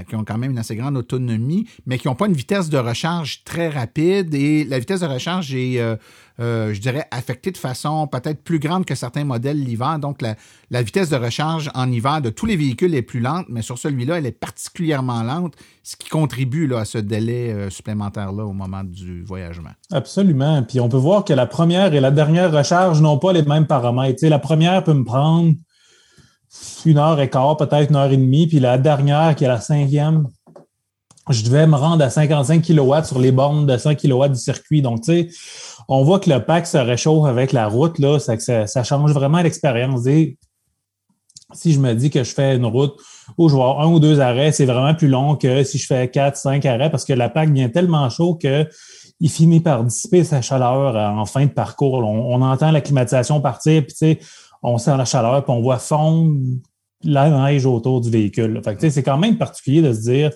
qui 0.06 0.14
ont 0.14 0.24
quand 0.24 0.36
même 0.36 0.50
une 0.50 0.58
assez 0.58 0.76
grande 0.76 0.96
autonomie, 0.96 1.66
mais 1.86 1.98
qui 1.98 2.08
n'ont 2.08 2.14
pas 2.14 2.26
une 2.26 2.34
vitesse 2.34 2.68
de 2.68 2.76
recharge 2.76 3.42
très 3.44 3.70
rapide. 3.70 4.34
Et 4.34 4.64
la 4.64 4.78
vitesse 4.78 5.00
de 5.00 5.06
recharge 5.06 5.54
est, 5.54 5.80
euh, 5.80 5.96
euh, 6.40 6.72
je 6.72 6.80
dirais, 6.80 7.04
affectée 7.10 7.50
de 7.50 7.56
façon 7.56 8.06
peut-être 8.06 8.42
plus 8.44 8.58
grande 8.58 8.84
que 8.84 8.94
certains 8.94 9.24
modèles 9.24 9.62
l'hiver. 9.62 9.98
Donc, 9.98 10.22
la, 10.22 10.82
vitesse 10.82 11.10
de 11.10 11.16
recharge 11.16 11.70
en 11.74 11.90
hiver 11.90 12.22
de 12.22 12.30
tous 12.30 12.46
les 12.46 12.56
véhicules 12.56 12.94
est 12.94 13.02
plus 13.02 13.20
lente, 13.20 13.46
mais 13.48 13.62
sur 13.62 13.78
celui-là, 13.78 14.18
elle 14.18 14.26
est 14.26 14.32
particulièrement 14.32 15.22
lente, 15.22 15.54
ce 15.82 15.96
qui 15.96 16.08
contribue 16.08 16.72
à 16.74 16.84
ce 16.84 16.98
délai 16.98 17.52
euh, 17.52 17.70
supplémentaire-là 17.70 18.44
au 18.44 18.52
moment 18.52 18.84
du 18.84 19.22
voyagement. 19.22 19.70
Absolument. 19.90 20.62
Puis 20.62 20.80
on 20.80 20.88
peut 20.88 20.96
voir 20.96 21.24
que 21.24 21.32
la 21.32 21.46
première 21.46 21.92
et 21.94 22.00
la 22.00 22.10
dernière 22.10 22.52
recharge 22.52 23.00
n'ont 23.00 23.18
pas 23.18 23.32
les 23.32 23.42
mêmes 23.42 23.66
paramètres. 23.66 24.24
La 24.26 24.38
première 24.38 24.84
peut 24.84 24.94
me 24.94 25.04
prendre 25.04 25.52
une 26.84 26.98
heure 26.98 27.20
et 27.20 27.28
quart, 27.28 27.56
peut-être 27.56 27.90
une 27.90 27.96
heure 27.96 28.10
et 28.10 28.16
demie, 28.16 28.46
puis 28.46 28.60
la 28.60 28.78
dernière, 28.78 29.34
qui 29.34 29.44
est 29.44 29.48
la 29.48 29.60
cinquième, 29.60 30.28
je 31.30 31.44
devais 31.44 31.66
me 31.66 31.76
rendre 31.76 32.04
à 32.04 32.10
55 32.10 32.64
kW 32.64 33.04
sur 33.04 33.18
les 33.18 33.32
bornes 33.32 33.66
de 33.66 33.76
100 33.76 33.96
kW 33.96 34.28
du 34.28 34.36
circuit. 34.36 34.82
Donc, 34.82 35.02
tu 35.02 35.12
sais, 35.12 35.28
on 35.88 36.04
voit 36.04 36.20
que 36.20 36.30
le 36.30 36.44
pack 36.44 36.66
se 36.66 36.76
réchauffe 36.76 37.26
avec 37.26 37.52
la 37.52 37.66
route, 37.66 37.98
là, 37.98 38.18
ça, 38.18 38.38
ça, 38.38 38.84
change 38.84 39.12
vraiment 39.12 39.40
l'expérience. 39.40 40.02
Si 41.54 41.72
je 41.72 41.80
me 41.80 41.94
dis 41.94 42.10
que 42.10 42.24
je 42.24 42.34
fais 42.34 42.56
une 42.56 42.66
route 42.66 42.94
où 43.38 43.48
je 43.48 43.54
vais 43.54 43.60
avoir 43.60 43.80
un 43.80 43.90
ou 43.90 43.98
deux 43.98 44.20
arrêts, 44.20 44.52
c'est 44.52 44.66
vraiment 44.66 44.94
plus 44.94 45.08
long 45.08 45.36
que 45.36 45.64
si 45.64 45.78
je 45.78 45.86
fais 45.86 46.10
quatre, 46.10 46.36
cinq 46.36 46.66
arrêts 46.66 46.90
parce 46.90 47.06
que 47.06 47.14
la 47.14 47.30
pack 47.30 47.50
vient 47.50 47.70
tellement 47.70 48.08
chaud 48.10 48.34
que 48.34 48.68
il 49.20 49.30
finit 49.30 49.60
par 49.60 49.82
dissiper 49.84 50.24
sa 50.24 50.42
chaleur 50.42 50.96
euh, 50.96 51.08
en 51.08 51.24
fin 51.24 51.46
de 51.46 51.50
parcours. 51.50 52.04
On, 52.04 52.40
entend 52.42 52.70
la 52.70 52.80
climatisation 52.80 53.40
partir, 53.40 53.82
puis 53.82 53.92
tu 53.92 53.98
sais, 53.98 54.18
on 54.62 54.78
sent 54.78 54.96
la 54.96 55.04
chaleur, 55.04 55.42
puis 55.44 55.52
on 55.52 55.60
voit 55.60 55.78
fondre 55.78 56.36
la 57.02 57.30
neige 57.30 57.66
autour 57.66 58.00
du 58.00 58.10
véhicule. 58.10 58.60
c'est 58.78 59.02
quand 59.02 59.18
même 59.18 59.38
particulier 59.38 59.82
de 59.82 59.92
se 59.92 60.00
dire, 60.00 60.30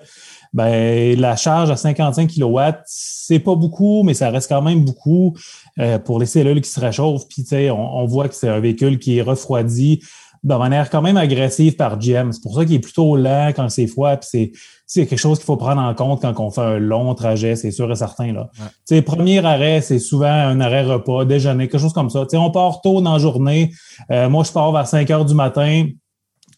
ben, 0.52 1.18
la 1.18 1.36
charge 1.36 1.70
à 1.70 1.76
55 1.76 2.30
kW, 2.30 2.60
c'est 2.86 3.38
pas 3.38 3.54
beaucoup, 3.54 4.02
mais 4.02 4.14
ça 4.14 4.30
reste 4.30 4.48
quand 4.48 4.62
même 4.62 4.84
beaucoup 4.84 5.34
euh, 5.78 5.98
pour 5.98 6.18
les 6.18 6.26
cellules 6.26 6.60
qui 6.60 6.70
se 6.70 6.80
réchauffent. 6.80 7.26
Puis, 7.28 7.42
tu 7.42 7.50
sais, 7.50 7.70
on, 7.70 7.96
on 7.98 8.06
voit 8.06 8.28
que 8.28 8.34
c'est 8.34 8.48
un 8.48 8.60
véhicule 8.60 8.98
qui 8.98 9.18
est 9.18 9.22
refroidi 9.22 10.00
de 10.42 10.54
manière 10.54 10.90
quand 10.90 11.02
même 11.02 11.16
agressive 11.16 11.76
par 11.76 11.98
GM. 11.98 12.32
C'est 12.32 12.42
pour 12.42 12.56
ça 12.56 12.64
qu'il 12.64 12.74
est 12.74 12.80
plutôt 12.80 13.16
lent 13.16 13.52
quand 13.54 13.68
c'est 13.68 13.86
froid, 13.86 14.16
puis 14.16 14.28
c'est 14.30 14.52
c'est 14.92 15.06
quelque 15.06 15.18
chose 15.18 15.38
qu'il 15.38 15.46
faut 15.46 15.56
prendre 15.56 15.80
en 15.80 15.94
compte 15.94 16.20
quand 16.20 16.38
on 16.38 16.50
fait 16.50 16.60
un 16.60 16.78
long 16.78 17.14
trajet, 17.14 17.56
c'est 17.56 17.70
sûr 17.70 17.90
et 17.90 17.94
certain. 17.94 18.30
Là. 18.30 18.50
Ouais. 18.58 18.66
Tu 18.86 18.96
sais, 18.96 19.00
premier 19.00 19.42
arrêt, 19.42 19.80
c'est 19.80 19.98
souvent 19.98 20.26
un 20.26 20.60
arrêt 20.60 20.84
repas, 20.84 21.24
déjeuner, 21.24 21.66
quelque 21.66 21.80
chose 21.80 21.94
comme 21.94 22.10
ça. 22.10 22.20
Tu 22.24 22.30
sais, 22.32 22.36
on 22.36 22.50
part 22.50 22.82
tôt 22.82 23.00
dans 23.00 23.14
la 23.14 23.18
journée. 23.18 23.72
Euh, 24.10 24.28
moi, 24.28 24.44
je 24.44 24.52
pars 24.52 24.70
vers 24.70 24.86
5 24.86 25.10
heures 25.10 25.24
du 25.24 25.32
matin. 25.32 25.86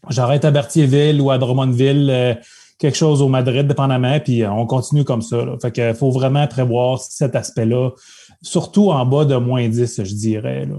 J'arrête 0.09 0.44
à 0.44 0.50
Berthierville 0.50 1.20
ou 1.20 1.30
à 1.30 1.38
Drummondville, 1.38 2.11
euh, 2.11 2.35
quelque 2.79 2.97
chose 2.97 3.23
au 3.23 3.29
Madrid, 3.29 3.67
dépendamment, 3.67 4.19
puis 4.21 4.43
euh, 4.43 4.51
on 4.51 4.67
continue 4.67 5.05
comme 5.05 5.23
ça. 5.23 5.45
Là. 5.45 5.57
Fait 5.61 5.73
que 5.73 5.93
faut 5.95 6.11
vraiment 6.11 6.47
prévoir 6.47 6.99
cet 6.99 7.35
aspect-là, 7.37 7.91
surtout 8.43 8.91
en 8.91 9.07
bas 9.07 9.25
de 9.25 9.37
moins 9.37 9.69
10, 9.69 10.03
je 10.05 10.15
dirais. 10.15 10.67
Là. 10.67 10.77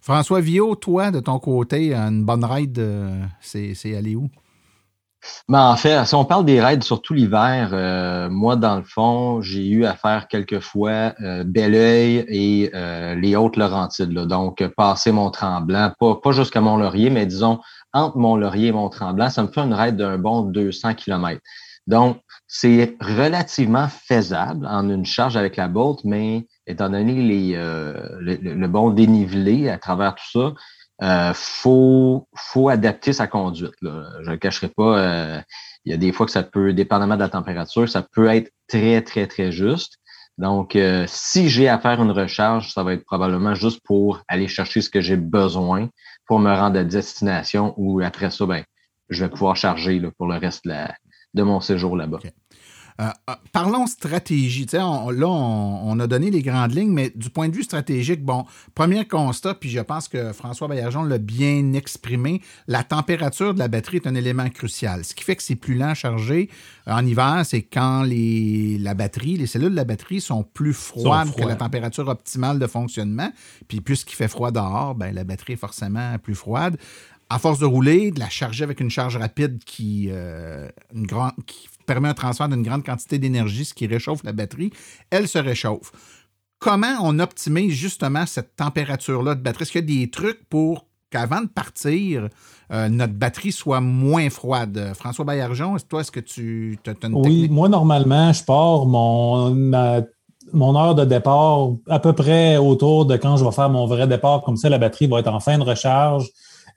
François 0.00 0.40
Villot, 0.40 0.74
toi, 0.74 1.10
de 1.10 1.20
ton 1.20 1.38
côté, 1.38 1.94
une 1.94 2.24
bonne 2.24 2.44
ride, 2.44 2.78
euh, 2.78 3.22
c'est 3.40 3.74
c'est 3.74 3.96
aller 3.96 4.14
où? 4.14 4.28
Ben, 5.48 5.68
en 5.70 5.76
fait, 5.76 6.04
si 6.04 6.14
on 6.14 6.24
parle 6.24 6.44
des 6.44 6.60
raids, 6.60 6.80
surtout 6.80 7.14
l'hiver, 7.14 7.70
euh, 7.72 8.28
moi, 8.28 8.56
dans 8.56 8.76
le 8.76 8.82
fond, 8.82 9.40
j'ai 9.40 9.66
eu 9.68 9.84
à 9.84 9.94
faire 9.94 10.26
quelques 10.28 10.60
fois 10.60 11.14
euh, 11.22 11.44
Belleuil 11.44 12.24
et 12.28 12.70
euh, 12.74 13.14
les 13.14 13.36
Hautes-Laurentides. 13.36 14.12
là. 14.12 14.26
Donc, 14.26 14.66
passer 14.76 15.12
Mont-Tremblant, 15.12 15.92
pas, 15.98 16.16
pas 16.16 16.32
jusqu'à 16.32 16.60
Mont-Laurier, 16.60 17.10
mais 17.10 17.26
disons, 17.26 17.60
entre 17.92 18.16
Mont-Laurier 18.16 18.68
et 18.68 18.72
Mont-Tremblant, 18.72 19.30
ça 19.30 19.42
me 19.42 19.48
fait 19.48 19.60
une 19.60 19.74
raid 19.74 19.96
d'un 19.96 20.18
bon 20.18 20.42
200 20.42 20.94
km. 20.94 21.40
Donc, 21.86 22.18
c'est 22.46 22.96
relativement 23.00 23.88
faisable 23.88 24.66
en 24.66 24.88
une 24.88 25.04
charge 25.04 25.36
avec 25.36 25.56
la 25.56 25.66
Bolt, 25.68 25.98
mais 26.04 26.46
étant 26.66 26.88
donné 26.88 27.14
les, 27.22 27.54
euh, 27.56 27.94
le, 28.20 28.36
le- 28.36 28.68
bon 28.68 28.90
dénivelé 28.90 29.68
à 29.68 29.78
travers 29.78 30.14
tout 30.14 30.30
ça, 30.32 30.52
euh, 31.02 31.32
faut, 31.34 32.28
faut 32.36 32.68
adapter 32.68 33.12
sa 33.12 33.26
conduite. 33.26 33.74
Là. 33.82 34.04
Je 34.20 34.26
ne 34.26 34.30
le 34.32 34.36
cacherai 34.36 34.68
pas. 34.68 34.98
euh, 34.98 35.40
il 35.84 35.90
y 35.90 35.94
a 35.94 35.96
des 35.98 36.12
fois 36.12 36.26
que 36.26 36.32
ça 36.32 36.44
peut, 36.44 36.72
dépendamment 36.72 37.16
de 37.16 37.20
la 37.20 37.28
température, 37.28 37.88
ça 37.88 38.02
peut 38.12 38.28
être 38.28 38.52
très, 38.68 39.02
très, 39.02 39.26
très 39.26 39.50
juste. 39.50 39.94
Donc, 40.38 40.76
euh, 40.76 41.04
si 41.08 41.48
j'ai 41.48 41.68
à 41.68 41.78
faire 41.80 42.00
une 42.00 42.12
recharge, 42.12 42.72
ça 42.72 42.84
va 42.84 42.92
être 42.94 43.04
probablement 43.04 43.54
juste 43.54 43.80
pour 43.84 44.20
aller 44.28 44.46
chercher 44.46 44.80
ce 44.80 44.88
que 44.88 45.00
j'ai 45.00 45.16
besoin 45.16 45.88
pour 46.26 46.38
me 46.38 46.52
rendre 46.54 46.78
à 46.78 46.84
destination 46.84 47.74
ou 47.76 48.00
après 48.00 48.30
ça, 48.30 48.46
ben, 48.46 48.64
je 49.08 49.24
vais 49.24 49.30
pouvoir 49.30 49.56
charger 49.56 49.98
là, 49.98 50.10
pour 50.16 50.26
le 50.26 50.38
reste 50.38 50.66
de, 50.66 50.74
de 51.34 51.42
mon 51.42 51.60
séjour 51.60 51.96
là-bas. 51.96 52.20
Euh, 53.02 53.08
euh, 53.30 53.34
parlons 53.52 53.86
stratégie. 53.86 54.66
On- 54.74 55.10
là, 55.10 55.26
on, 55.28 55.90
on 55.90 56.00
a 56.00 56.06
donné 56.06 56.30
les 56.30 56.42
grandes 56.42 56.74
lignes, 56.74 56.92
mais 56.92 57.12
du 57.14 57.30
point 57.30 57.48
de 57.48 57.54
vue 57.56 57.64
stratégique, 57.64 58.22
bon, 58.24 58.44
premier 58.74 59.06
constat, 59.06 59.54
puis 59.54 59.70
je 59.70 59.80
pense 59.80 60.08
que 60.08 60.32
François 60.32 60.68
Baillargeon 60.68 61.02
l'a 61.02 61.18
bien 61.18 61.72
exprimé, 61.72 62.40
la 62.68 62.84
température 62.84 63.54
de 63.54 63.58
la 63.58 63.68
batterie 63.68 63.96
est 63.96 64.06
un 64.06 64.14
élément 64.14 64.48
crucial. 64.50 65.04
Ce 65.04 65.14
qui 65.14 65.24
fait 65.24 65.36
que 65.36 65.42
c'est 65.42 65.56
plus 65.56 65.74
lent 65.74 65.88
à 65.88 65.94
charger 65.94 66.48
en 66.86 67.04
hiver, 67.04 67.42
c'est 67.44 67.62
quand 67.62 68.02
les, 68.02 68.78
la 68.78 68.94
batterie, 68.94 69.36
les 69.36 69.46
cellules 69.46 69.70
de 69.70 69.76
la 69.76 69.84
batterie 69.84 70.20
sont 70.20 70.44
plus 70.44 70.72
froides 70.74 71.28
Sont 71.28 71.32
que 71.34 71.46
la 71.46 71.56
température 71.56 72.08
optimale 72.08 72.58
de 72.58 72.66
fonctionnement. 72.66 73.32
Puis 73.68 73.80
puisqu'il 73.80 74.14
fait 74.16 74.28
froid 74.28 74.50
dehors, 74.52 74.94
ben, 74.94 75.12
la 75.14 75.24
batterie 75.24 75.54
est 75.54 75.56
forcément 75.56 76.16
plus 76.18 76.34
froide. 76.34 76.76
À 77.30 77.38
force 77.38 77.58
de 77.58 77.64
rouler, 77.64 78.10
de 78.10 78.20
la 78.20 78.28
charger 78.28 78.62
avec 78.62 78.78
une 78.80 78.90
charge 78.90 79.16
rapide 79.16 79.64
qui, 79.64 80.08
euh, 80.10 80.68
une 80.94 81.06
grande, 81.06 81.32
qui 81.46 81.66
permet 81.84 82.08
un 82.08 82.14
transfert 82.14 82.48
d'une 82.48 82.62
grande 82.62 82.84
quantité 82.84 83.18
d'énergie, 83.18 83.64
ce 83.64 83.74
qui 83.74 83.86
réchauffe 83.86 84.22
la 84.24 84.32
batterie, 84.32 84.72
elle 85.10 85.28
se 85.28 85.38
réchauffe. 85.38 85.92
Comment 86.58 86.94
on 87.02 87.18
optimise 87.18 87.72
justement 87.72 88.24
cette 88.26 88.54
température-là 88.56 89.34
de 89.34 89.40
batterie? 89.40 89.62
Est-ce 89.62 89.72
qu'il 89.72 89.80
y 89.90 90.00
a 90.00 90.04
des 90.04 90.10
trucs 90.10 90.48
pour 90.48 90.86
qu'avant 91.10 91.40
de 91.42 91.48
partir, 91.48 92.28
euh, 92.72 92.88
notre 92.88 93.14
batterie 93.14 93.52
soit 93.52 93.80
moins 93.80 94.30
froide? 94.30 94.92
François 94.94 95.24
Baillargeon, 95.24 95.76
est-ce- 95.76 95.84
toi, 95.86 96.00
est-ce 96.02 96.12
que 96.12 96.20
tu 96.20 96.78
as 96.86 97.06
une 97.06 97.14
Oui, 97.14 97.22
technique? 97.22 97.50
moi, 97.50 97.68
normalement, 97.68 98.32
je 98.32 98.44
pars 98.44 98.86
mon, 98.86 99.50
ma- 99.54 100.02
mon 100.52 100.76
heure 100.76 100.94
de 100.94 101.04
départ 101.04 101.70
à 101.88 101.98
peu 101.98 102.12
près 102.12 102.56
autour 102.56 103.06
de 103.06 103.16
quand 103.16 103.36
je 103.36 103.44
vais 103.44 103.52
faire 103.52 103.68
mon 103.68 103.86
vrai 103.86 104.06
départ. 104.06 104.42
Comme 104.42 104.56
ça, 104.56 104.68
la 104.68 104.78
batterie 104.78 105.06
va 105.08 105.18
être 105.20 105.28
en 105.32 105.40
fin 105.40 105.58
de 105.58 105.64
recharge 105.64 106.28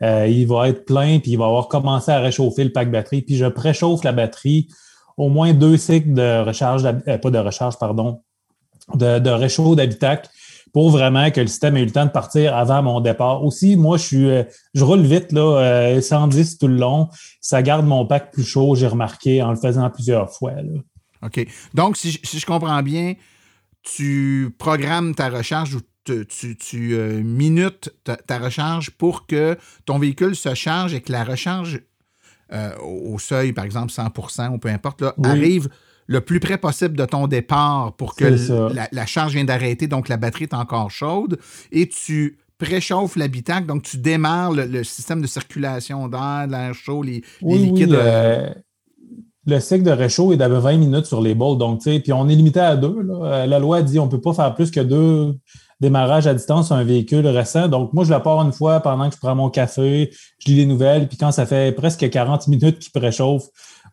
euh, 0.02 0.28
il 0.28 0.46
va 0.46 0.68
être 0.68 0.84
plein, 0.86 1.20
puis 1.20 1.32
il 1.32 1.38
va 1.38 1.46
avoir 1.46 1.70
commencé 1.70 2.12
à 2.12 2.20
réchauffer 2.20 2.65
le 2.65 2.72
pack 2.74 2.91
batterie, 2.91 3.22
puis 3.22 3.38
je 3.38 3.46
préchauffe 3.46 4.04
la 4.04 4.12
batterie 4.12 4.68
au 5.17 5.30
moins 5.30 5.54
deux 5.54 5.78
cycles 5.78 6.13
de 6.13 6.43
recharge, 6.43 6.86
euh, 6.86 7.17
pas 7.17 7.30
de 7.30 7.38
recharge, 7.38 7.78
pardon, 7.78 8.21
de, 8.93 9.30
réchaud 9.30 9.75
d'habitacle 9.75 10.30
pour 10.73 10.89
vraiment 10.89 11.32
que 11.32 11.39
le 11.39 11.47
système 11.47 11.78
ait 11.78 11.82
eu 11.82 11.86
le 11.86 11.91
temps 11.91 12.06
de 12.06 12.12
partir 12.12 12.56
avant 12.56 12.84
mon 12.84 12.99
départ. 12.99 13.43
Aussi, 13.43 13.78
moi, 13.78 13.97
je 13.97 14.17
euh, 14.17 14.43
roule 14.78 15.01
vite, 15.01 15.32
là, 15.32 16.01
110 16.01 16.58
tout 16.58 16.67
le 16.67 16.75
long. 16.75 17.08
Ça 17.39 17.62
garde 17.62 17.86
mon 17.86 18.06
pack 18.06 18.32
plus 18.32 18.43
chaud, 18.43 18.75
j'ai 18.75 18.88
remarqué, 18.88 19.41
en 19.41 19.51
le 19.51 19.58
faisant 19.58 19.89
plusieurs 19.89 20.32
fois. 20.34 20.51
OK. 21.23 21.47
Donc, 21.73 21.95
si 21.95 22.12
je 22.21 22.45
comprends 22.45 22.84
bien, 22.84 23.13
tu 23.86 24.54
programmes 24.58 25.15
ta 25.15 25.30
recharge 25.30 25.75
ou 25.75 25.82
tu, 26.06 26.93
euh, 26.93 27.21
minutes 27.23 27.89
ta, 28.04 28.38
recharge 28.38 28.91
pour 28.91 29.25
que 29.25 29.58
ton 29.86 29.97
véhicule 29.97 30.36
se 30.36 30.54
charge 30.54 30.93
et 30.93 31.01
que 31.01 31.12
la 31.12 31.23
recharge 31.23 31.82
euh, 32.53 32.71
au 32.79 33.17
seuil, 33.19 33.53
par 33.53 33.65
exemple 33.65 33.91
100% 33.91 34.53
ou 34.53 34.58
peu 34.58 34.69
importe, 34.69 35.03
arrive 35.23 35.69
le 36.08 36.21
plus 36.21 36.39
près 36.39 36.58
possible 36.58 36.95
de 36.95 37.05
ton 37.05 37.27
départ 37.27 37.93
pour 37.93 38.15
que 38.15 38.25
la, 38.91 39.05
charge 39.05 39.34
vienne 39.34 39.47
d'arrêter, 39.47 39.88
donc 39.88 40.08
la 40.10 40.17
batterie 40.17 40.43
est 40.43 40.53
encore 40.53 40.91
chaude, 40.91 41.39
et 41.71 41.88
tu 41.89 42.38
préchauffes 42.60 43.15
l'habitacle, 43.15 43.65
donc 43.65 43.84
tu 43.84 43.97
démarres 43.97 44.51
le, 44.51 44.84
système 44.84 45.21
de 45.21 45.27
circulation 45.27 46.08
d'air, 46.08 46.45
l'air 46.47 46.73
chaud, 46.73 47.01
les, 47.01 47.23
liquides. 47.41 47.93
Euh, 47.93 48.49
le 49.47 49.60
cycle 49.60 49.84
de 49.84 49.91
réchaud 49.91 50.34
est 50.34 50.38
d'à 50.38 50.47
20 50.47 50.77
minutes 50.77 51.05
sur 51.05 51.21
les 51.21 51.36
bols. 51.36 51.58
Donc, 51.58 51.81
puis 51.84 52.13
on 52.13 52.27
est 52.27 52.36
limité 52.36 52.60
à 52.60 52.75
deux. 52.75 52.95
La 53.21 53.60
loi 53.60 53.81
dit 53.84 53.99
on 53.99 54.05
ne 54.05 54.12
peut 54.12 54.21
pas 54.21 54.34
faire 54.34 54.55
plus 54.55 54.71
que 54.71 54.79
deux 54.79 55.36
démarrages 55.79 56.27
à 56.27 56.33
distance 56.33 56.67
sur 56.67 56.75
un 56.75 56.83
véhicule 56.83 57.27
récent. 57.27 57.67
Donc, 57.67 57.93
moi, 57.93 58.03
je 58.03 58.11
la 58.11 58.19
pars 58.19 58.41
une 58.41 58.51
fois 58.51 58.79
pendant 58.79 59.09
que 59.09 59.15
je 59.15 59.19
prends 59.19 59.35
mon 59.35 59.49
café, 59.49 60.11
je 60.39 60.47
lis 60.47 60.55
les 60.55 60.65
nouvelles, 60.65 61.07
puis 61.07 61.17
quand 61.17 61.31
ça 61.31 61.45
fait 61.45 61.73
presque 61.73 62.09
40 62.09 62.47
minutes 62.47 62.79
qu'il 62.79 62.91
préchauffe, 62.91 63.43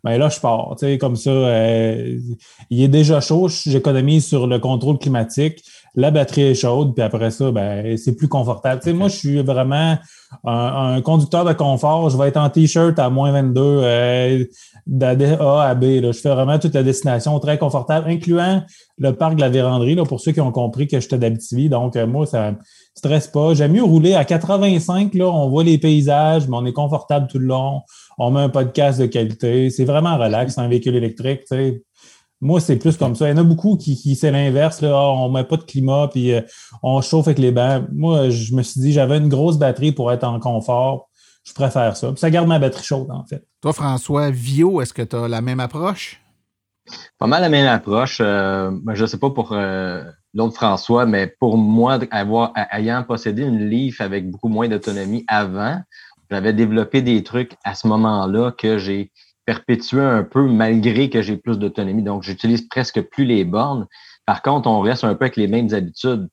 ben 0.04 0.18
là, 0.18 0.28
je 0.28 0.40
pars. 0.40 0.74
Comme 1.00 1.16
ça, 1.16 1.30
euh, 1.30 2.18
il 2.70 2.82
est 2.82 2.88
déjà 2.88 3.20
chaud, 3.20 3.48
j'économise 3.48 4.26
sur 4.26 4.46
le 4.46 4.58
contrôle 4.58 4.98
climatique 4.98 5.62
la 5.94 6.10
batterie 6.10 6.42
est 6.42 6.54
chaude, 6.54 6.94
puis 6.94 7.02
après 7.02 7.30
ça, 7.30 7.50
ben, 7.50 7.96
c'est 7.96 8.16
plus 8.16 8.28
confortable. 8.28 8.80
Tu 8.80 8.90
sais, 8.90 8.92
moi, 8.94 9.08
je 9.08 9.16
suis 9.16 9.42
vraiment 9.42 9.98
un, 10.44 11.00
conducteur 11.02 11.44
de 11.44 11.52
confort. 11.52 12.08
Je 12.08 12.16
vais 12.16 12.28
être 12.28 12.38
en 12.38 12.48
T-shirt 12.48 12.98
à 12.98 13.10
moins 13.10 13.32
22, 13.32 13.60
euh, 13.60 14.44
d'A 14.86 15.10
à 15.10 15.74
B. 15.74 15.84
Là. 16.00 16.12
Je 16.12 16.18
fais 16.18 16.30
vraiment 16.30 16.58
toute 16.58 16.74
la 16.74 16.82
destination 16.82 17.38
très 17.38 17.58
confortable, 17.58 18.10
incluant 18.10 18.62
le 18.98 19.12
parc 19.12 19.36
de 19.36 19.40
la 19.40 19.48
véranderie, 19.48 19.94
là, 19.94 20.04
pour 20.04 20.20
ceux 20.20 20.32
qui 20.32 20.40
ont 20.40 20.52
compris 20.52 20.86
que 20.86 21.00
j'étais 21.00 21.18
d'Abitibi. 21.18 21.68
Donc, 21.68 21.96
euh, 21.96 22.06
moi, 22.06 22.26
ça 22.26 22.52
me 22.52 22.56
stresse 22.94 23.28
pas. 23.28 23.54
J'aime 23.54 23.72
mieux 23.72 23.84
rouler 23.84 24.14
à 24.14 24.24
85. 24.24 25.14
Là, 25.14 25.28
on 25.28 25.48
voit 25.48 25.64
les 25.64 25.78
paysages, 25.78 26.48
mais 26.48 26.56
on 26.56 26.66
est 26.66 26.72
confortable 26.72 27.26
tout 27.28 27.38
le 27.38 27.46
long. 27.46 27.82
On 28.18 28.30
met 28.30 28.40
un 28.40 28.48
podcast 28.48 29.00
de 29.00 29.06
qualité. 29.06 29.70
C'est 29.70 29.84
vraiment 29.84 30.18
relax, 30.18 30.58
un 30.58 30.68
véhicule 30.68 30.96
électrique. 30.96 31.40
Tu 31.40 31.56
sais. 31.56 31.82
Moi, 32.40 32.60
c'est 32.60 32.76
plus 32.76 32.96
comme 32.96 33.14
ça. 33.14 33.28
Il 33.28 33.30
y 33.30 33.34
en 33.34 33.38
a 33.38 33.44
beaucoup 33.44 33.76
qui, 33.76 33.96
qui 33.96 34.16
c'est 34.16 34.32
l'inverse. 34.32 34.80
Là. 34.80 34.90
Ah, 34.92 35.12
on 35.12 35.30
met 35.30 35.44
pas 35.44 35.56
de 35.56 35.62
climat, 35.62 36.08
puis 36.08 36.32
euh, 36.32 36.40
on 36.82 37.00
chauffe 37.00 37.28
avec 37.28 37.38
les 37.38 37.52
bancs. 37.52 37.84
Moi, 37.92 38.30
je 38.30 38.54
me 38.54 38.62
suis 38.62 38.80
dit, 38.80 38.92
j'avais 38.92 39.18
une 39.18 39.28
grosse 39.28 39.58
batterie 39.58 39.92
pour 39.92 40.10
être 40.10 40.24
en 40.24 40.40
confort. 40.40 41.08
Je 41.44 41.52
préfère 41.54 41.96
ça. 41.96 42.08
Puis 42.08 42.18
ça 42.18 42.30
garde 42.30 42.48
ma 42.48 42.58
batterie 42.58 42.84
chaude, 42.84 43.10
en 43.10 43.24
fait. 43.24 43.44
Toi, 43.60 43.72
François 43.72 44.30
Vio, 44.30 44.80
est-ce 44.80 44.92
que 44.92 45.02
tu 45.02 45.16
as 45.16 45.28
la 45.28 45.40
même 45.40 45.60
approche? 45.60 46.20
Pas 47.18 47.26
mal 47.26 47.42
la 47.42 47.48
même 47.48 47.66
approche. 47.66 48.18
Euh, 48.20 48.70
ben, 48.82 48.94
je 48.94 49.02
ne 49.02 49.06
sais 49.06 49.18
pas 49.18 49.30
pour 49.30 49.52
euh, 49.52 50.04
l'autre 50.34 50.54
François, 50.54 51.06
mais 51.06 51.26
pour 51.26 51.56
moi, 51.56 51.98
avoir, 52.10 52.52
ayant 52.72 53.02
possédé 53.04 53.42
une 53.42 53.68
Leaf 53.68 54.00
avec 54.00 54.30
beaucoup 54.30 54.48
moins 54.48 54.68
d'autonomie 54.68 55.24
avant, 55.28 55.80
j'avais 56.30 56.52
développé 56.52 57.02
des 57.02 57.22
trucs 57.22 57.56
à 57.64 57.74
ce 57.74 57.86
moment-là 57.88 58.52
que 58.52 58.78
j'ai 58.78 59.12
perpétuer 59.44 60.00
un 60.00 60.22
peu 60.22 60.46
malgré 60.46 61.10
que 61.10 61.22
j'ai 61.22 61.36
plus 61.36 61.58
d'autonomie. 61.58 62.02
Donc, 62.02 62.22
j'utilise 62.22 62.68
presque 62.68 63.00
plus 63.02 63.24
les 63.24 63.44
bornes. 63.44 63.86
Par 64.26 64.42
contre, 64.42 64.68
on 64.68 64.80
reste 64.80 65.04
un 65.04 65.14
peu 65.14 65.24
avec 65.24 65.36
les 65.36 65.48
mêmes 65.48 65.72
habitudes. 65.74 66.28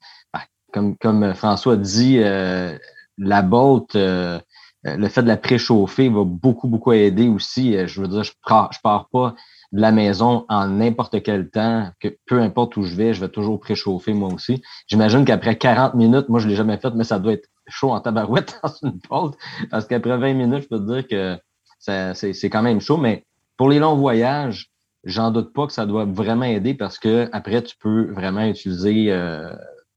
Comme, 0.72 0.95
comme 0.98 1.34
François 1.34 1.78
dit, 1.78 2.19
euh, 2.19 2.78
la 3.17 3.41
Bolt, 3.41 3.95
euh, 3.95 4.39
le 4.84 5.08
fait 5.10 5.24
de 5.24 5.28
la 5.28 5.38
préchauffer 5.38 6.10
va 6.10 6.24
beaucoup, 6.24 6.68
beaucoup 6.68 6.94
aider 6.94 7.28
aussi. 7.28 7.76
Euh, 7.76 7.88
je 7.88 8.02
veux 8.02 8.08
dire, 8.08 8.24
je 8.24 8.32
pars, 8.48 8.70
pars 8.82 9.10
pas 9.10 9.36
de 9.72 9.82
la 9.82 9.92
maison 9.92 10.46
en 10.50 10.68
n'importe 10.68 11.22
quel 11.22 11.50
temps, 11.50 11.92
que 12.00 12.08
peu 12.26 12.39
importe 12.39 12.78
où 12.78 12.84
je 12.84 12.96
vais, 12.96 13.13
je 13.13 13.22
vais 13.22 13.30
toujours 13.30 13.60
préchauffer 13.60 14.13
moi 14.13 14.34
aussi. 14.34 14.63
J'imagine 14.88 15.26
qu'après 15.26 15.58
40 15.58 15.94
minutes, 15.94 16.30
moi 16.30 16.39
je 16.39 16.48
l'ai 16.48 16.56
jamais 16.56 16.78
fait, 16.78 16.92
mais 16.96 17.04
ça 17.04 17.20
doit 17.20 17.34
être 17.34 17.50
chaud 17.68 17.92
en 17.92 18.00
tabarouette 18.00 18.60
dans 18.63 18.74
une 18.82 19.00
Bolt, 19.10 19.36
parce 19.70 19.86
qu'après 19.86 20.18
20 20.18 20.34
minutes, 20.34 20.63
je 20.63 20.68
peux 20.68 20.80
te 20.80 20.92
dire 20.92 21.08
que 21.08 21.38
c'est 21.80 22.50
quand 22.50 22.63
même 22.63 22.82
chaud, 22.82 22.98
mais 22.98 23.26
pour 23.58 23.70
les 23.70 23.80
longs 23.80 23.96
voyages, 23.96 24.72
j'en 25.04 25.32
doute 25.32 25.54
pas 25.54 25.68
que 25.68 25.74
ça 25.74 25.86
doit 25.86 26.06
vraiment 26.06 26.46
aider 26.46 26.74
parce 26.74 26.98
que 26.98 27.30
après, 27.32 27.62
tu 27.62 27.76
peux 27.78 28.12
vraiment 28.12 28.46
utiliser 28.46 29.12
euh, 29.12 29.54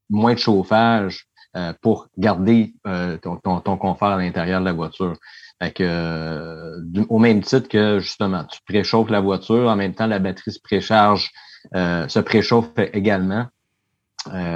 moins 0.09 0.33
de 0.33 0.39
chauffage 0.39 1.27
euh, 1.55 1.73
pour 1.81 2.07
garder 2.17 2.73
euh, 2.87 3.17
ton, 3.17 3.37
ton, 3.37 3.77
confort 3.77 4.09
à 4.09 4.17
l'intérieur 4.17 4.59
de 4.59 4.65
la 4.65 4.73
voiture. 4.73 5.15
Fait 5.61 5.71
que, 5.71 6.79
au 7.09 7.19
même 7.19 7.41
titre 7.41 7.69
que 7.69 7.99
justement, 7.99 8.43
tu 8.45 8.59
préchauffes 8.67 9.09
la 9.09 9.21
voiture, 9.21 9.69
en 9.69 9.75
même 9.75 9.93
temps, 9.93 10.07
la 10.07 10.19
batterie 10.19 10.51
se 10.51 10.59
précharge, 10.59 11.31
se 11.73 12.19
préchauffe 12.19 12.71
également. 12.91 13.45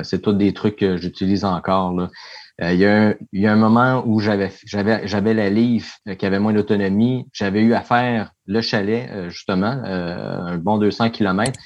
c'est 0.03 0.21
tous 0.21 0.33
des 0.33 0.53
trucs 0.53 0.77
que 0.77 0.97
j'utilise 0.97 1.45
encore. 1.45 1.93
Là. 1.93 2.09
Euh, 2.61 2.73
il, 2.73 2.79
y 2.79 2.85
a 2.85 3.09
un, 3.09 3.13
il, 3.33 3.41
y 3.41 3.47
a 3.47 3.53
un, 3.53 3.55
moment 3.55 4.03
où 4.05 4.19
j'avais 4.19 4.51
j'avais 4.65 5.07
j'avais 5.07 5.35
la 5.35 5.49
livre 5.49 5.87
euh, 6.07 6.15
qui 6.15 6.25
avait 6.25 6.39
moins 6.39 6.53
d'autonomie. 6.53 7.27
J'avais 7.31 7.61
eu 7.61 7.73
à 7.73 7.81
faire 7.81 8.31
le 8.47 8.61
chalet, 8.61 9.07
euh, 9.11 9.29
justement, 9.29 9.79
un 9.83 10.57
bon 10.57 10.77
200 10.79 11.11
km. 11.11 11.59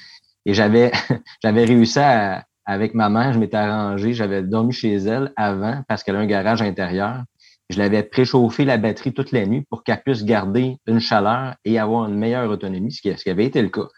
Et 0.44 0.52
j'avais 0.52 0.92
j'avais 1.42 1.64
réussi 1.64 1.98
à, 1.98 2.44
avec 2.64 2.94
maman, 2.94 3.32
je 3.32 3.38
m'étais 3.38 3.56
arrangé, 3.56 4.12
j'avais 4.12 4.42
dormi 4.42 4.72
chez 4.72 4.94
elle 4.94 5.32
avant 5.36 5.82
parce 5.88 6.02
qu'elle 6.02 6.16
a 6.16 6.20
un 6.20 6.26
garage 6.26 6.62
intérieur. 6.62 7.24
Je 7.70 7.78
l'avais 7.78 8.02
préchauffé 8.02 8.64
la 8.64 8.76
batterie 8.76 9.14
toute 9.14 9.32
la 9.32 9.46
nuit 9.46 9.64
pour 9.70 9.82
qu'elle 9.82 10.02
puisse 10.02 10.24
garder 10.24 10.76
une 10.86 11.00
chaleur 11.00 11.54
et 11.64 11.78
avoir 11.78 12.08
une 12.08 12.16
meilleure 12.16 12.50
autonomie, 12.50 12.92
ce 12.92 13.00
qui, 13.00 13.16
ce 13.16 13.24
qui 13.24 13.30
avait 13.30 13.46
été 13.46 13.62
le 13.62 13.68
cas. 13.68 13.88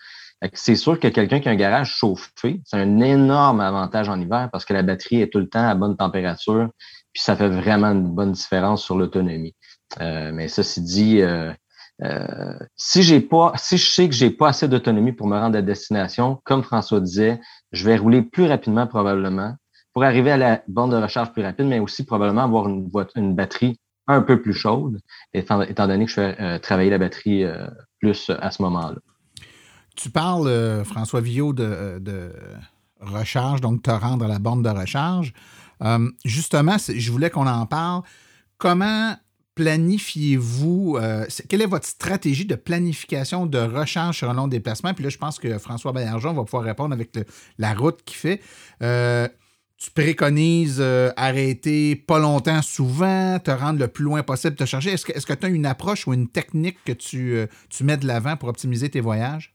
C'est 0.52 0.76
sûr 0.76 1.00
que 1.00 1.08
quelqu'un 1.08 1.40
qui 1.40 1.48
a 1.48 1.52
un 1.52 1.56
garage 1.56 1.94
chauffé, 1.94 2.60
c'est 2.64 2.76
un 2.76 3.00
énorme 3.00 3.60
avantage 3.60 4.08
en 4.08 4.20
hiver 4.20 4.48
parce 4.52 4.64
que 4.64 4.74
la 4.74 4.82
batterie 4.82 5.22
est 5.22 5.32
tout 5.32 5.38
le 5.38 5.48
temps 5.48 5.66
à 5.66 5.74
bonne 5.74 5.96
température, 5.96 6.68
puis 7.12 7.22
ça 7.22 7.34
fait 7.34 7.48
vraiment 7.48 7.92
une 7.92 8.14
bonne 8.14 8.32
différence 8.32 8.82
sur 8.84 8.96
l'autonomie. 8.96 9.54
Euh, 10.00 10.32
mais 10.32 10.48
ceci 10.48 10.82
dit, 10.82 11.22
euh, 11.22 11.52
euh, 12.02 12.58
si 12.76 13.02
j'ai 13.02 13.20
pas, 13.20 13.52
si 13.56 13.76
je 13.78 13.86
sais 13.86 14.08
que 14.08 14.14
j'ai 14.14 14.30
pas 14.30 14.48
assez 14.48 14.68
d'autonomie 14.68 15.12
pour 15.12 15.26
me 15.26 15.38
rendre 15.38 15.56
à 15.56 15.62
destination, 15.62 16.40
comme 16.44 16.62
François 16.62 17.00
disait, 17.00 17.40
je 17.72 17.84
vais 17.84 17.96
rouler 17.96 18.22
plus 18.22 18.46
rapidement 18.46 18.86
probablement 18.86 19.54
pour 19.92 20.02
arriver 20.02 20.32
à 20.32 20.36
la 20.36 20.62
bande 20.66 20.90
de 20.90 20.96
recharge 20.96 21.32
plus 21.32 21.42
rapide, 21.42 21.66
mais 21.66 21.78
aussi 21.78 22.04
probablement 22.04 22.42
avoir 22.42 22.68
une, 22.68 23.34
batterie 23.34 23.78
un 24.08 24.22
peu 24.22 24.42
plus 24.42 24.52
chaude, 24.52 24.98
étant, 25.32 25.58
donné 25.58 26.04
que 26.04 26.10
je 26.10 26.14
fais 26.14 26.58
travailler 26.58 26.90
la 26.90 26.98
batterie 26.98 27.44
plus 28.00 28.30
à 28.40 28.50
ce 28.50 28.60
moment-là. 28.62 28.96
Tu 29.96 30.10
parles, 30.10 30.48
euh, 30.48 30.84
François 30.84 31.20
Villot, 31.20 31.52
de, 31.52 31.98
de, 32.00 32.32
recharge, 33.00 33.60
donc 33.60 33.82
te 33.82 33.90
rendre 33.90 34.24
à 34.24 34.28
la 34.28 34.38
borne 34.38 34.62
de 34.62 34.68
recharge. 34.68 35.32
Euh, 35.82 36.10
justement, 36.24 36.76
je 36.78 37.12
voulais 37.12 37.30
qu'on 37.30 37.46
en 37.46 37.66
parle. 37.66 38.02
Comment 38.58 39.14
planifiez-vous, 39.54 40.98
euh, 41.00 41.26
quelle 41.48 41.62
est 41.62 41.66
votre 41.66 41.86
stratégie 41.86 42.44
de 42.44 42.54
planification 42.54 43.46
de 43.46 43.58
recharge 43.58 44.18
sur 44.18 44.30
un 44.30 44.34
long 44.34 44.48
déplacement? 44.48 44.94
Puis 44.94 45.04
là, 45.04 45.10
je 45.10 45.18
pense 45.18 45.38
que 45.38 45.58
François 45.58 45.92
Baillargeon 45.92 46.32
va 46.32 46.44
pouvoir 46.44 46.64
répondre 46.64 46.92
avec 46.92 47.10
la 47.58 47.74
route 47.74 48.02
qu'il 48.04 48.16
fait. 48.16 48.40
tu 49.76 49.90
préconises 49.90 50.82
arrêter 51.16 51.96
pas 51.96 52.18
longtemps 52.18 52.62
souvent, 52.62 53.38
te 53.38 53.50
rendre 53.50 53.78
le 53.78 53.88
plus 53.88 54.04
loin 54.04 54.22
possible, 54.22 54.56
te 54.56 54.64
charger. 54.64 54.90
Est-ce 54.92 55.26
que 55.26 55.32
tu 55.34 55.46
as 55.46 55.48
une 55.48 55.66
approche 55.66 56.06
ou 56.06 56.14
une 56.14 56.28
technique 56.28 56.78
que 56.84 56.92
tu 56.92 57.84
mets 57.84 57.96
de 57.96 58.06
l'avant 58.06 58.36
pour 58.36 58.48
optimiser 58.48 58.88
tes 58.88 59.00
voyages? 59.00 59.53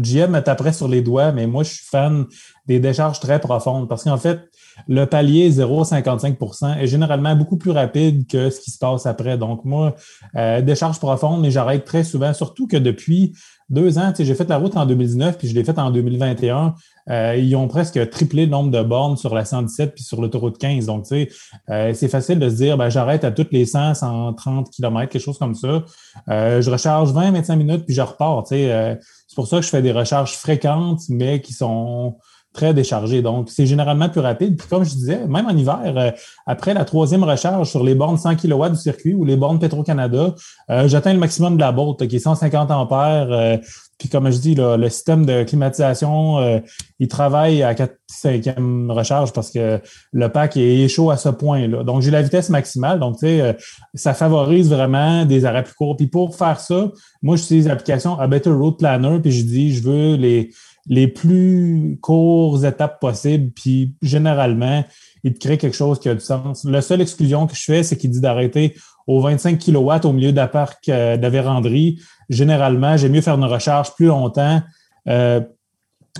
GM 0.00 0.34
est 0.34 0.48
après 0.48 0.72
sur 0.72 0.88
les 0.88 1.02
doigts, 1.02 1.32
mais 1.32 1.46
moi, 1.46 1.64
je 1.64 1.70
suis 1.70 1.84
fan 1.84 2.24
des 2.66 2.80
décharges 2.80 3.20
très 3.20 3.40
profondes 3.40 3.88
parce 3.88 4.04
qu'en 4.04 4.16
fait, 4.16 4.40
le 4.88 5.04
palier 5.04 5.50
0,55% 5.50 6.78
est 6.78 6.86
généralement 6.86 7.36
beaucoup 7.36 7.58
plus 7.58 7.72
rapide 7.72 8.26
que 8.26 8.48
ce 8.48 8.60
qui 8.60 8.70
se 8.70 8.78
passe 8.78 9.04
après. 9.04 9.36
Donc, 9.36 9.66
moi, 9.66 9.94
euh, 10.36 10.62
décharge 10.62 10.98
profonde, 10.98 11.42
mais 11.42 11.50
j'arrête 11.50 11.84
très 11.84 12.04
souvent, 12.04 12.32
surtout 12.32 12.66
que 12.66 12.78
depuis 12.78 13.34
deux 13.68 13.98
ans, 13.98 14.12
j'ai 14.18 14.34
fait 14.34 14.48
la 14.48 14.58
route 14.58 14.76
en 14.76 14.86
2019 14.86 15.38
puis 15.38 15.48
je 15.48 15.54
l'ai 15.54 15.64
faite 15.64 15.78
en 15.78 15.90
2021. 15.90 16.74
Euh, 17.10 17.36
ils 17.36 17.54
ont 17.56 17.68
presque 17.68 18.10
triplé 18.10 18.46
le 18.46 18.50
nombre 18.50 18.70
de 18.70 18.82
bornes 18.82 19.16
sur 19.16 19.34
la 19.34 19.44
117 19.44 19.94
puis 19.94 20.04
sur 20.04 20.20
l'autoroute 20.20 20.58
15. 20.58 20.86
Donc, 20.86 21.04
tu 21.04 21.08
sais, 21.08 21.28
euh, 21.70 21.92
c'est 21.94 22.08
facile 22.08 22.38
de 22.38 22.48
se 22.48 22.54
dire, 22.54 22.76
ben, 22.76 22.88
j'arrête 22.88 23.24
à 23.24 23.30
toutes 23.30 23.52
les 23.52 23.66
100, 23.66 23.94
130 23.94 24.70
km, 24.70 25.10
quelque 25.10 25.22
chose 25.22 25.38
comme 25.38 25.54
ça. 25.54 25.82
Euh, 26.28 26.62
je 26.62 26.70
recharge 26.70 27.12
20, 27.12 27.32
25 27.32 27.56
minutes 27.56 27.84
puis 27.86 27.94
je 27.94 28.02
repars. 28.02 28.44
Tu 28.44 28.56
sais, 28.56 28.98
c'est 29.26 29.34
pour 29.34 29.46
ça 29.46 29.56
que 29.56 29.62
je 29.62 29.70
fais 29.70 29.82
des 29.82 29.92
recharges 29.92 30.34
fréquentes, 30.34 31.00
mais 31.08 31.40
qui 31.40 31.52
sont 31.52 32.16
très 32.52 32.74
déchargé. 32.74 33.22
Donc, 33.22 33.48
c'est 33.50 33.66
généralement 33.66 34.08
plus 34.08 34.20
rapide. 34.20 34.56
Puis 34.56 34.68
comme 34.68 34.84
je 34.84 34.90
disais, 34.90 35.26
même 35.26 35.46
en 35.46 35.56
hiver, 35.56 35.80
euh, 35.84 36.10
après 36.46 36.74
la 36.74 36.84
troisième 36.84 37.24
recharge 37.24 37.70
sur 37.70 37.82
les 37.82 37.94
bornes 37.94 38.18
100 38.18 38.36
kW 38.36 38.70
du 38.70 38.76
circuit 38.76 39.14
ou 39.14 39.24
les 39.24 39.36
bornes 39.36 39.58
Petro-Canada, 39.58 40.34
euh, 40.70 40.88
j'atteins 40.88 41.14
le 41.14 41.18
maximum 41.18 41.56
de 41.56 41.60
la 41.60 41.72
bolt, 41.72 42.06
qui 42.06 42.16
est 42.16 42.20
150 42.20 42.70
ampères. 42.70 43.60
Euh, 44.02 44.08
puis 44.08 44.08
comme 44.08 44.30
je 44.30 44.38
dis, 44.38 44.54
le 44.56 44.88
système 44.88 45.24
de 45.24 45.44
climatisation, 45.44 46.60
il 46.98 47.08
travaille 47.08 47.62
à 47.62 47.74
4 47.74 47.94
5e 48.12 48.90
recharge 48.90 49.32
parce 49.32 49.50
que 49.50 49.80
le 50.12 50.28
pack 50.28 50.56
est 50.56 50.88
chaud 50.88 51.10
à 51.10 51.16
ce 51.16 51.28
point-là. 51.28 51.82
Donc, 51.82 52.02
j'ai 52.02 52.10
la 52.10 52.22
vitesse 52.22 52.50
maximale. 52.50 53.00
Donc, 53.00 53.18
tu 53.18 53.26
sais, 53.26 53.56
ça 53.94 54.12
favorise 54.12 54.68
vraiment 54.68 55.24
des 55.24 55.44
arrêts 55.44 55.62
plus 55.62 55.74
courts. 55.74 55.96
Puis 55.96 56.08
pour 56.08 56.36
faire 56.36 56.60
ça, 56.60 56.90
moi, 57.22 57.36
j'utilise 57.36 57.68
l'application 57.68 58.18
A 58.18 58.26
Better 58.26 58.50
Road 58.50 58.76
Planner, 58.78 59.18
puis 59.20 59.32
je 59.32 59.44
dis, 59.44 59.74
je 59.74 59.82
veux 59.82 60.16
les 60.16 60.50
les 60.86 61.06
plus 61.06 61.98
courtes 62.00 62.64
étapes 62.64 63.00
possibles, 63.00 63.52
puis 63.52 63.94
généralement, 64.02 64.84
il 65.22 65.32
te 65.34 65.38
crée 65.38 65.58
quelque 65.58 65.76
chose 65.76 66.00
qui 66.00 66.08
a 66.08 66.14
du 66.14 66.20
sens. 66.20 66.64
La 66.64 66.82
seule 66.82 67.00
exclusion 67.00 67.46
que 67.46 67.54
je 67.54 67.62
fais, 67.62 67.82
c'est 67.82 67.96
qu'il 67.96 68.10
dit 68.10 68.20
d'arrêter 68.20 68.74
aux 69.06 69.20
25 69.20 69.58
kW 69.58 70.06
au 70.06 70.12
milieu 70.12 70.32
d'un 70.32 70.46
parc 70.46 70.88
euh, 70.88 71.16
de. 71.16 71.94
Généralement, 72.28 72.96
j'aime 72.96 73.12
mieux 73.12 73.20
faire 73.20 73.34
une 73.34 73.44
recharge 73.44 73.94
plus 73.94 74.06
longtemps 74.06 74.62
euh, 75.08 75.40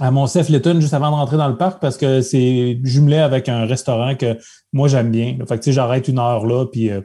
à 0.00 0.10
mon 0.10 0.26
Cef 0.26 0.48
Litton 0.48 0.80
juste 0.80 0.94
avant 0.94 1.10
de 1.10 1.16
rentrer 1.16 1.36
dans 1.36 1.48
le 1.48 1.56
parc 1.56 1.80
parce 1.80 1.96
que 1.96 2.22
c'est 2.22 2.80
jumelé 2.82 3.18
avec 3.18 3.48
un 3.48 3.66
restaurant 3.66 4.14
que 4.14 4.38
moi 4.72 4.88
j'aime 4.88 5.10
bien. 5.10 5.36
Fait 5.46 5.62
que 5.62 5.70
j'arrête 5.70 6.08
une 6.08 6.18
heure 6.18 6.46
là, 6.46 6.66
puis 6.66 6.90
euh, 6.90 7.02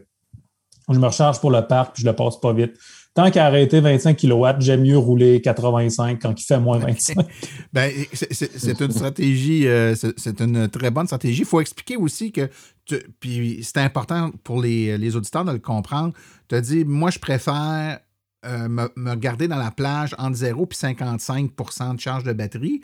je 0.90 0.98
me 0.98 1.06
recharge 1.06 1.40
pour 1.40 1.52
le 1.52 1.62
parc, 1.62 1.96
puis 1.96 2.04
je 2.04 2.08
le 2.08 2.16
passe 2.16 2.40
pas 2.40 2.54
vite 2.54 2.74
tant 3.18 3.32
qu'à 3.32 3.48
arrêter 3.48 3.80
25 3.80 4.16
kW, 4.16 4.46
j'aime 4.60 4.84
mieux 4.84 4.98
rouler 4.98 5.42
85 5.42 6.22
quand 6.22 6.40
il 6.40 6.46
fait 6.46 6.60
moins 6.60 6.78
25. 6.78 7.18
ben, 7.74 7.92
c'est 8.14 8.80
une 8.80 8.92
stratégie, 8.92 9.68
euh, 9.68 9.96
c'est 9.96 10.40
une 10.40 10.70
très 10.70 10.92
bonne 10.92 11.08
stratégie. 11.08 11.42
Il 11.42 11.48
faut 11.48 11.60
expliquer 11.60 11.98
aussi 11.98 12.32
que, 12.32 12.48
puis 13.20 13.62
c'est 13.64 13.80
important 13.80 14.30
pour 14.44 14.62
les, 14.62 15.16
auditeurs 15.16 15.46
de 15.46 15.52
le 15.52 15.58
comprendre, 15.58 16.14
tu 16.48 16.54
as 16.54 16.62
dit, 16.62 16.86
moi, 16.86 17.10
je 17.10 17.18
préfère 17.18 18.02
euh, 18.46 18.68
me, 18.70 19.16
garder 19.16 19.48
dans 19.48 19.58
la 19.58 19.72
plage 19.72 20.14
entre 20.20 20.36
0 20.36 20.70
et 20.70 20.76
55% 20.76 21.96
de 21.96 22.00
charge 22.00 22.24
de 22.24 22.34
batterie 22.34 22.82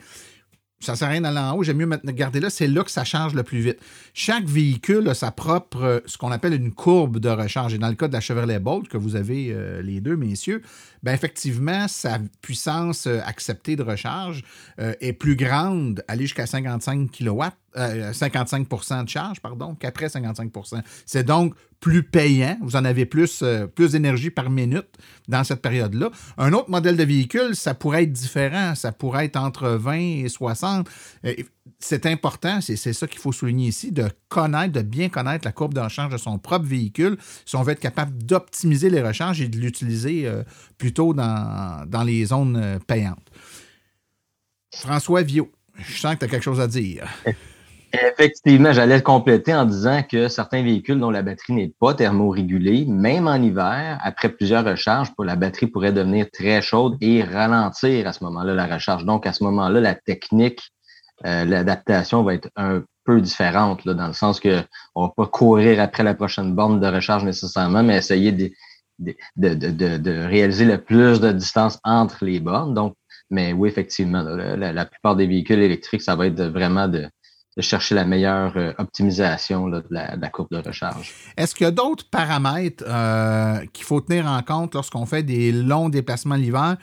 ça 0.84 0.96
sert 0.96 1.08
à 1.08 1.10
rien 1.12 1.20
d'aller 1.20 1.38
en 1.38 1.56
haut, 1.56 1.62
j'aime 1.62 1.78
mieux 1.78 2.00
garder 2.12 2.40
là, 2.40 2.50
c'est 2.50 2.66
là 2.66 2.82
que 2.82 2.90
ça 2.90 3.04
charge 3.04 3.34
le 3.34 3.42
plus 3.42 3.60
vite. 3.60 3.78
Chaque 4.12 4.44
véhicule 4.44 5.08
a 5.08 5.14
sa 5.14 5.30
propre, 5.30 5.82
euh, 5.82 6.00
ce 6.06 6.18
qu'on 6.18 6.30
appelle 6.30 6.54
une 6.54 6.72
courbe 6.72 7.18
de 7.18 7.28
recharge. 7.28 7.74
Et 7.74 7.78
dans 7.78 7.88
le 7.88 7.94
cas 7.94 8.08
de 8.08 8.12
la 8.12 8.20
Chevrolet 8.20 8.58
Bolt, 8.58 8.88
que 8.88 8.96
vous 8.96 9.16
avez 9.16 9.50
euh, 9.52 9.82
les 9.82 10.00
deux, 10.00 10.16
messieurs, 10.16 10.62
ben 11.04 11.12
effectivement, 11.12 11.86
sa 11.86 12.18
puissance 12.42 13.06
euh, 13.06 13.20
acceptée 13.24 13.76
de 13.76 13.82
recharge 13.82 14.42
est 14.78 15.12
plus 15.12 15.36
grande, 15.36 16.02
aller 16.08 16.22
jusqu'à 16.22 16.46
55 16.46 17.10
kW, 17.12 17.42
55 18.12 19.04
de 19.04 19.08
charge, 19.08 19.40
pardon, 19.40 19.74
qu'après 19.74 20.06
55% 20.06 20.80
C'est 21.06 21.24
donc 21.24 21.54
plus 21.84 22.02
payant. 22.02 22.56
Vous 22.62 22.76
en 22.76 22.84
avez 22.86 23.04
plus, 23.04 23.40
euh, 23.42 23.66
plus 23.66 23.92
d'énergie 23.92 24.30
par 24.30 24.48
minute 24.48 24.88
dans 25.28 25.44
cette 25.44 25.60
période-là. 25.60 26.08
Un 26.38 26.54
autre 26.54 26.70
modèle 26.70 26.96
de 26.96 27.04
véhicule, 27.04 27.54
ça 27.54 27.74
pourrait 27.74 28.04
être 28.04 28.12
différent. 28.12 28.74
Ça 28.74 28.90
pourrait 28.90 29.26
être 29.26 29.36
entre 29.36 29.68
20 29.68 30.24
et 30.24 30.28
60. 30.30 30.88
Euh, 31.66 31.70
c'est 31.78 32.06
important, 32.06 32.60
c'est 32.60 32.76
ça 32.76 33.06
qu'il 33.06 33.20
faut 33.20 33.32
souligner 33.32 33.68
ici, 33.68 33.92
de 33.92 34.08
connaître, 34.28 34.72
de 34.72 34.82
bien 34.82 35.08
connaître 35.08 35.44
la 35.44 35.52
courbe 35.52 35.74
de 35.74 35.80
recharge 35.80 36.12
de 36.12 36.18
son 36.18 36.38
propre 36.38 36.66
véhicule 36.66 37.16
si 37.44 37.56
on 37.56 37.62
veut 37.62 37.72
être 37.72 37.80
capable 37.80 38.22
d'optimiser 38.22 38.90
les 38.90 39.02
recharges 39.02 39.40
et 39.40 39.48
de 39.48 39.58
l'utiliser 39.58 40.26
euh, 40.26 40.42
plutôt 40.78 41.14
dans, 41.14 41.84
dans 41.86 42.02
les 42.02 42.26
zones 42.26 42.78
payantes. 42.86 43.30
François 44.74 45.22
Viau, 45.22 45.50
je 45.78 45.98
sens 45.98 46.14
que 46.14 46.20
tu 46.20 46.24
as 46.24 46.28
quelque 46.28 46.42
chose 46.42 46.60
à 46.60 46.66
dire. 46.66 47.06
Effectivement, 47.94 48.72
j'allais 48.72 48.96
le 48.96 49.02
compléter 49.02 49.54
en 49.54 49.64
disant 49.64 50.02
que 50.02 50.26
certains 50.26 50.64
véhicules 50.64 50.98
dont 50.98 51.10
la 51.10 51.22
batterie 51.22 51.52
n'est 51.52 51.72
pas 51.78 51.94
thermorégulée, 51.94 52.86
même 52.86 53.28
en 53.28 53.36
hiver, 53.36 54.00
après 54.02 54.30
plusieurs 54.30 54.64
recharges, 54.64 55.12
la 55.20 55.36
batterie 55.36 55.68
pourrait 55.68 55.92
devenir 55.92 56.26
très 56.32 56.60
chaude 56.60 56.96
et 57.00 57.22
ralentir 57.22 58.08
à 58.08 58.12
ce 58.12 58.24
moment-là 58.24 58.54
la 58.54 58.66
recharge. 58.66 59.04
Donc, 59.04 59.26
à 59.26 59.32
ce 59.32 59.44
moment-là, 59.44 59.80
la 59.80 59.94
technique, 59.94 60.72
euh, 61.26 61.44
l'adaptation 61.44 62.22
va 62.22 62.34
être 62.34 62.50
un 62.56 62.82
peu 63.04 63.20
différente, 63.20 63.84
là, 63.84 63.94
dans 63.94 64.06
le 64.06 64.12
sens 64.12 64.40
que 64.40 64.62
on 64.94 65.06
va 65.06 65.12
pas 65.16 65.26
courir 65.26 65.80
après 65.80 66.02
la 66.02 66.14
prochaine 66.14 66.54
borne 66.54 66.80
de 66.80 66.86
recharge 66.86 67.24
nécessairement, 67.24 67.82
mais 67.82 67.96
essayer 67.96 68.32
de, 68.32 68.50
de, 68.98 69.14
de, 69.36 69.98
de 69.98 70.24
réaliser 70.26 70.64
le 70.64 70.78
plus 70.78 71.20
de 71.20 71.32
distance 71.32 71.78
entre 71.84 72.24
les 72.24 72.40
bornes. 72.40 72.74
Donc, 72.74 72.94
mais 73.30 73.52
oui, 73.52 73.68
effectivement, 73.68 74.22
la, 74.22 74.72
la 74.72 74.84
plupart 74.86 75.16
des 75.16 75.26
véhicules 75.26 75.60
électriques, 75.60 76.02
ça 76.02 76.16
va 76.16 76.26
être 76.26 76.42
vraiment 76.42 76.88
de 76.88 77.08
de 77.56 77.62
chercher 77.62 77.94
la 77.94 78.04
meilleure 78.04 78.56
euh, 78.56 78.72
optimisation 78.78 79.68
de, 79.68 79.84
la, 79.90 80.16
courbe 80.28 80.48
de 80.50 80.58
recharge. 80.58 81.12
Est-ce 81.36 81.54
qu'il 81.54 81.64
y 81.64 81.68
a 81.68 81.70
d'autres 81.70 82.08
paramètres 82.10 82.84
euh, 82.86 83.64
qu'il 83.72 83.84
faut 83.84 84.00
tenir 84.00 84.26
en 84.26 84.42
compte 84.42 84.74
lorsqu'on 84.74 85.06
fait 85.06 85.22
des 85.22 85.52
longs 85.52 85.88
déplacements 85.88 86.34
l'hiver? 86.34 86.76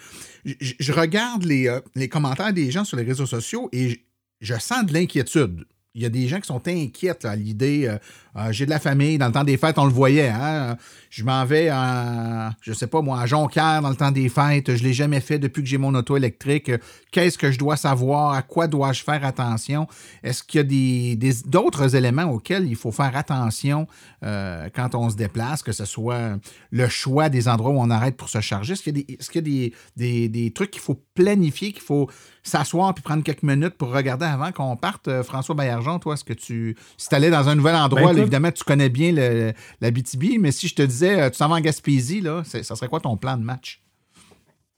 Je, 0.46 0.94
regarde 0.94 1.44
les, 1.44 1.78
les, 1.96 2.08
commentaires 2.08 2.54
des 2.54 2.72
gens 2.72 2.84
sur 2.84 2.98
les 2.98 3.04
réseaux 3.04 3.26
sociaux 3.26 3.70
et 3.74 4.02
je 4.42 4.56
sens 4.56 4.86
de 4.86 4.94
l'inquiétude. 4.94 5.66
Il 5.94 6.02
y 6.02 6.06
a 6.06 6.10
des 6.10 6.28
gens 6.28 6.40
qui 6.40 6.48
sont 6.48 6.66
inquiets 6.68 7.26
à 7.26 7.36
l'idée 7.36 7.98
euh, 8.38 8.52
j'ai 8.52 8.66
de 8.66 8.70
la 8.70 8.80
famille. 8.80 9.18
Dans 9.18 9.28
le 9.28 9.32
temps 9.34 9.44
des 9.44 9.58
fêtes, 9.58 9.78
on 9.78 9.86
le 9.86 9.92
voyait. 9.92 10.30
Hein? 10.30 10.78
Je 11.10 11.24
m'en 11.24 11.44
vais 11.46 11.70
à, 11.70 12.52
je 12.62 12.72
sais 12.72 12.88
pas 12.88 13.02
moi, 13.02 13.20
à 13.20 13.26
Jonquière 13.26 13.82
dans 13.82 13.90
le 13.90 13.96
temps 13.96 14.12
des 14.12 14.30
fêtes. 14.30 14.76
Je 14.76 14.84
l'ai 14.84 14.94
jamais 14.94 15.20
fait 15.20 15.38
depuis 15.38 15.62
que 15.62 15.68
j'ai 15.68 15.78
mon 15.78 15.94
auto 15.96 16.16
électrique. 16.16 16.72
Qu'est-ce 17.12 17.38
que 17.38 17.52
je 17.52 17.60
dois 17.60 17.76
savoir? 17.76 18.34
À 18.34 18.42
quoi 18.42 18.68
dois-je 18.68 19.04
faire 19.04 19.26
attention? 19.26 19.88
Est-ce 20.24 20.44
qu'il 20.44 20.60
y 20.60 20.62
a 20.62 21.16
des, 21.18 21.34
d'autres 21.46 21.96
éléments 21.96 22.32
auxquels 22.32 22.66
il 22.68 22.76
faut 22.76 22.92
faire 22.92 23.16
attention 23.18 23.88
euh, 24.24 24.70
quand 24.74 24.96
on 24.96 25.10
se 25.10 25.16
déplace, 25.16 25.62
que 25.62 25.74
ce 25.74 25.86
soit 25.86 26.38
le 26.72 26.88
choix 26.88 27.28
des 27.28 27.50
endroits 27.50 27.72
où 27.72 27.80
on 27.80 27.90
arrête 27.90 28.16
pour 28.16 28.30
se 28.30 28.40
charger? 28.40 28.74
Est-ce 28.74 28.84
qu'il 28.84 28.98
y 28.98 29.02
a 29.02 29.04
des, 29.04 29.14
est-ce 29.20 29.30
qu'il 29.30 29.48
y 29.48 30.26
a 30.26 30.28
des, 30.30 30.54
trucs 30.54 30.72
qu'il 30.72 30.82
faut 30.82 31.04
planifier, 31.14 31.74
qu'il 31.74 31.82
faut 31.82 32.10
s'asseoir 32.44 32.94
puis 32.94 33.04
prendre 33.04 33.24
quelques 33.24 33.44
minutes 33.44 33.76
pour 33.76 33.94
regarder 33.94 34.26
avant 34.26 34.52
qu'on 34.52 34.76
parte? 34.76 35.08
Euh, 35.08 35.24
François 35.24 35.56
Baillargeon, 35.56 36.00
toi, 36.00 36.16
est-ce 36.16 36.24
que 36.24 36.34
tu, 36.34 36.76
si 36.98 37.10
tu 37.10 37.16
allais 37.16 37.30
dans 37.30 37.50
un 37.50 37.56
nouvel 37.56 37.76
endroit, 37.76 38.14
ben, 38.14 38.20
évidemment, 38.20 38.52
tu 38.52 38.64
connais 38.64 38.90
bien 38.90 39.12
la 39.14 39.92
BTB, 39.92 40.40
mais 40.40 40.52
si 40.52 40.68
je 40.68 40.76
te 40.76 40.82
disais, 40.82 41.22
euh, 41.22 41.30
tu 41.30 41.38
s'en 41.38 41.48
vas 41.48 41.56
en 41.56 41.62
Gaspésie, 41.62 42.22
là, 42.22 42.44
ça 42.44 42.76
serait 42.76 42.88
quoi 42.88 43.00
ton 43.00 43.18
plan 43.18 43.38
de 43.38 43.44
match? 43.44 43.82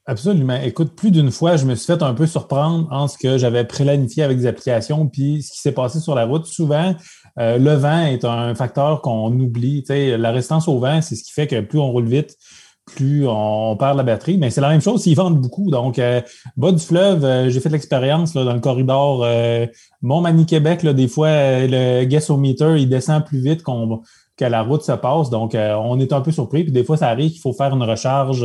Absolument. 0.06 0.60
Écoute, 0.62 0.96
plus 0.96 1.12
d'une 1.12 1.32
fois, 1.32 1.56
je 1.56 1.66
me 1.66 1.76
suis 1.76 1.86
fait 1.86 2.04
un 2.04 2.14
peu 2.14 2.28
surprendre 2.28 2.90
en 2.92 3.08
ce 3.08 3.18
que 3.18 3.38
j'avais 3.38 3.64
planifié 3.64 4.24
avec 4.24 4.38
des 4.38 4.48
applications, 4.48 5.08
puis 5.08 5.42
ce 5.42 5.54
qui 5.54 5.60
s'est 5.60 5.72
passé 5.72 6.02
sur 6.02 6.14
la 6.14 6.26
route. 6.26 6.46
Souvent, 6.46 6.94
euh, 7.40 7.58
le 7.58 7.74
vent 7.74 8.06
est 8.06 8.26
un 8.26 8.54
facteur 8.54 9.02
qu'on 9.02 9.32
oublie. 9.40 9.86
la 9.88 10.32
résistance 10.32 10.68
au 10.68 10.78
vent, 10.78 11.02
c'est 11.02 11.16
ce 11.16 11.24
qui 11.24 11.32
fait 11.32 11.48
que 11.48 11.62
plus 11.62 11.80
on 11.80 11.90
roule 11.90 12.08
vite, 12.08 12.36
plus 12.86 13.28
on 13.28 13.76
perd 13.78 13.98
la 13.98 14.04
batterie. 14.04 14.38
Mais 14.38 14.50
c'est 14.50 14.62
la 14.62 14.70
même 14.70 14.82
chose 14.82 15.02
s'ils 15.02 15.16
vendent 15.16 15.40
beaucoup. 15.40 15.70
Donc, 15.72 16.00
euh, 16.00 16.22
bas 16.58 16.72
du 16.72 16.80
fleuve, 16.84 17.24
euh, 17.24 17.50
j'ai 17.50 17.60
fait 17.60 17.70
l'expérience 17.70 18.34
dans 18.34 18.54
le 18.54 18.60
corridor 18.60 19.24
euh, 19.24 19.66
Mont-Mani-Québec. 20.02 20.86
Des 20.86 21.08
fois, 21.08 21.30
le 21.30 22.04
guess 22.06 22.30
au 22.30 22.38
meter, 22.38 22.78
il 22.78 22.90
descend 22.90 23.24
plus 23.26 23.40
vite 23.40 23.64
qu'on 23.64 24.02
que 24.36 24.46
la 24.46 24.64
route 24.64 24.82
se 24.82 24.92
passe. 24.92 25.30
Donc, 25.30 25.56
on 25.56 26.00
est 26.00 26.12
un 26.12 26.22
peu 26.22 26.32
surpris. 26.32 26.64
Puis 26.64 26.72
des 26.72 26.84
fois, 26.84 26.98
ça 26.98 27.10
arrive 27.10 27.30
qu'il 27.30 27.40
faut 27.40 27.54
faire 27.54 27.72
une 27.72 27.84
recharge, 27.84 28.44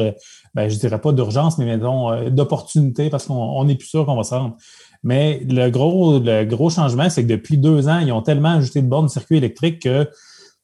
ben, 0.54 0.68
je 0.68 0.78
dirais 0.78 1.00
pas 1.00 1.12
d'urgence, 1.12 1.56
mais 1.56 1.64
mettons 1.64 2.28
d'opportunité 2.28 3.08
parce 3.08 3.24
qu'on 3.24 3.64
n'est 3.64 3.74
plus 3.74 3.88
sûr 3.88 4.04
qu'on 4.04 4.14
va 4.14 4.22
se 4.22 4.34
rendre. 4.34 4.56
Mais 5.02 5.40
le 5.48 5.70
gros, 5.70 6.18
le 6.18 6.44
gros 6.44 6.68
changement, 6.68 7.08
c'est 7.08 7.22
que 7.22 7.28
depuis 7.28 7.56
deux 7.56 7.88
ans, 7.88 8.00
ils 8.00 8.12
ont 8.12 8.20
tellement 8.20 8.50
ajouté 8.50 8.82
de 8.82 8.86
bornes 8.86 9.08
circuit 9.08 9.38
électrique 9.38 9.80
que 9.80 10.06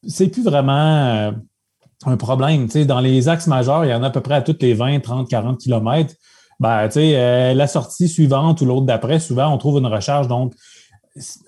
c'est 0.07 0.27
plus 0.27 0.43
vraiment 0.43 1.33
un 2.05 2.17
problème. 2.17 2.67
dans 2.67 2.99
les 2.99 3.29
axes 3.29 3.47
majeurs, 3.47 3.85
il 3.85 3.91
y 3.91 3.93
en 3.93 4.03
a 4.03 4.07
à 4.07 4.09
peu 4.09 4.21
près 4.21 4.35
à 4.35 4.41
toutes 4.41 4.61
les 4.61 4.73
20, 4.73 4.99
30, 4.99 5.29
40 5.29 5.59
kilomètres. 5.59 6.13
Ben, 6.59 6.89
euh, 6.95 7.53
la 7.53 7.67
sortie 7.67 8.07
suivante 8.07 8.61
ou 8.61 8.65
l'autre 8.65 8.85
d'après, 8.85 9.19
souvent, 9.19 9.53
on 9.53 9.57
trouve 9.57 9.79
une 9.79 9.87
recharge. 9.87 10.27
Donc, 10.27 10.53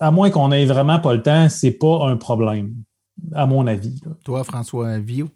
à 0.00 0.10
moins 0.10 0.30
qu'on 0.30 0.52
ait 0.52 0.66
vraiment 0.66 1.00
pas 1.00 1.14
le 1.14 1.22
temps, 1.22 1.48
c'est 1.48 1.72
pas 1.72 2.06
un 2.06 2.16
problème, 2.16 2.74
à 3.34 3.46
mon 3.46 3.66
avis. 3.66 4.00
Toi, 4.24 4.44
François 4.44 4.98
Viau? 4.98 5.28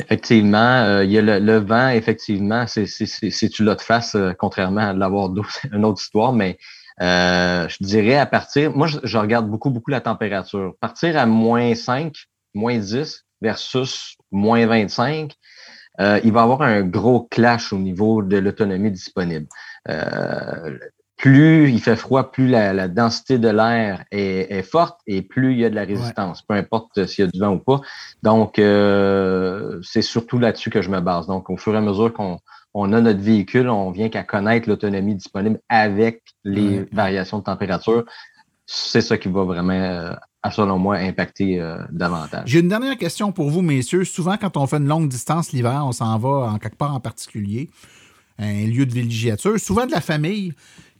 Effectivement, 0.00 0.58
euh, 0.58 1.04
il 1.04 1.10
y 1.10 1.18
a 1.18 1.40
le, 1.40 1.58
vent, 1.58 1.88
effectivement, 1.88 2.66
c'est 2.68 3.48
tu 3.50 3.64
l'as 3.64 3.74
de 3.74 3.80
face, 3.80 4.14
euh, 4.14 4.32
contrairement 4.38 4.90
à 4.90 4.92
l'avoir 4.92 5.30
une 5.72 5.84
autre 5.84 6.00
histoire, 6.00 6.32
mais 6.32 6.56
je 7.00 7.84
dirais 7.84 8.16
à 8.16 8.26
partir, 8.26 8.76
moi 8.76 8.86
je, 8.86 8.98
je, 9.02 9.18
regarde 9.18 9.48
beaucoup, 9.48 9.70
beaucoup 9.70 9.90
la 9.90 10.00
température. 10.00 10.74
Partir 10.80 11.16
à 11.16 11.26
moins 11.26 11.74
5, 11.74 12.14
moins 12.54 12.78
10, 12.78 13.24
versus 13.40 14.16
moins 14.30 14.66
25, 14.66 15.34
euh, 16.00 16.20
il 16.24 16.32
va 16.32 16.40
y 16.40 16.42
avoir 16.42 16.62
un 16.62 16.82
gros 16.82 17.26
clash 17.30 17.72
au 17.72 17.78
niveau 17.78 18.22
de 18.22 18.38
l'autonomie 18.38 18.90
disponible. 18.90 19.46
Euh, 19.88 20.78
plus 21.16 21.68
il 21.70 21.80
fait 21.80 21.96
froid, 21.96 22.30
plus 22.30 22.46
la, 22.46 22.86
densité 22.86 23.38
de 23.38 23.48
l'air 23.48 24.04
est, 24.12 24.62
forte 24.62 25.00
et 25.08 25.20
plus 25.22 25.52
il 25.52 25.58
y 25.58 25.64
a 25.64 25.70
de 25.70 25.74
la 25.74 25.84
résistance, 25.84 26.42
peu 26.42 26.54
importe 26.54 27.06
s'il 27.06 27.24
y 27.24 27.28
a 27.28 27.30
du 27.30 27.40
vent 27.40 27.54
ou 27.54 27.58
pas. 27.58 27.80
Donc, 28.22 28.60
euh, 28.60 29.80
c'est 29.82 30.02
surtout 30.02 30.38
là-dessus 30.38 30.70
que 30.70 30.80
je 30.80 30.90
me 30.90 31.00
base. 31.00 31.26
Donc, 31.26 31.50
au 31.50 31.56
fur 31.56 31.74
et 31.74 31.78
à 31.78 31.80
mesure 31.80 32.12
qu'on 32.12 32.38
on 32.72 32.92
a 32.92 33.00
notre 33.00 33.20
véhicule, 33.20 33.68
on 33.68 33.90
vient 33.90 34.08
qu'à 34.08 34.22
connaître 34.22 34.68
l'autonomie 34.68 35.16
disponible 35.16 35.60
avec 35.68 36.22
les 36.44 36.86
variations 36.92 37.40
de 37.40 37.44
température. 37.44 38.04
C'est 38.66 39.00
ça 39.00 39.18
qui 39.18 39.28
va 39.28 39.42
vraiment, 39.42 40.14
euh, 40.46 40.50
selon 40.50 40.78
moi, 40.78 40.96
impacter 40.96 41.60
euh, 41.60 41.78
davantage. 41.90 42.42
J'ai 42.46 42.60
une 42.60 42.68
dernière 42.68 42.96
question 42.96 43.32
pour 43.32 43.50
vous, 43.50 43.62
messieurs. 43.62 44.04
Souvent, 44.04 44.36
quand 44.36 44.56
on 44.56 44.66
fait 44.66 44.76
une 44.76 44.88
longue 44.88 45.08
distance 45.08 45.52
l'hiver, 45.52 45.82
on 45.84 45.92
s'en 45.92 46.18
va 46.18 46.52
en 46.52 46.58
quelque 46.58 46.76
part 46.76 46.94
en 46.94 47.00
particulier, 47.00 47.70
un 48.38 48.66
lieu 48.66 48.86
de 48.86 48.92
villégiature, 48.92 49.58
souvent 49.58 49.86
de 49.86 49.90
la 49.90 50.00
famille 50.00 50.52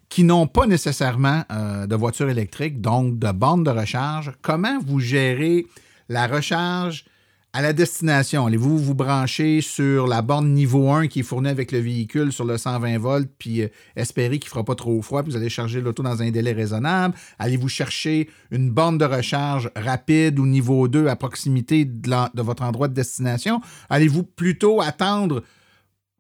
qui 0.09 0.25
n'ont 0.25 0.47
pas 0.47 0.67
nécessairement 0.67 1.43
euh, 1.53 1.87
de 1.87 1.95
voiture 1.95 2.29
électrique, 2.29 2.81
donc 2.81 3.19
de 3.19 3.31
bornes 3.31 3.65
de 3.65 3.71
recharge. 3.71 4.33
Comment 4.43 4.79
vous 4.85 5.01
gérez 5.01 5.67
la 6.09 6.27
recharge 6.27 7.05
à 7.53 7.63
la 7.63 7.73
destination? 7.73 8.47
Allez-vous 8.47 8.79
vous 8.79 8.95
brancher 8.95 9.61
sur 9.61 10.07
la 10.07 10.23
borne 10.23 10.53
niveau 10.53 10.91
1 10.91 11.07
qui 11.09 11.21
est 11.21 11.23
fournie 11.23 11.49
avec 11.49 11.73
le 11.73 11.79
véhicule 11.79 12.33
sur 12.33 12.45
le 12.45 12.59
120 12.59 12.99
volts, 12.99 13.31
puis 13.39 13.63
euh, 13.63 13.69
espérer 13.97 14.39
qu'il 14.39 14.49
ne 14.49 14.51
fera 14.51 14.65
pas 14.65 14.75
trop 14.75 15.01
froid, 15.03 15.23
puis 15.23 15.33
vous 15.33 15.37
allez 15.37 15.49
charger 15.49 15.81
l'auto 15.81 16.03
dans 16.03 16.23
un 16.23 16.31
délai 16.31 16.53
raisonnable? 16.53 17.15
Allez-vous 17.39 17.69
chercher 17.69 18.29
une 18.51 18.71
borne 18.71 18.99
de 18.99 19.05
recharge 19.05 19.71
rapide 19.75 20.39
ou 20.39 20.47
niveau 20.47 20.89
2 20.89 21.07
à 21.09 21.17
proximité 21.17 21.85
de, 21.85 22.43
votre 22.43 22.63
endroit 22.63 22.89
de 22.89 22.95
destination? 22.95 23.61
Allez-vous 23.89 24.25
plutôt 24.25 24.81
attendre 24.81 25.43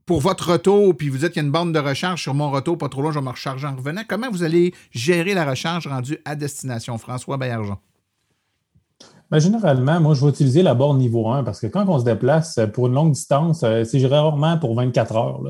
pour 0.06 0.20
votre 0.20 0.52
retour, 0.52 0.96
puis 0.96 1.10
vous 1.10 1.18
dites 1.18 1.28
qu'il 1.28 1.42
y 1.42 1.44
a 1.44 1.46
une 1.46 1.52
bande 1.52 1.74
de 1.74 1.78
recharge 1.78 2.22
sur 2.22 2.32
mon 2.32 2.50
retour, 2.50 2.78
pas 2.78 2.88
trop 2.88 3.02
long, 3.02 3.12
je 3.12 3.18
vais 3.18 3.24
me 3.24 3.30
recharger 3.30 3.66
en 3.66 3.76
revenant? 3.76 4.02
Comment 4.08 4.30
vous 4.30 4.42
allez 4.42 4.72
gérer 4.92 5.34
la 5.34 5.44
recharge 5.44 5.86
rendue 5.86 6.16
à 6.24 6.34
destination, 6.34 6.96
François 6.96 7.36
Baillargeon? 7.36 7.78
Ben, 9.30 9.40
généralement, 9.40 10.00
moi, 10.00 10.14
je 10.14 10.24
vais 10.24 10.30
utiliser 10.30 10.62
la 10.62 10.72
borne 10.72 10.96
niveau 10.96 11.28
1 11.28 11.44
parce 11.44 11.60
que 11.60 11.66
quand 11.66 11.84
on 11.88 11.98
se 11.98 12.04
déplace 12.04 12.58
pour 12.72 12.86
une 12.86 12.94
longue 12.94 13.12
distance, 13.12 13.60
euh, 13.62 13.84
c'est 13.84 14.04
rarement 14.06 14.56
pour 14.56 14.74
24 14.74 15.16
heures. 15.16 15.40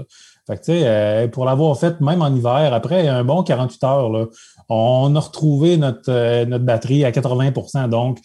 Fait 0.48 0.56
que, 0.56 0.62
euh, 0.68 1.28
pour 1.28 1.44
l'avoir 1.44 1.78
fait 1.78 2.00
même 2.00 2.20
en 2.20 2.34
hiver, 2.34 2.74
après 2.74 3.06
un 3.06 3.22
bon 3.22 3.44
48 3.44 3.84
heures, 3.84 4.10
là, 4.10 4.26
on 4.68 5.14
a 5.14 5.20
retrouvé 5.20 5.76
notre, 5.76 6.10
euh, 6.10 6.44
notre 6.44 6.64
batterie 6.64 7.04
à 7.04 7.12
80% 7.12 7.86
Donc, 7.86 8.18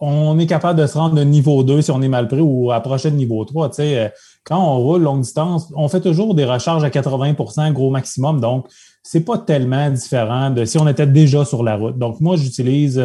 on 0.00 0.38
est 0.38 0.46
capable 0.46 0.80
de 0.80 0.86
se 0.86 0.96
rendre 0.96 1.16
de 1.16 1.22
niveau 1.22 1.62
2 1.62 1.82
si 1.82 1.90
on 1.90 2.00
est 2.00 2.08
mal 2.08 2.26
pris 2.26 2.40
ou 2.40 2.70
approcher 2.70 3.10
de 3.10 3.16
niveau 3.16 3.44
3. 3.44 3.70
sais, 3.72 4.12
quand 4.44 4.58
on 4.58 4.78
roule 4.78 5.02
longue 5.02 5.20
distance, 5.20 5.70
on 5.76 5.88
fait 5.88 6.00
toujours 6.00 6.34
des 6.34 6.46
recharges 6.46 6.84
à 6.84 6.88
80% 6.88 7.72
gros 7.72 7.90
maximum. 7.90 8.40
Donc, 8.40 8.66
c'est 9.02 9.24
pas 9.24 9.36
tellement 9.36 9.90
différent 9.90 10.50
de 10.50 10.64
si 10.64 10.78
on 10.78 10.88
était 10.88 11.06
déjà 11.06 11.44
sur 11.44 11.62
la 11.62 11.76
route. 11.76 11.98
Donc, 11.98 12.20
moi, 12.20 12.36
j'utilise 12.36 13.02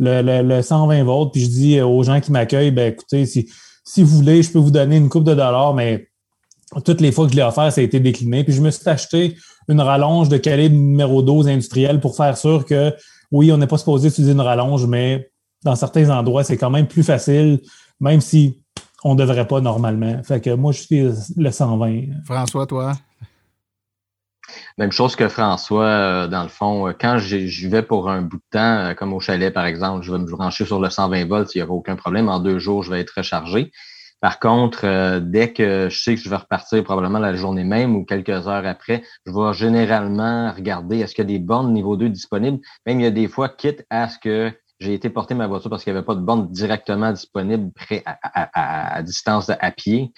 euh, 0.00 0.42
le, 0.42 0.62
120 0.62 1.04
volts, 1.04 1.32
puis 1.32 1.42
je 1.42 1.48
dis 1.48 1.80
aux 1.80 2.02
gens 2.02 2.20
qui 2.20 2.32
m'accueillent, 2.32 2.70
ben 2.70 2.92
écoutez, 2.92 3.26
si, 3.26 3.48
si 3.84 4.02
vous 4.02 4.16
voulez, 4.16 4.42
je 4.42 4.52
peux 4.52 4.58
vous 4.58 4.70
donner 4.70 4.96
une 4.96 5.08
coupe 5.08 5.24
de 5.24 5.34
dollars, 5.34 5.74
mais 5.74 6.08
toutes 6.84 7.00
les 7.00 7.12
fois 7.12 7.26
que 7.26 7.32
je 7.32 7.36
l'ai 7.36 7.42
offert, 7.42 7.72
ça 7.72 7.80
a 7.80 7.84
été 7.84 8.00
décliné. 8.00 8.44
Puis 8.44 8.52
je 8.52 8.60
me 8.60 8.70
suis 8.70 8.88
acheté 8.88 9.36
une 9.68 9.80
rallonge 9.80 10.28
de 10.28 10.36
calibre 10.36 10.74
numéro 10.74 11.22
12 11.22 11.48
industriel 11.48 12.00
pour 12.00 12.16
faire 12.16 12.36
sûr 12.36 12.64
que, 12.64 12.94
oui, 13.30 13.50
on 13.52 13.58
n'est 13.58 13.66
pas 13.66 13.78
supposé 13.78 14.08
utiliser 14.08 14.32
une 14.32 14.40
rallonge, 14.40 14.86
mais 14.86 15.30
dans 15.64 15.76
certains 15.76 16.10
endroits, 16.10 16.44
c'est 16.44 16.56
quand 16.56 16.70
même 16.70 16.86
plus 16.86 17.02
facile, 17.02 17.60
même 18.00 18.20
si 18.20 18.60
on 19.04 19.14
ne 19.14 19.18
devrait 19.18 19.46
pas 19.46 19.60
normalement. 19.60 20.22
Fait 20.22 20.40
que 20.40 20.50
moi, 20.50 20.72
je 20.72 20.80
suis 20.80 21.08
le 21.36 21.50
120. 21.50 22.24
François, 22.24 22.66
toi? 22.66 22.94
Même 24.78 24.92
chose 24.92 25.16
que 25.16 25.28
François, 25.28 25.84
euh, 25.84 26.26
dans 26.28 26.42
le 26.42 26.48
fond, 26.48 26.88
euh, 26.88 26.92
quand 26.98 27.18
j'y 27.18 27.68
vais 27.68 27.82
pour 27.82 28.10
un 28.10 28.22
bout 28.22 28.36
de 28.36 28.42
temps, 28.50 28.78
euh, 28.78 28.94
comme 28.94 29.12
au 29.12 29.20
chalet, 29.20 29.52
par 29.52 29.66
exemple, 29.66 30.04
je 30.04 30.12
vais 30.12 30.18
me 30.18 30.30
brancher 30.30 30.64
sur 30.64 30.80
le 30.80 30.90
120 30.90 31.26
volts, 31.26 31.54
il 31.54 31.58
n'y 31.58 31.62
aura 31.62 31.72
aucun 31.72 31.96
problème. 31.96 32.28
En 32.28 32.40
deux 32.40 32.58
jours, 32.58 32.82
je 32.82 32.90
vais 32.90 33.00
être 33.00 33.14
rechargé. 33.16 33.72
Par 34.20 34.38
contre, 34.40 35.18
dès 35.20 35.52
que 35.52 35.88
je 35.90 36.00
sais 36.00 36.14
que 36.14 36.20
je 36.20 36.30
vais 36.30 36.36
repartir 36.36 36.82
probablement 36.82 37.18
la 37.18 37.34
journée 37.34 37.64
même 37.64 37.94
ou 37.94 38.04
quelques 38.04 38.48
heures 38.48 38.66
après, 38.66 39.02
je 39.26 39.30
vais 39.30 39.52
généralement 39.52 40.50
regarder 40.52 41.00
est-ce 41.00 41.14
qu'il 41.14 41.30
y 41.30 41.34
a 41.34 41.38
des 41.38 41.38
bornes 41.38 41.72
niveau 41.72 41.98
2 41.98 42.08
disponibles. 42.08 42.58
Même 42.86 43.00
il 43.00 43.04
y 43.04 43.06
a 43.06 43.10
des 43.10 43.28
fois, 43.28 43.50
quitte 43.50 43.84
à 43.90 44.08
ce 44.08 44.18
que 44.18 44.50
j'ai 44.80 44.94
été 44.94 45.10
porter 45.10 45.34
ma 45.34 45.46
voiture 45.46 45.68
parce 45.68 45.84
qu'il 45.84 45.92
n'y 45.92 45.98
avait 45.98 46.06
pas 46.06 46.14
de 46.14 46.22
borne 46.22 46.50
directement 46.50 47.12
disponible 47.12 47.70
à, 48.06 49.02
distance 49.02 49.50
à 49.50 49.70
pied. 49.70 50.12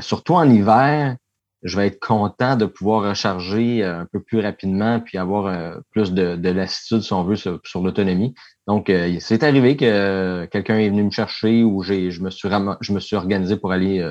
Surtout 0.00 0.34
en 0.34 0.48
hiver, 0.48 1.16
je 1.62 1.76
vais 1.76 1.88
être 1.88 2.00
content 2.00 2.56
de 2.56 2.66
pouvoir 2.66 3.08
recharger 3.08 3.82
euh, 3.82 4.00
un 4.00 4.06
peu 4.06 4.20
plus 4.20 4.40
rapidement 4.40 5.00
puis 5.00 5.18
avoir 5.18 5.46
euh, 5.46 5.76
plus 5.90 6.12
de, 6.12 6.36
de, 6.36 6.48
lassitude, 6.50 7.02
si 7.02 7.12
on 7.12 7.24
veut, 7.24 7.36
sur, 7.36 7.60
l'autonomie. 7.74 8.34
Donc, 8.66 8.92
c'est 9.20 9.42
arrivé 9.44 9.78
que 9.78 10.44
quelqu'un 10.46 10.76
est 10.78 10.90
venu 10.90 11.04
me 11.04 11.10
chercher 11.10 11.64
ou 11.64 11.82
j'ai, 11.82 12.10
je 12.10 12.22
me 12.22 12.28
suis 12.28 12.50
je 12.80 12.92
me 12.92 13.00
suis 13.00 13.16
organisé 13.16 13.56
pour 13.56 13.72
aller 13.72 14.06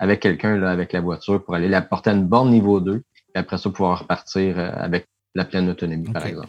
avec 0.00 0.18
quelqu'un 0.18 0.60
avec 0.64 0.92
la 0.92 1.00
voiture 1.00 1.44
pour 1.44 1.54
aller 1.54 1.68
la 1.68 1.80
porter 1.80 2.10
à 2.10 2.14
une 2.14 2.26
borne 2.26 2.50
niveau 2.50 2.80
2 2.80 3.04
et 3.36 3.38
après 3.38 3.56
ça 3.56 3.70
pouvoir 3.70 4.00
repartir 4.00 4.58
avec 4.58 5.06
la 5.36 5.44
pleine 5.44 5.70
autonomie, 5.70 6.10
par 6.10 6.26
exemple. 6.26 6.48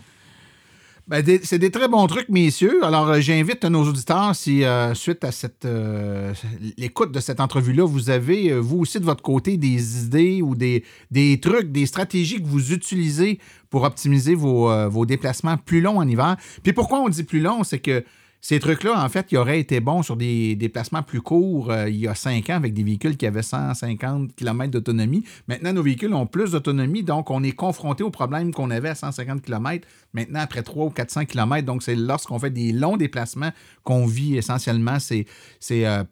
Ben, 1.07 1.25
c'est 1.43 1.57
des 1.57 1.71
très 1.71 1.87
bons 1.87 2.05
trucs, 2.07 2.29
messieurs. 2.29 2.85
Alors, 2.85 3.09
euh, 3.09 3.19
j'invite 3.19 3.65
nos 3.65 3.83
auditeurs, 3.87 4.35
si 4.35 4.63
euh, 4.63 4.93
suite 4.93 5.23
à 5.23 5.31
cette 5.31 5.65
euh, 5.65 6.33
l'écoute 6.77 7.11
de 7.11 7.19
cette 7.19 7.39
entrevue-là, 7.39 7.85
vous 7.85 8.09
avez, 8.09 8.53
vous 8.59 8.79
aussi, 8.79 8.99
de 8.99 9.05
votre 9.05 9.23
côté, 9.23 9.57
des 9.57 10.05
idées 10.05 10.41
ou 10.41 10.55
des, 10.55 10.83
des 11.09 11.39
trucs, 11.39 11.71
des 11.71 11.85
stratégies 11.85 12.41
que 12.41 12.47
vous 12.47 12.71
utilisez 12.71 13.39
pour 13.69 13.83
optimiser 13.83 14.35
vos, 14.35 14.89
vos 14.89 15.05
déplacements 15.05 15.57
plus 15.57 15.81
longs 15.81 15.97
en 15.97 16.07
hiver. 16.07 16.37
Puis 16.61 16.73
pourquoi 16.73 16.99
on 16.99 17.09
dit 17.09 17.23
plus 17.23 17.39
long, 17.39 17.63
c'est 17.63 17.79
que 17.79 18.03
ces 18.43 18.59
trucs-là, 18.59 19.03
en 19.03 19.07
fait, 19.07 19.27
ils 19.31 19.37
auraient 19.37 19.59
été 19.59 19.79
bons 19.79 20.01
sur 20.01 20.17
des 20.17 20.55
déplacements 20.55 21.03
plus 21.03 21.21
courts 21.21 21.69
euh, 21.69 21.87
il 21.87 21.97
y 21.97 22.07
a 22.07 22.15
cinq 22.15 22.49
ans 22.49 22.55
avec 22.55 22.73
des 22.73 22.81
véhicules 22.81 23.15
qui 23.15 23.27
avaient 23.27 23.43
150 23.43 24.35
km 24.35 24.71
d'autonomie. 24.71 25.23
Maintenant, 25.47 25.73
nos 25.73 25.83
véhicules 25.83 26.11
ont 26.15 26.25
plus 26.25 26.51
d'autonomie, 26.51 27.03
donc 27.03 27.29
on 27.29 27.43
est 27.43 27.51
confronté 27.51 28.03
au 28.03 28.09
problème 28.09 28.51
qu'on 28.51 28.71
avait 28.71 28.89
à 28.89 28.95
150 28.95 29.43
km 29.43 29.87
maintenant 30.13 30.39
après 30.39 30.63
300 30.63 30.87
ou 30.87 30.89
400 30.89 31.25
km. 31.25 31.65
Donc, 31.67 31.83
c'est 31.83 31.95
lorsqu'on 31.95 32.39
fait 32.39 32.49
des 32.49 32.71
longs 32.71 32.97
déplacements 32.97 33.51
qu'on 33.83 34.07
vit 34.07 34.37
essentiellement. 34.37 34.97
C'est, 34.99 35.27
euh, 35.71 36.03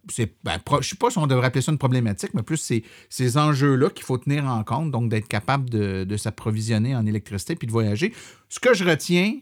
ben, 0.43 0.59
je 0.69 0.75
ne 0.77 0.81
sais 0.83 0.95
pas 0.97 1.09
si 1.09 1.17
on 1.17 1.25
devrait 1.25 1.47
appeler 1.47 1.63
ça 1.63 1.71
une 1.71 1.79
problématique, 1.79 2.35
mais 2.35 2.43
plus 2.43 2.57
c'est 2.57 2.83
ces 3.09 3.39
enjeux-là 3.39 3.89
qu'il 3.89 4.05
faut 4.05 4.19
tenir 4.19 4.45
en 4.45 4.63
compte, 4.63 4.91
donc 4.91 5.09
d'être 5.09 5.27
capable 5.27 5.67
de, 5.71 6.03
de 6.03 6.17
s'approvisionner 6.17 6.95
en 6.95 7.07
électricité 7.07 7.55
puis 7.55 7.65
de 7.65 7.71
voyager. 7.71 8.13
Ce 8.49 8.59
que 8.59 8.75
je 8.75 8.83
retiens, 8.85 9.33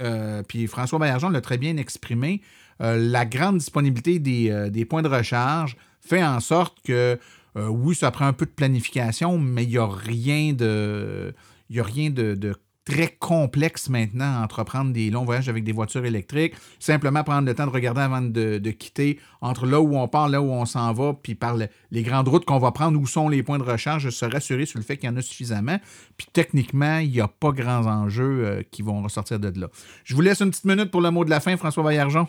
euh, 0.00 0.42
puis 0.42 0.66
François 0.66 0.98
Baillargeon 0.98 1.30
l'a 1.30 1.40
très 1.40 1.58
bien 1.58 1.76
exprimé, 1.76 2.42
euh, 2.80 2.96
la 2.96 3.26
grande 3.26 3.58
disponibilité 3.58 4.52
euh, 4.52 4.70
des, 4.70 4.84
points 4.84 5.02
de 5.02 5.08
recharge 5.08 5.76
fait 6.00 6.22
en 6.22 6.40
sorte 6.40 6.78
que, 6.84 7.18
oui, 7.56 7.96
ça 7.96 8.12
prend 8.12 8.26
un 8.26 8.32
peu 8.32 8.46
de 8.46 8.52
planification, 8.52 9.36
mais 9.36 9.64
il 9.64 9.70
n'y 9.70 9.78
a 9.78 9.88
rien 9.88 10.52
de. 10.52 11.34
Il 11.70 11.80
a 11.80 11.82
rien 11.82 12.08
de 12.08 12.54
très 12.88 13.08
complexe 13.08 13.90
maintenant 13.90 14.42
entreprendre 14.42 14.94
des 14.94 15.10
longs 15.10 15.24
voyages 15.24 15.48
avec 15.50 15.62
des 15.62 15.72
voitures 15.72 16.06
électriques. 16.06 16.54
Simplement 16.78 17.22
prendre 17.22 17.46
le 17.46 17.54
temps 17.54 17.66
de 17.66 17.70
regarder 17.70 18.00
avant 18.00 18.22
de, 18.22 18.70
quitter 18.70 19.20
entre 19.42 19.66
là 19.66 19.80
où 19.80 19.96
on 19.96 20.08
part, 20.08 20.28
là 20.28 20.40
où 20.40 20.50
on 20.50 20.64
s'en 20.64 20.92
va, 20.94 21.14
puis 21.22 21.34
par 21.34 21.56
les 21.56 22.02
grandes 22.02 22.28
routes 22.28 22.46
qu'on 22.46 22.58
va 22.58 22.72
prendre, 22.72 22.98
où 22.98 23.06
sont 23.06 23.28
les 23.28 23.42
points 23.42 23.58
de 23.58 23.62
recharge, 23.62 24.08
se 24.08 24.24
rassurer 24.24 24.64
sur 24.64 24.78
le 24.78 24.84
fait 24.84 24.96
qu'il 24.96 25.08
y 25.08 25.12
en 25.12 25.16
a 25.16 25.22
suffisamment. 25.22 25.76
Puis 26.16 26.28
techniquement, 26.32 26.98
il 26.98 27.10
n'y 27.10 27.20
a 27.20 27.28
pas 27.28 27.52
grands 27.52 27.86
enjeux 27.86 28.44
euh, 28.44 28.62
qui 28.70 28.80
vont 28.80 29.02
ressortir 29.02 29.38
de 29.38 29.60
là. 29.60 29.68
Je 30.04 30.14
vous 30.14 30.22
laisse 30.22 30.40
une 30.40 30.50
petite 30.50 30.64
minute 30.64 30.90
pour 30.90 31.02
le 31.02 31.10
mot 31.10 31.24
de 31.24 31.30
la 31.30 31.40
fin, 31.40 31.56
François 31.56 31.82
Vaillargeon. 31.82 32.26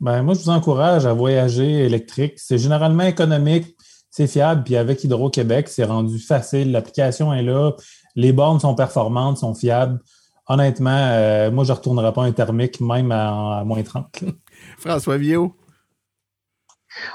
Ben, 0.00 0.22
moi, 0.22 0.34
je 0.34 0.40
vous 0.40 0.50
encourage 0.50 1.04
à 1.04 1.12
voyager 1.14 1.84
électrique. 1.84 2.34
C'est 2.36 2.58
généralement 2.58 3.04
économique, 3.04 3.76
c'est 4.10 4.28
fiable, 4.28 4.62
puis 4.62 4.76
avec 4.76 5.02
Hydro-Québec, 5.02 5.68
c'est 5.68 5.84
rendu 5.84 6.20
facile. 6.20 6.70
L'application 6.70 7.34
est 7.34 7.42
là. 7.42 7.72
Les 8.16 8.32
bornes 8.32 8.60
sont 8.60 8.74
performantes, 8.74 9.38
sont 9.38 9.54
fiables. 9.54 10.00
Honnêtement, 10.46 10.90
euh, 10.90 11.50
moi, 11.50 11.64
je 11.64 11.72
ne 11.72 11.76
retournerai 11.76 12.12
pas 12.12 12.22
un 12.22 12.32
thermique, 12.32 12.80
même 12.80 13.10
à, 13.12 13.62
moins 13.64 13.82
30. 13.82 14.24
François 14.78 15.16
Viau. 15.16 15.56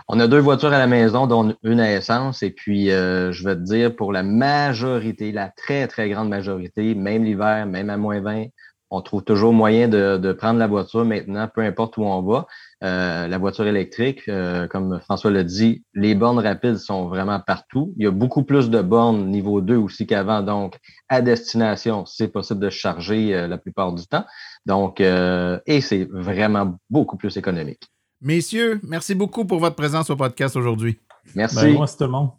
On 0.10 0.20
a 0.20 0.28
deux 0.28 0.40
voitures 0.40 0.74
à 0.74 0.80
la 0.80 0.88
maison, 0.88 1.26
dont 1.28 1.56
une 1.64 1.80
à 1.80 1.94
essence. 1.94 2.44
Et 2.44 2.50
puis, 2.50 2.92
euh, 2.92 3.32
je 3.32 3.46
vais 3.46 3.56
te 3.56 3.62
dire, 3.62 3.96
pour 3.96 4.12
la 4.12 4.24
majorité, 4.24 5.32
la 5.32 5.50
très, 5.50 5.88
très 5.88 6.10
grande 6.10 6.28
majorité, 6.28 6.96
même 6.96 7.24
l'hiver, 7.24 7.66
même 7.66 7.90
à 7.90 7.98
moins 7.98 8.20
20, 8.20 8.46
on 8.92 9.02
trouve 9.02 9.24
toujours 9.24 9.54
moyen 9.54 9.88
de, 9.88 10.34
prendre 10.34 10.60
la 10.60 10.68
voiture 10.68 11.06
maintenant, 11.06 11.48
peu 11.48 11.62
importe 11.62 11.98
où 11.98 12.04
on 12.04 12.22
va. 12.24 12.48
Euh, 12.82 13.28
la 13.28 13.38
voiture 13.38 13.68
électrique, 13.68 14.22
euh, 14.30 14.68
comme 14.68 15.02
François 15.02 15.32
l'a 15.32 15.44
dit, 15.44 15.84
les 15.94 16.16
bornes 16.16 16.40
rapides 16.40 16.78
sont 16.78 17.08
vraiment 17.08 17.40
partout. 17.40 17.94
Il 17.98 18.06
y 18.06 18.08
a 18.08 18.12
beaucoup 18.12 18.44
plus 18.44 18.70
de 18.70 18.82
bornes 18.82 19.28
niveau 19.30 19.60
2 19.60 19.76
aussi 19.76 20.08
qu'avant. 20.08 20.42
Donc, 20.42 20.78
à 21.10 21.22
destination, 21.22 22.06
c'est 22.06 22.30
possible 22.30 22.62
de 22.62 22.70
charger 22.70 23.36
euh, 23.36 23.48
la 23.48 23.58
plupart 23.58 23.94
du 23.94 24.08
temps. 24.08 24.24
Donc, 24.66 25.02
et 25.02 25.82
c'est 25.82 26.08
vraiment 26.12 26.78
beaucoup 26.90 27.18
plus 27.18 27.36
économique. 27.38 27.90
Messieurs, 28.22 28.80
merci 28.84 29.16
beaucoup 29.16 29.46
pour 29.46 29.60
votre 29.60 29.76
présence 29.76 30.10
au 30.10 30.16
podcast 30.16 30.56
aujourd'hui. 30.56 31.00
Merci. 31.36 31.56
Ben, 31.56 31.74
moi, 31.74 31.88
c'est 31.88 31.98
tout 31.98 32.04
le 32.04 32.12
monde. 32.12 32.39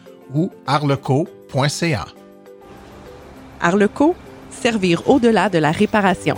ou 0.33 0.51
arleco.ca. 0.65 2.05
Arleco, 3.59 4.15
servir 4.49 5.07
au-delà 5.07 5.49
de 5.49 5.59
la 5.59 5.71
réparation. 5.71 6.35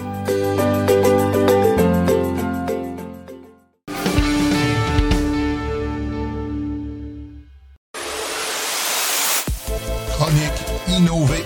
Chronique 10.12 10.64
Innover 10.90 11.44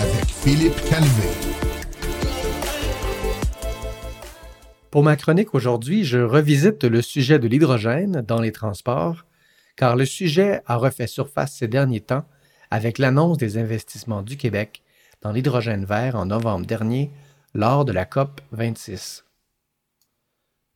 avec 0.00 0.26
Philippe 0.26 0.80
Calvé. 0.88 1.48
Pour 4.90 5.02
ma 5.02 5.16
chronique 5.16 5.54
aujourd'hui, 5.54 6.04
je 6.04 6.18
revisite 6.18 6.84
le 6.84 7.02
sujet 7.02 7.38
de 7.38 7.46
l'hydrogène 7.46 8.22
dans 8.26 8.40
les 8.40 8.52
transports, 8.52 9.26
car 9.78 9.94
le 9.94 10.04
sujet 10.04 10.60
a 10.66 10.76
refait 10.76 11.06
surface 11.06 11.54
ces 11.54 11.68
derniers 11.68 12.00
temps 12.00 12.24
avec 12.70 12.98
l'annonce 12.98 13.38
des 13.38 13.58
investissements 13.58 14.22
du 14.22 14.36
Québec 14.36 14.82
dans 15.22 15.30
l'hydrogène 15.30 15.84
vert 15.84 16.16
en 16.16 16.26
novembre 16.26 16.66
dernier 16.66 17.12
lors 17.54 17.84
de 17.84 17.92
la 17.92 18.04
COP 18.04 18.40
26. 18.50 19.24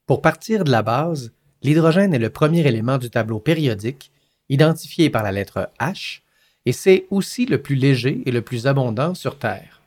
Pour 0.06 0.22
partir 0.22 0.62
de 0.62 0.70
la 0.70 0.82
base, 0.82 1.32
l'hydrogène 1.62 2.14
est 2.14 2.20
le 2.20 2.30
premier 2.30 2.64
élément 2.64 2.96
du 2.96 3.10
tableau 3.10 3.40
périodique, 3.40 4.12
identifié 4.48 5.10
par 5.10 5.24
la 5.24 5.32
lettre 5.32 5.68
H, 5.80 6.20
et 6.64 6.72
c'est 6.72 7.06
aussi 7.10 7.44
le 7.44 7.60
plus 7.60 7.74
léger 7.74 8.22
et 8.24 8.30
le 8.30 8.42
plus 8.42 8.68
abondant 8.68 9.14
sur 9.14 9.36
Terre. 9.36 9.82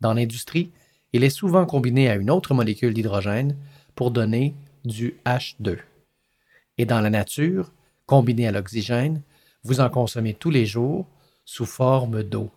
Dans 0.00 0.14
l'industrie, 0.14 0.72
il 1.12 1.22
est 1.22 1.30
souvent 1.30 1.64
combiné 1.64 2.10
à 2.10 2.16
une 2.16 2.30
autre 2.30 2.54
molécule 2.54 2.92
d'hydrogène 2.92 3.56
pour 3.94 4.10
donner 4.10 4.52
du 4.84 5.14
H2. 5.24 5.78
Et 6.78 6.86
dans 6.86 7.00
la 7.00 7.10
nature, 7.10 7.70
combiné 8.12 8.46
à 8.46 8.52
l'oxygène, 8.52 9.22
vous 9.64 9.80
en 9.80 9.88
consommez 9.88 10.34
tous 10.34 10.50
les 10.50 10.66
jours 10.66 11.06
sous 11.46 11.64
forme 11.64 12.22
d'eau. 12.22 12.50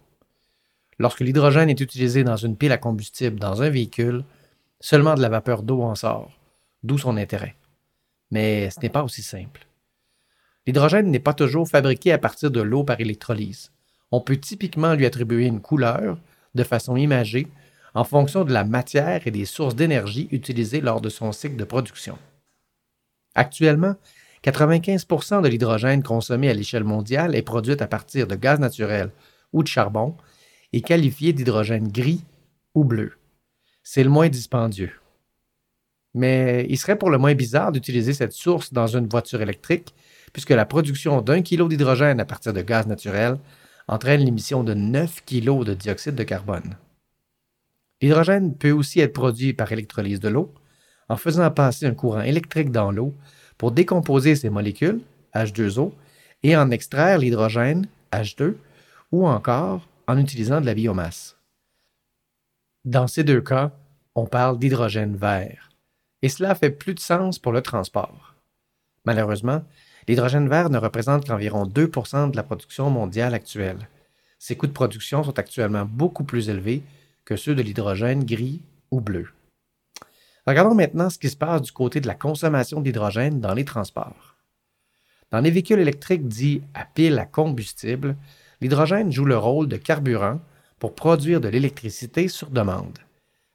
Lorsque 1.00 1.22
l'hydrogène 1.22 1.70
est 1.70 1.80
utilisé 1.80 2.26
dans 2.26 2.36
une 2.36 2.58
pile 2.58 2.74
à 2.74 2.78
combustible 2.78 3.40
dans 3.40 3.62
un 3.62 3.70
véhicule, 3.70 4.26
seulement 4.82 5.16
de 5.16 5.22
la 5.22 5.30
vapeur 5.30 5.64
d'eau 5.64 5.82
en 5.82 5.96
sort, 5.96 6.38
d'où 6.84 6.98
son 6.98 7.16
intérêt. 7.16 7.56
Mais 8.32 8.70
ce 8.70 8.82
n'est 8.82 8.90
pas 8.90 9.06
aussi 9.06 9.22
simple. 9.22 9.66
L'hydrogène 10.68 11.10
n'est 11.10 11.20
pas 11.20 11.34
toujours 11.34 11.70
fabriqué 11.70 12.12
à 12.12 12.18
partir 12.18 12.52
de 12.52 12.60
l'eau 12.60 12.84
par 12.84 13.00
électrolyse. 13.00 13.72
On 14.12 14.20
peut 14.20 14.36
typiquement 14.36 14.94
lui 14.94 15.06
attribuer 15.06 15.46
une 15.46 15.62
couleur 15.62 16.18
de 16.54 16.64
façon 16.66 16.98
imagée 16.98 17.48
en 17.94 18.04
fonction 18.04 18.44
de 18.44 18.52
la 18.52 18.66
matière 18.66 19.26
et 19.26 19.32
des 19.32 19.46
sources 19.46 19.78
d'énergie 19.78 20.28
utilisées 20.32 20.82
lors 20.82 21.00
de 21.00 21.08
son 21.08 21.32
cycle 21.32 21.56
de 21.56 21.64
production. 21.64 22.18
Actuellement, 23.36 23.96
95% 24.52 25.42
de 25.42 25.48
l'hydrogène 25.48 26.04
consommé 26.04 26.50
à 26.50 26.54
l'échelle 26.54 26.84
mondiale 26.84 27.36
est 27.36 27.42
produit 27.42 27.76
à 27.80 27.88
partir 27.88 28.28
de 28.28 28.36
gaz 28.36 28.60
naturel 28.60 29.10
ou 29.54 29.64
de 29.64 29.68
charbon 29.68 30.16
et 30.72 30.82
qualifié 30.82 31.34
d'hydrogène 31.34 31.88
gris 31.92 32.24
ou 32.76 32.84
bleu. 32.84 33.14
C'est 33.82 34.04
le 34.04 34.12
moins 34.12 34.30
dispendieux. 34.30 34.92
Mais 36.14 36.68
il 36.70 36.78
serait 36.78 36.98
pour 36.98 37.10
le 37.10 37.18
moins 37.18 37.34
bizarre 37.34 37.72
d'utiliser 37.72 38.14
cette 38.14 38.34
source 38.34 38.72
dans 38.72 38.88
une 38.88 39.08
voiture 39.08 39.42
électrique 39.42 39.96
puisque 40.32 40.52
la 40.52 40.66
production 40.66 41.22
d'un 41.22 41.42
kilo 41.42 41.68
d'hydrogène 41.68 42.20
à 42.20 42.26
partir 42.26 42.54
de 42.54 42.62
gaz 42.62 42.86
naturel 42.86 43.40
entraîne 43.88 44.24
l'émission 44.24 44.64
de 44.64 44.74
9 44.76 45.24
kg 45.26 45.64
de 45.64 45.74
dioxyde 45.74 46.16
de 46.16 46.24
carbone. 46.24 46.78
L'hydrogène 48.02 48.56
peut 48.56 48.72
aussi 48.72 49.00
être 49.00 49.14
produit 49.14 49.54
par 49.54 49.72
électrolyse 49.72 50.20
de 50.20 50.30
l'eau 50.30 50.54
en 51.10 51.18
faisant 51.18 51.50
passer 51.50 51.88
un 51.88 51.94
courant 51.94 52.22
électrique 52.22 52.72
dans 52.72 52.92
l'eau 52.92 53.16
pour 53.58 53.72
décomposer 53.72 54.36
ces 54.36 54.50
molécules, 54.50 55.02
H2O, 55.34 55.92
et 56.44 56.56
en 56.56 56.72
extraire 56.72 57.18
l'hydrogène, 57.18 57.88
H2, 58.12 58.56
ou 59.12 59.28
encore 59.28 59.88
en 60.08 60.18
utilisant 60.18 60.62
de 60.62 60.66
la 60.66 60.74
biomasse. 60.74 61.38
Dans 62.84 63.08
ces 63.08 63.24
deux 63.24 63.42
cas, 63.42 63.72
on 64.14 64.26
parle 64.26 64.60
d'hydrogène 64.60 65.16
vert, 65.16 65.70
et 66.22 66.30
cela 66.30 66.56
fait 66.56 66.70
plus 66.70 66.94
de 66.94 67.00
sens 67.00 67.40
pour 67.40 67.52
le 67.52 67.62
transport. 67.62 68.36
Malheureusement, 69.06 69.64
L'hydrogène 70.08 70.48
vert 70.48 70.70
ne 70.70 70.78
représente 70.78 71.26
qu'environ 71.26 71.66
2% 71.66 72.32
de 72.32 72.36
la 72.36 72.44
production 72.44 72.90
mondiale 72.90 73.34
actuelle. 73.34 73.90
Ses 74.38 74.56
coûts 74.56 74.68
de 74.68 74.72
production 74.72 75.24
sont 75.24 75.40
actuellement 75.40 75.86
beaucoup 75.86 76.24
plus 76.24 76.50
élevés 76.50 76.84
que 77.24 77.36
ceux 77.36 77.56
de 77.56 77.64
l'hydrogène 77.64 78.24
gris 78.24 78.62
ou 78.92 79.02
bleu. 79.02 79.30
Regardons 80.48 80.76
maintenant 80.76 81.10
ce 81.10 81.18
qui 81.18 81.30
se 81.30 81.36
passe 81.36 81.62
du 81.62 81.72
côté 81.72 82.02
de 82.02 82.08
la 82.08 82.14
consommation 82.14 82.82
d'hydrogène 82.82 83.40
dans 83.40 83.54
les 83.54 83.66
transports. 83.66 84.36
Dans 85.32 85.42
les 85.42 85.50
véhicules 85.50 85.80
électriques 85.80 86.28
dits 86.28 86.62
à 86.74 86.86
pile 86.86 87.18
à 87.18 87.26
combustible, 87.26 88.16
l'hydrogène 88.62 89.12
joue 89.12 89.26
le 89.26 89.38
rôle 89.38 89.68
de 89.68 89.78
carburant 89.78 90.40
pour 90.78 90.94
produire 90.94 91.42
de 91.42 91.48
l'électricité 91.48 92.28
sur 92.28 92.52
demande. 92.52 93.00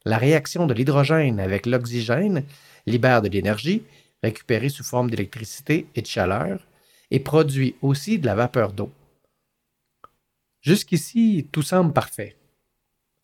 La 0.04 0.18
réaction 0.18 0.66
de 0.66 0.74
l'hydrogène 0.74 1.38
avec 1.38 1.66
l'oxygène 1.66 2.44
libère 2.86 3.22
de 3.22 3.28
l'énergie 3.28 3.82
récupéré 4.22 4.68
sous 4.68 4.84
forme 4.84 5.10
d'électricité 5.10 5.86
et 5.94 6.02
de 6.02 6.06
chaleur, 6.06 6.66
et 7.10 7.20
produit 7.20 7.74
aussi 7.82 8.18
de 8.18 8.26
la 8.26 8.34
vapeur 8.34 8.72
d'eau. 8.72 8.90
Jusqu'ici, 10.60 11.48
tout 11.50 11.62
semble 11.62 11.92
parfait. 11.92 12.36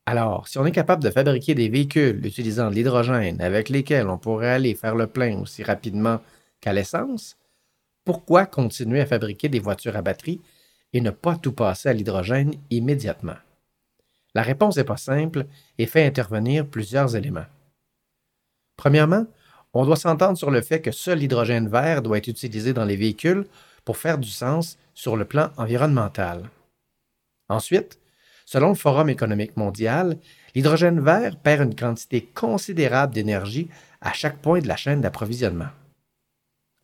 Alors, 0.08 0.46
si 0.46 0.56
on 0.58 0.64
est 0.64 0.72
capable 0.72 1.02
de 1.02 1.10
fabriquer 1.10 1.56
des 1.56 1.68
véhicules 1.68 2.24
utilisant 2.24 2.70
de 2.70 2.76
l'hydrogène 2.76 3.40
avec 3.40 3.68
lesquels 3.68 4.08
on 4.08 4.18
pourrait 4.18 4.52
aller 4.52 4.76
faire 4.76 4.94
le 4.94 5.08
plein 5.08 5.40
aussi 5.40 5.64
rapidement 5.64 6.20
qu'à 6.60 6.72
l'essence, 6.72 7.36
pourquoi 8.04 8.46
continuer 8.46 9.00
à 9.00 9.06
fabriquer 9.06 9.48
des 9.48 9.58
voitures 9.58 9.96
à 9.96 10.02
batterie 10.02 10.40
et 10.92 11.00
ne 11.00 11.10
pas 11.10 11.36
tout 11.36 11.52
passer 11.52 11.88
à 11.88 11.92
l'hydrogène 11.92 12.54
immédiatement? 12.70 13.34
La 14.32 14.42
réponse 14.42 14.76
n'est 14.76 14.84
pas 14.84 14.96
simple 14.96 15.46
et 15.76 15.86
fait 15.86 16.06
intervenir 16.06 16.66
plusieurs 16.66 17.16
éléments. 17.16 17.46
Premièrement, 18.76 19.26
on 19.72 19.84
doit 19.84 19.96
s'entendre 19.96 20.38
sur 20.38 20.52
le 20.52 20.60
fait 20.60 20.80
que 20.80 20.92
seul 20.92 21.18
l'hydrogène 21.18 21.68
vert 21.68 22.00
doit 22.00 22.18
être 22.18 22.28
utilisé 22.28 22.72
dans 22.72 22.84
les 22.84 22.96
véhicules 22.96 23.46
pour 23.84 23.96
faire 23.96 24.18
du 24.18 24.28
sens 24.28 24.78
sur 24.94 25.16
le 25.16 25.24
plan 25.24 25.50
environnemental. 25.56 26.48
Ensuite, 27.48 27.98
selon 28.46 28.70
le 28.70 28.74
Forum 28.74 29.10
économique 29.10 29.58
mondial, 29.58 30.16
l'hydrogène 30.54 31.00
vert 31.00 31.36
perd 31.36 31.68
une 31.68 31.74
quantité 31.74 32.22
considérable 32.22 33.12
d'énergie 33.12 33.68
à 34.00 34.14
chaque 34.14 34.38
point 34.38 34.60
de 34.60 34.68
la 34.68 34.76
chaîne 34.76 35.02
d'approvisionnement. 35.02 35.68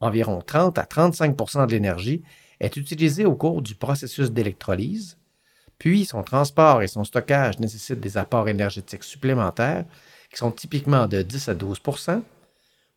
Environ 0.00 0.42
30 0.42 0.76
à 0.76 0.82
35% 0.82 1.66
de 1.66 1.72
l'énergie 1.72 2.22
est 2.60 2.76
utilisée 2.76 3.24
au 3.24 3.34
cours 3.34 3.62
du 3.62 3.74
processus 3.74 4.30
d'électrolyse, 4.30 5.16
puis 5.78 6.04
son 6.04 6.22
transport 6.22 6.82
et 6.82 6.88
son 6.88 7.04
stockage 7.04 7.58
nécessitent 7.58 8.00
des 8.00 8.18
apports 8.18 8.50
énergétiques 8.50 9.04
supplémentaires 9.04 9.86
qui 10.30 10.36
sont 10.36 10.50
typiquement 10.50 11.06
de 11.06 11.22
10 11.22 11.48
à 11.48 11.54
12% 11.54 12.22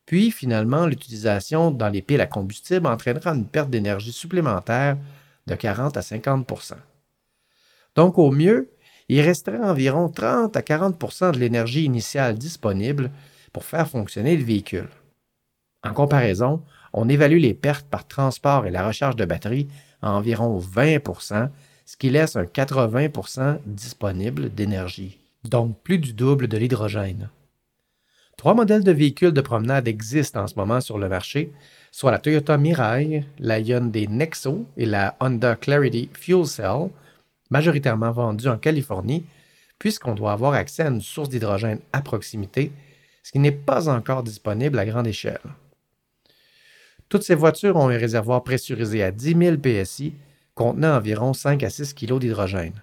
puis, 0.05 0.29
finalement, 0.31 0.85
l'utilisation 0.85 1.71
dans 1.71 1.89
les 1.89 2.01
piles 2.01 2.21
à 2.21 2.27
combustible 2.27 2.87
entraînera 2.87 3.31
une 3.31 3.47
perte 3.47 3.69
d'énergie 3.69 4.11
supplémentaire 4.11 4.97
de 5.47 5.55
40 5.55 5.97
à 5.97 6.01
50 6.01 6.47
Donc, 7.95 8.17
au 8.17 8.31
mieux, 8.31 8.69
il 9.09 9.21
resterait 9.21 9.59
environ 9.59 10.09
30 10.09 10.55
à 10.55 10.61
40% 10.61 11.33
de 11.33 11.39
l'énergie 11.39 11.83
initiale 11.83 12.37
disponible 12.37 13.11
pour 13.53 13.63
faire 13.63 13.87
fonctionner 13.87 14.35
le 14.35 14.43
véhicule. 14.43 14.89
En 15.83 15.93
comparaison, 15.93 16.61
on 16.93 17.09
évalue 17.09 17.39
les 17.39 17.53
pertes 17.53 17.87
par 17.87 18.07
transport 18.07 18.65
et 18.65 18.71
la 18.71 18.87
recharge 18.87 19.15
de 19.15 19.25
batterie 19.25 19.67
à 20.01 20.11
environ 20.11 20.59
20% 20.59 21.49
ce 21.85 21.97
qui 21.97 22.09
laisse 22.09 22.35
un 22.35 22.45
80% 22.45 23.59
disponible 23.65 24.53
d'énergie 24.53 25.19
donc 25.49 25.77
plus 25.83 25.97
du 25.97 26.13
double 26.13 26.47
de 26.47 26.57
l'hydrogène. 26.57 27.29
Trois 28.37 28.53
modèles 28.53 28.83
de 28.83 28.91
véhicules 28.91 29.31
de 29.31 29.41
promenade 29.41 29.87
existent 29.87 30.43
en 30.43 30.47
ce 30.47 30.55
moment 30.55 30.81
sur 30.81 30.97
le 30.97 31.07
marché, 31.07 31.51
soit 31.91 32.11
la 32.11 32.19
Toyota 32.19 32.57
Mirai, 32.57 33.23
la 33.39 33.59
Hyundai 33.59 34.07
Nexo 34.07 34.65
et 34.75 34.85
la 34.85 35.15
Honda 35.21 35.55
Clarity 35.55 36.09
Fuel 36.13 36.45
Cell, 36.45 36.89
majoritairement 37.49 38.11
vendues 38.11 38.47
en 38.47 38.57
Californie, 38.57 39.25
puisqu'on 39.79 40.15
doit 40.15 40.31
avoir 40.31 40.53
accès 40.53 40.83
à 40.83 40.89
une 40.89 41.01
source 41.01 41.29
d'hydrogène 41.29 41.79
à 41.93 42.01
proximité, 42.01 42.71
ce 43.23 43.31
qui 43.31 43.39
n'est 43.39 43.51
pas 43.51 43.89
encore 43.89 44.23
disponible 44.23 44.79
à 44.79 44.85
grande 44.85 45.07
échelle. 45.07 45.41
Toutes 47.09 47.23
ces 47.23 47.35
voitures 47.35 47.75
ont 47.75 47.89
un 47.89 47.97
réservoir 47.97 48.43
pressurisé 48.43 49.03
à 49.03 49.11
10 49.11 49.35
000 49.37 49.57
PSI 49.57 50.13
contenant 50.53 50.95
environ 50.95 51.33
5 51.33 51.61
à 51.63 51.69
6 51.69 51.93
kg 51.93 52.19
d'hydrogène. 52.19 52.81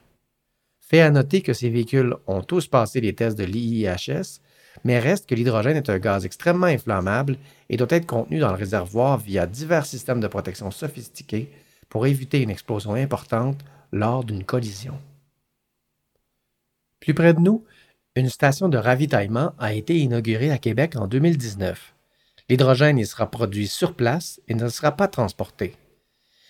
Fait 0.80 1.00
à 1.00 1.10
noter 1.10 1.40
que 1.42 1.54
ces 1.54 1.70
véhicules 1.70 2.14
ont 2.26 2.42
tous 2.42 2.66
passé 2.66 3.00
les 3.00 3.14
tests 3.14 3.38
de 3.38 3.44
l'IIHS, 3.44 4.40
mais 4.84 4.98
reste 4.98 5.28
que 5.28 5.34
l'hydrogène 5.34 5.76
est 5.76 5.90
un 5.90 5.98
gaz 5.98 6.24
extrêmement 6.24 6.66
inflammable 6.66 7.38
et 7.68 7.76
doit 7.76 7.86
être 7.90 8.06
contenu 8.06 8.38
dans 8.38 8.50
le 8.50 8.56
réservoir 8.56 9.18
via 9.18 9.46
divers 9.46 9.86
systèmes 9.86 10.20
de 10.20 10.28
protection 10.28 10.70
sophistiqués 10.70 11.50
pour 11.88 12.06
éviter 12.06 12.42
une 12.42 12.50
explosion 12.50 12.94
importante 12.94 13.58
lors 13.92 14.24
d'une 14.24 14.44
collision. 14.44 14.98
Plus 17.00 17.14
près 17.14 17.34
de 17.34 17.40
nous, 17.40 17.64
une 18.14 18.28
station 18.28 18.68
de 18.68 18.78
ravitaillement 18.78 19.52
a 19.58 19.72
été 19.72 19.98
inaugurée 19.98 20.50
à 20.50 20.58
Québec 20.58 20.96
en 20.96 21.06
2019. 21.06 21.94
L'hydrogène 22.48 22.98
y 22.98 23.06
sera 23.06 23.30
produit 23.30 23.68
sur 23.68 23.94
place 23.94 24.40
et 24.48 24.54
ne 24.54 24.68
sera 24.68 24.92
pas 24.92 25.08
transporté. 25.08 25.74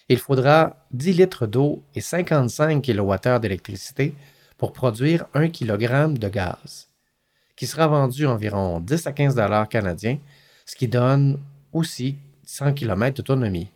Il 0.09 0.18
faudra 0.18 0.76
10 0.93 1.12
litres 1.14 1.47
d'eau 1.47 1.82
et 1.95 2.01
55 2.01 2.84
kWh 2.84 3.40
d'électricité 3.40 4.14
pour 4.59 4.72
produire 4.72 5.26
1 5.34 5.49
kg 5.49 6.12
de 6.18 6.28
gaz, 6.28 6.88
qui 7.57 7.66
sera 7.66 7.86
vendu 7.86 8.26
environ 8.26 8.80
10 8.80 9.07
à 9.07 9.12
15 9.12 9.34
dollars 9.36 9.68
canadiens, 9.68 10.18
ce 10.66 10.76
qui 10.76 10.88
donne 10.88 11.38
aussi 11.72 12.16
100 12.45 12.74
km 12.74 13.16
d'autonomie. 13.16 13.70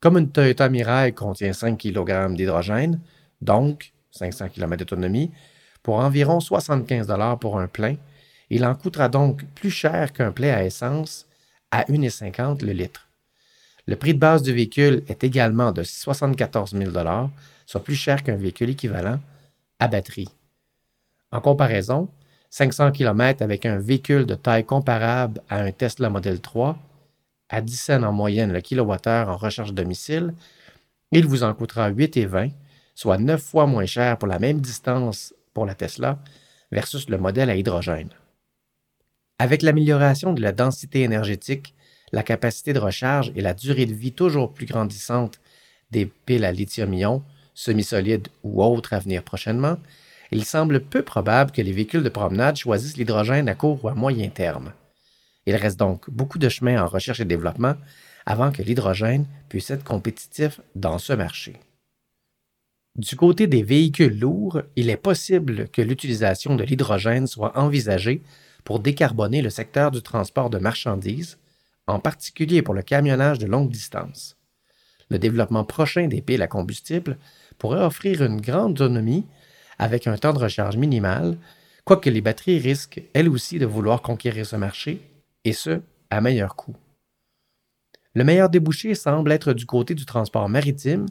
Comme 0.00 0.16
une 0.16 0.30
Toyota 0.30 0.68
Mirai 0.70 1.12
contient 1.12 1.52
5 1.52 1.78
kg 1.78 2.34
d'hydrogène, 2.34 3.00
donc 3.42 3.92
500 4.12 4.48
km 4.48 4.78
d'autonomie, 4.78 5.30
pour 5.82 5.96
environ 5.96 6.40
75 6.40 7.06
dollars 7.06 7.38
pour 7.38 7.58
un 7.58 7.66
plein. 7.68 7.96
Il 8.48 8.64
en 8.64 8.74
coûtera 8.74 9.08
donc 9.08 9.44
plus 9.54 9.70
cher 9.70 10.12
qu'un 10.12 10.32
plein 10.32 10.54
à 10.54 10.64
essence 10.64 11.26
à 11.70 11.84
1,50 11.84 12.64
le 12.64 12.72
litre. 12.72 13.08
Le 13.86 13.96
prix 13.96 14.14
de 14.14 14.18
base 14.18 14.42
du 14.42 14.52
véhicule 14.52 15.02
est 15.08 15.22
également 15.22 15.72
de 15.72 15.82
74 15.82 16.72
000 16.72 16.90
soit 17.66 17.84
plus 17.84 17.94
cher 17.94 18.22
qu'un 18.22 18.36
véhicule 18.36 18.70
équivalent 18.70 19.20
à 19.78 19.88
batterie. 19.88 20.28
En 21.30 21.40
comparaison, 21.40 22.08
500 22.50 22.92
km 22.92 23.42
avec 23.42 23.66
un 23.66 23.78
véhicule 23.78 24.26
de 24.26 24.34
taille 24.34 24.64
comparable 24.64 25.40
à 25.48 25.60
un 25.60 25.70
Tesla 25.70 26.10
Model 26.10 26.40
3, 26.40 26.76
à 27.50 27.60
10 27.60 27.76
cents 27.76 28.02
en 28.04 28.12
moyenne 28.12 28.52
le 28.52 28.60
kilowattheure 28.60 29.28
en 29.28 29.36
recherche 29.36 29.72
domicile, 29.72 30.34
il 31.10 31.26
vous 31.26 31.42
en 31.42 31.52
coûtera 31.52 31.90
8,20, 31.90 32.52
soit 32.94 33.18
9 33.18 33.42
fois 33.42 33.66
moins 33.66 33.86
cher 33.86 34.16
pour 34.16 34.28
la 34.28 34.38
même 34.38 34.60
distance 34.60 35.34
pour 35.52 35.66
la 35.66 35.74
Tesla 35.74 36.18
versus 36.70 37.08
le 37.08 37.18
modèle 37.18 37.50
à 37.50 37.56
hydrogène. 37.56 38.10
Avec 39.38 39.62
l'amélioration 39.62 40.32
de 40.32 40.40
la 40.40 40.52
densité 40.52 41.02
énergétique, 41.02 41.74
la 42.12 42.22
capacité 42.22 42.72
de 42.72 42.78
recharge 42.78 43.32
et 43.34 43.40
la 43.40 43.54
durée 43.54 43.86
de 43.86 43.94
vie 43.94 44.12
toujours 44.12 44.52
plus 44.54 44.66
grandissante 44.66 45.40
des 45.90 46.06
piles 46.06 46.44
à 46.44 46.52
lithium-ion, 46.52 47.24
semi-solides 47.54 48.28
ou 48.44 48.62
autres 48.62 48.92
à 48.92 49.00
venir 49.00 49.24
prochainement, 49.24 49.76
il 50.30 50.44
semble 50.44 50.80
peu 50.80 51.02
probable 51.02 51.50
que 51.50 51.62
les 51.62 51.72
véhicules 51.72 52.04
de 52.04 52.08
promenade 52.08 52.56
choisissent 52.56 52.96
l'hydrogène 52.96 53.48
à 53.48 53.54
court 53.56 53.84
ou 53.84 53.88
à 53.88 53.94
moyen 53.94 54.28
terme. 54.28 54.72
Il 55.50 55.56
reste 55.56 55.80
donc 55.80 56.08
beaucoup 56.08 56.38
de 56.38 56.48
chemin 56.48 56.80
en 56.80 56.86
recherche 56.86 57.18
et 57.18 57.24
développement 57.24 57.74
avant 58.24 58.52
que 58.52 58.62
l'hydrogène 58.62 59.26
puisse 59.48 59.68
être 59.72 59.82
compétitif 59.82 60.60
dans 60.76 60.98
ce 60.98 61.12
marché. 61.12 61.56
Du 62.94 63.16
côté 63.16 63.48
des 63.48 63.64
véhicules 63.64 64.16
lourds, 64.16 64.62
il 64.76 64.90
est 64.90 64.96
possible 64.96 65.68
que 65.70 65.82
l'utilisation 65.82 66.54
de 66.54 66.62
l'hydrogène 66.62 67.26
soit 67.26 67.58
envisagée 67.58 68.22
pour 68.62 68.78
décarboner 68.78 69.42
le 69.42 69.50
secteur 69.50 69.90
du 69.90 70.02
transport 70.02 70.50
de 70.50 70.58
marchandises, 70.58 71.36
en 71.88 71.98
particulier 71.98 72.62
pour 72.62 72.74
le 72.74 72.82
camionnage 72.82 73.40
de 73.40 73.46
longue 73.46 73.72
distance. 73.72 74.36
Le 75.08 75.18
développement 75.18 75.64
prochain 75.64 76.06
des 76.06 76.22
piles 76.22 76.42
à 76.42 76.46
combustible 76.46 77.18
pourrait 77.58 77.82
offrir 77.82 78.22
une 78.22 78.40
grande 78.40 78.80
autonomie 78.80 79.26
avec 79.80 80.06
un 80.06 80.16
temps 80.16 80.32
de 80.32 80.38
recharge 80.38 80.76
minimal, 80.76 81.36
quoique 81.84 82.08
les 82.08 82.20
batteries 82.20 82.60
risquent 82.60 83.02
elles 83.14 83.28
aussi 83.28 83.58
de 83.58 83.66
vouloir 83.66 84.00
conquérir 84.00 84.46
ce 84.46 84.54
marché, 84.54 85.00
et 85.44 85.52
ce, 85.52 85.80
à 86.10 86.20
meilleur 86.20 86.56
coût. 86.56 86.76
Le 88.14 88.24
meilleur 88.24 88.50
débouché 88.50 88.94
semble 88.94 89.32
être 89.32 89.52
du 89.52 89.66
côté 89.66 89.94
du 89.94 90.04
transport 90.04 90.48
maritime 90.48 91.06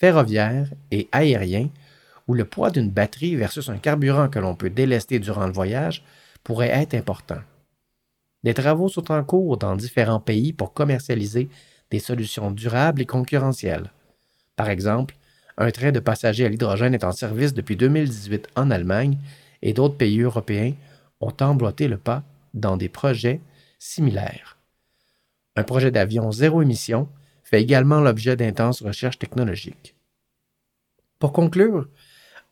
ferroviaire 0.00 0.70
et 0.90 1.08
aérien, 1.12 1.68
où 2.26 2.34
le 2.34 2.44
poids 2.44 2.70
d'une 2.70 2.90
batterie 2.90 3.36
versus 3.36 3.68
un 3.68 3.76
carburant 3.76 4.28
que 4.28 4.38
l'on 4.38 4.54
peut 4.54 4.70
délester 4.70 5.18
durant 5.18 5.46
le 5.46 5.52
voyage 5.52 6.02
pourrait 6.42 6.70
être 6.70 6.94
important. 6.94 7.40
Des 8.42 8.54
travaux 8.54 8.88
sont 8.88 9.12
en 9.12 9.22
cours 9.22 9.58
dans 9.58 9.76
différents 9.76 10.20
pays 10.20 10.54
pour 10.54 10.72
commercialiser 10.72 11.50
des 11.90 11.98
solutions 11.98 12.50
durables 12.50 13.02
et 13.02 13.06
concurrentielles. 13.06 13.90
Par 14.56 14.70
exemple, 14.70 15.16
un 15.58 15.70
train 15.70 15.92
de 15.92 16.00
passagers 16.00 16.46
à 16.46 16.48
l'hydrogène 16.48 16.94
est 16.94 17.04
en 17.04 17.12
service 17.12 17.52
depuis 17.52 17.76
2018 17.76 18.48
en 18.56 18.70
Allemagne 18.70 19.18
et 19.60 19.74
d'autres 19.74 19.96
pays 19.96 20.20
européens 20.20 20.72
ont 21.20 21.34
emboîté 21.40 21.88
le 21.88 21.98
pas 21.98 22.22
dans 22.54 22.78
des 22.78 22.88
projets 22.88 23.40
similaires. 23.80 24.58
Un 25.56 25.64
projet 25.64 25.90
d'avion 25.90 26.30
zéro 26.30 26.62
émission 26.62 27.08
fait 27.42 27.60
également 27.60 28.00
l'objet 28.00 28.36
d'intenses 28.36 28.82
recherches 28.82 29.18
technologiques. 29.18 29.96
Pour 31.18 31.32
conclure, 31.32 31.88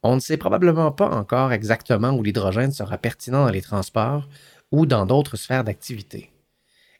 on 0.02 0.16
ne 0.16 0.20
sait 0.20 0.36
probablement 0.36 0.90
pas 0.90 1.08
encore 1.08 1.52
exactement 1.52 2.10
où 2.10 2.22
l'hydrogène 2.22 2.72
sera 2.72 2.98
pertinent 2.98 3.44
dans 3.44 3.52
les 3.52 3.62
transports 3.62 4.28
ou 4.72 4.86
dans 4.86 5.06
d'autres 5.06 5.36
sphères 5.36 5.64
d'activité. 5.64 6.32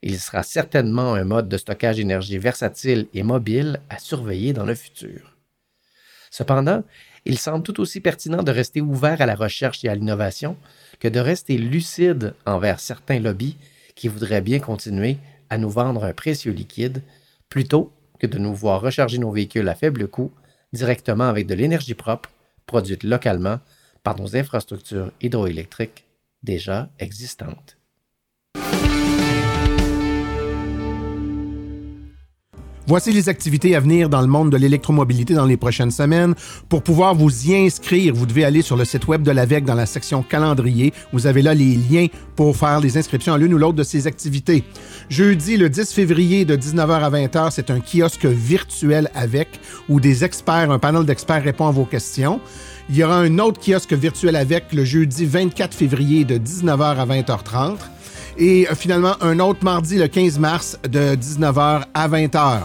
Il 0.02 0.20
sera 0.20 0.42
certainement 0.44 1.14
un 1.14 1.24
mode 1.24 1.48
de 1.48 1.56
stockage 1.56 1.96
d'énergie 1.96 2.38
versatile 2.38 3.08
et 3.14 3.22
mobile 3.22 3.80
à 3.88 3.98
surveiller 3.98 4.52
dans 4.52 4.64
le 4.64 4.74
futur. 4.74 5.36
Cependant, 6.30 6.84
il 7.24 7.38
semble 7.38 7.64
tout 7.64 7.80
aussi 7.80 8.00
pertinent 8.00 8.42
de 8.42 8.52
rester 8.52 8.80
ouvert 8.80 9.20
à 9.20 9.26
la 9.26 9.34
recherche 9.34 9.84
et 9.84 9.88
à 9.88 9.94
l'innovation 9.94 10.56
que 11.00 11.08
de 11.08 11.18
rester 11.18 11.58
lucide 11.58 12.34
envers 12.46 12.78
certains 12.78 13.18
lobbies 13.18 13.56
qui 13.98 14.06
voudraient 14.06 14.40
bien 14.40 14.60
continuer 14.60 15.18
à 15.50 15.58
nous 15.58 15.68
vendre 15.68 16.04
un 16.04 16.12
précieux 16.12 16.52
liquide 16.52 17.02
plutôt 17.48 17.92
que 18.20 18.28
de 18.28 18.38
nous 18.38 18.54
voir 18.54 18.80
recharger 18.80 19.18
nos 19.18 19.32
véhicules 19.32 19.68
à 19.68 19.74
faible 19.74 20.06
coût 20.06 20.30
directement 20.72 21.28
avec 21.28 21.48
de 21.48 21.54
l'énergie 21.54 21.94
propre 21.94 22.30
produite 22.64 23.02
localement 23.02 23.58
par 24.04 24.16
nos 24.16 24.36
infrastructures 24.36 25.10
hydroélectriques 25.20 26.06
déjà 26.44 26.90
existantes. 27.00 27.77
Voici 32.88 33.12
les 33.12 33.28
activités 33.28 33.76
à 33.76 33.80
venir 33.80 34.08
dans 34.08 34.22
le 34.22 34.26
monde 34.26 34.48
de 34.48 34.56
l'électromobilité 34.56 35.34
dans 35.34 35.44
les 35.44 35.58
prochaines 35.58 35.90
semaines. 35.90 36.34
Pour 36.70 36.82
pouvoir 36.82 37.14
vous 37.14 37.50
y 37.50 37.54
inscrire, 37.54 38.14
vous 38.14 38.24
devez 38.24 38.46
aller 38.46 38.62
sur 38.62 38.78
le 38.78 38.86
site 38.86 39.06
web 39.06 39.22
de 39.22 39.30
l'AVEC 39.30 39.66
dans 39.66 39.74
la 39.74 39.84
section 39.84 40.22
calendrier. 40.22 40.94
Vous 41.12 41.26
avez 41.26 41.42
là 41.42 41.52
les 41.52 41.76
liens 41.76 42.06
pour 42.34 42.56
faire 42.56 42.80
les 42.80 42.96
inscriptions 42.96 43.34
à 43.34 43.38
l'une 43.38 43.52
ou 43.52 43.58
l'autre 43.58 43.76
de 43.76 43.82
ces 43.82 44.06
activités. 44.06 44.64
Jeudi, 45.10 45.58
le 45.58 45.68
10 45.68 45.92
février 45.92 46.46
de 46.46 46.56
19h 46.56 47.02
à 47.02 47.10
20h, 47.10 47.50
c'est 47.50 47.70
un 47.70 47.80
kiosque 47.80 48.24
virtuel 48.24 49.10
avec 49.14 49.60
où 49.90 50.00
des 50.00 50.24
experts, 50.24 50.70
un 50.70 50.78
panel 50.78 51.04
d'experts 51.04 51.44
répond 51.44 51.66
à 51.66 51.72
vos 51.72 51.84
questions. 51.84 52.40
Il 52.88 52.96
y 52.96 53.04
aura 53.04 53.18
un 53.18 53.38
autre 53.38 53.60
kiosque 53.60 53.92
virtuel 53.92 54.34
avec 54.34 54.72
le 54.72 54.86
jeudi 54.86 55.26
24 55.26 55.74
février 55.74 56.24
de 56.24 56.38
19h 56.38 56.96
à 56.96 57.04
20h30 57.04 57.76
et 58.38 58.68
euh, 58.68 58.74
finalement 58.74 59.14
un 59.20 59.38
autre 59.40 59.64
mardi 59.64 59.98
le 59.98 60.08
15 60.08 60.38
mars 60.38 60.78
de 60.88 61.16
19h 61.16 61.82
à 61.92 62.08
20h. 62.08 62.60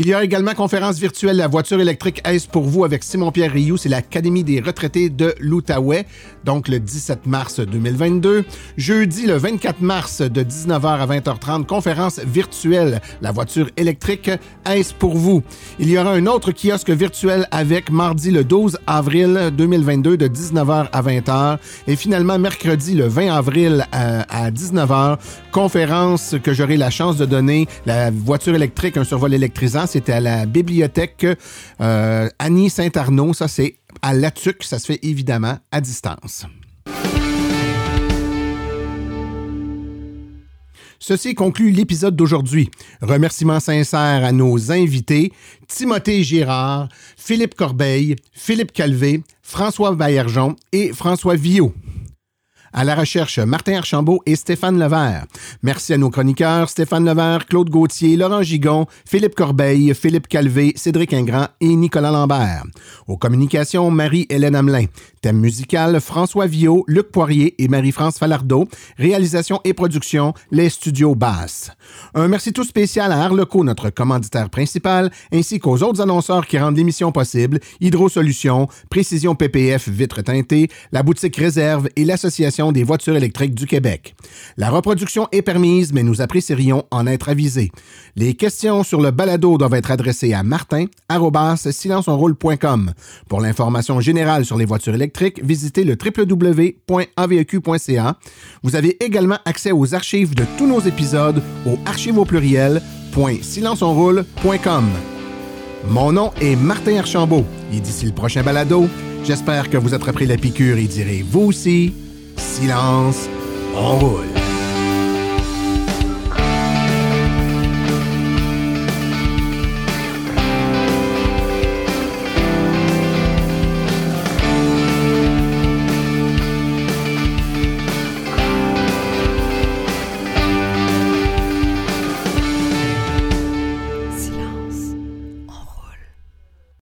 Il 0.00 0.06
y 0.06 0.14
a 0.14 0.22
également 0.22 0.54
conférence 0.54 1.00
virtuelle 1.00 1.38
La 1.38 1.48
voiture 1.48 1.80
électrique 1.80 2.22
est 2.24 2.48
pour 2.48 2.62
vous 2.62 2.84
avec 2.84 3.02
Simon-Pierre 3.02 3.50
Rioux, 3.50 3.76
c'est 3.76 3.88
l'Académie 3.88 4.44
des 4.44 4.60
retraités 4.60 5.10
de 5.10 5.34
l'Outaouais, 5.40 6.06
donc 6.44 6.68
le 6.68 6.78
17 6.78 7.26
mars 7.26 7.58
2022. 7.58 8.44
Jeudi, 8.76 9.26
le 9.26 9.34
24 9.34 9.80
mars 9.80 10.20
de 10.20 10.44
19h 10.44 10.86
à 10.86 11.04
20h30, 11.04 11.66
conférence 11.66 12.20
virtuelle 12.20 13.00
La 13.22 13.32
voiture 13.32 13.70
électrique 13.76 14.30
est 14.64 14.92
pour 14.92 15.16
vous. 15.16 15.42
Il 15.80 15.90
y 15.90 15.98
aura 15.98 16.12
un 16.12 16.26
autre 16.26 16.52
kiosque 16.52 16.90
virtuel 16.90 17.48
avec 17.50 17.90
mardi 17.90 18.30
le 18.30 18.44
12 18.44 18.78
avril 18.86 19.50
2022 19.52 20.16
de 20.16 20.28
19h 20.28 20.90
à 20.92 21.02
20h 21.02 21.58
et 21.88 21.96
finalement 21.96 22.38
mercredi 22.38 22.94
le 22.94 23.08
20 23.08 23.34
avril 23.34 23.84
à, 23.90 24.52
19h, 24.52 25.18
conférence 25.50 26.36
que 26.40 26.52
j'aurai 26.52 26.76
la 26.76 26.90
chance 26.90 27.16
de 27.16 27.26
donner 27.26 27.66
La 27.84 28.12
voiture 28.12 28.54
électrique, 28.54 28.96
un 28.96 29.02
survol 29.02 29.34
électrisant 29.34 29.87
c'était 29.88 30.12
à 30.12 30.20
la 30.20 30.44
bibliothèque 30.44 31.26
euh, 31.80 32.28
Annie 32.38 32.68
Saint-Arnaud. 32.68 33.32
Ça, 33.32 33.48
c'est 33.48 33.76
à 34.02 34.12
Latuc. 34.12 34.62
Ça 34.62 34.78
se 34.78 34.84
fait 34.84 34.98
évidemment 35.02 35.56
à 35.72 35.80
distance. 35.80 36.44
Ceci 40.98 41.34
conclut 41.34 41.70
l'épisode 41.70 42.14
d'aujourd'hui. 42.14 42.70
Remerciements 43.00 43.60
sincères 43.60 44.24
à 44.26 44.32
nos 44.32 44.70
invités, 44.70 45.32
Timothée 45.68 46.22
Girard, 46.22 46.90
Philippe 47.16 47.54
Corbeil, 47.54 48.16
Philippe 48.34 48.72
Calvé, 48.72 49.22
François 49.40 49.94
Baillargeon 49.94 50.54
et 50.70 50.92
François 50.92 51.36
Villot. 51.36 51.72
À 52.72 52.84
la 52.84 52.94
recherche, 52.94 53.38
Martin 53.38 53.78
Archambault 53.78 54.22
et 54.26 54.36
Stéphane 54.36 54.78
Levert. 54.78 55.24
Merci 55.62 55.94
à 55.94 55.98
nos 55.98 56.10
chroniqueurs 56.10 56.68
Stéphane 56.68 57.04
Levert, 57.04 57.46
Claude 57.46 57.70
Gauthier, 57.70 58.16
Laurent 58.16 58.42
Gigon, 58.42 58.86
Philippe 59.06 59.34
Corbeil, 59.34 59.94
Philippe 59.94 60.28
Calvé, 60.28 60.72
Cédric 60.76 61.12
Ingrand 61.14 61.46
et 61.60 61.74
Nicolas 61.74 62.10
Lambert. 62.10 62.64
Aux 63.06 63.16
communications, 63.16 63.90
Marie-Hélène 63.90 64.54
Hamelin. 64.54 64.84
Thème 65.22 65.38
musical, 65.38 66.00
François 66.00 66.46
Viau, 66.46 66.84
Luc 66.86 67.10
Poirier 67.10 67.54
et 67.62 67.68
Marie-France 67.68 68.18
Falardeau. 68.18 68.68
Réalisation 68.98 69.60
et 69.64 69.72
production, 69.72 70.34
les 70.50 70.68
studios 70.68 71.14
Basses. 71.14 71.70
Un 72.14 72.28
merci 72.28 72.52
tout 72.52 72.64
spécial 72.64 73.10
à 73.12 73.22
Arleco, 73.22 73.64
notre 73.64 73.90
commanditaire 73.90 74.50
principal, 74.50 75.10
ainsi 75.32 75.58
qu'aux 75.58 75.82
autres 75.82 76.00
annonceurs 76.00 76.46
qui 76.46 76.58
rendent 76.58 76.76
l'émission 76.76 77.12
possible, 77.12 77.60
Hydro 77.80 78.08
Solutions, 78.08 78.68
Précision 78.90 79.34
PPF 79.34 79.88
Vitre 79.88 80.22
teintée, 80.22 80.68
la 80.92 81.02
boutique 81.02 81.36
Réserve 81.36 81.88
et 81.96 82.04
l'Association 82.04 82.57
des 82.72 82.84
voitures 82.84 83.16
électriques 83.16 83.54
du 83.54 83.66
Québec. 83.66 84.14
La 84.56 84.70
reproduction 84.70 85.28
est 85.32 85.42
permise, 85.42 85.92
mais 85.92 86.02
nous 86.02 86.20
apprécierions 86.20 86.84
en 86.90 87.06
être 87.06 87.28
avisés. 87.28 87.70
Les 88.16 88.34
questions 88.34 88.82
sur 88.82 89.00
le 89.00 89.10
balado 89.10 89.58
doivent 89.58 89.74
être 89.74 89.90
adressées 89.90 90.34
à 90.34 90.42
martin 90.42 90.86
silenceonroule.com. 91.56 92.92
Pour 93.28 93.40
l'information 93.40 94.00
générale 94.00 94.44
sur 94.44 94.58
les 94.58 94.64
voitures 94.64 94.94
électriques, 94.94 95.44
visitez 95.44 95.84
le 95.84 95.96
www.aveq.ca. 96.02 98.16
Vous 98.62 98.76
avez 98.76 98.96
également 99.02 99.38
accès 99.44 99.72
aux 99.72 99.94
archives 99.94 100.34
de 100.34 100.44
tous 100.56 100.66
nos 100.66 100.80
épisodes 100.80 101.42
au 101.66 101.78
archive 101.86 102.16
au 102.18 102.24
pluriel.silenceonroule.com. 102.24 104.84
Mon 105.86 106.12
nom 106.12 106.32
est 106.40 106.56
Martin 106.56 106.96
Archambault 106.98 107.44
et 107.72 107.80
d'ici 107.80 108.06
le 108.06 108.12
prochain 108.12 108.42
balado, 108.42 108.88
j'espère 109.24 109.70
que 109.70 109.76
vous 109.76 109.94
attraperez 109.94 110.26
la 110.26 110.36
piqûre 110.36 110.76
et 110.76 110.86
direz 110.86 111.24
vous 111.28 111.42
aussi, 111.42 111.94
silence, 112.38 113.28
on 113.74 114.00
roule. 114.00 114.37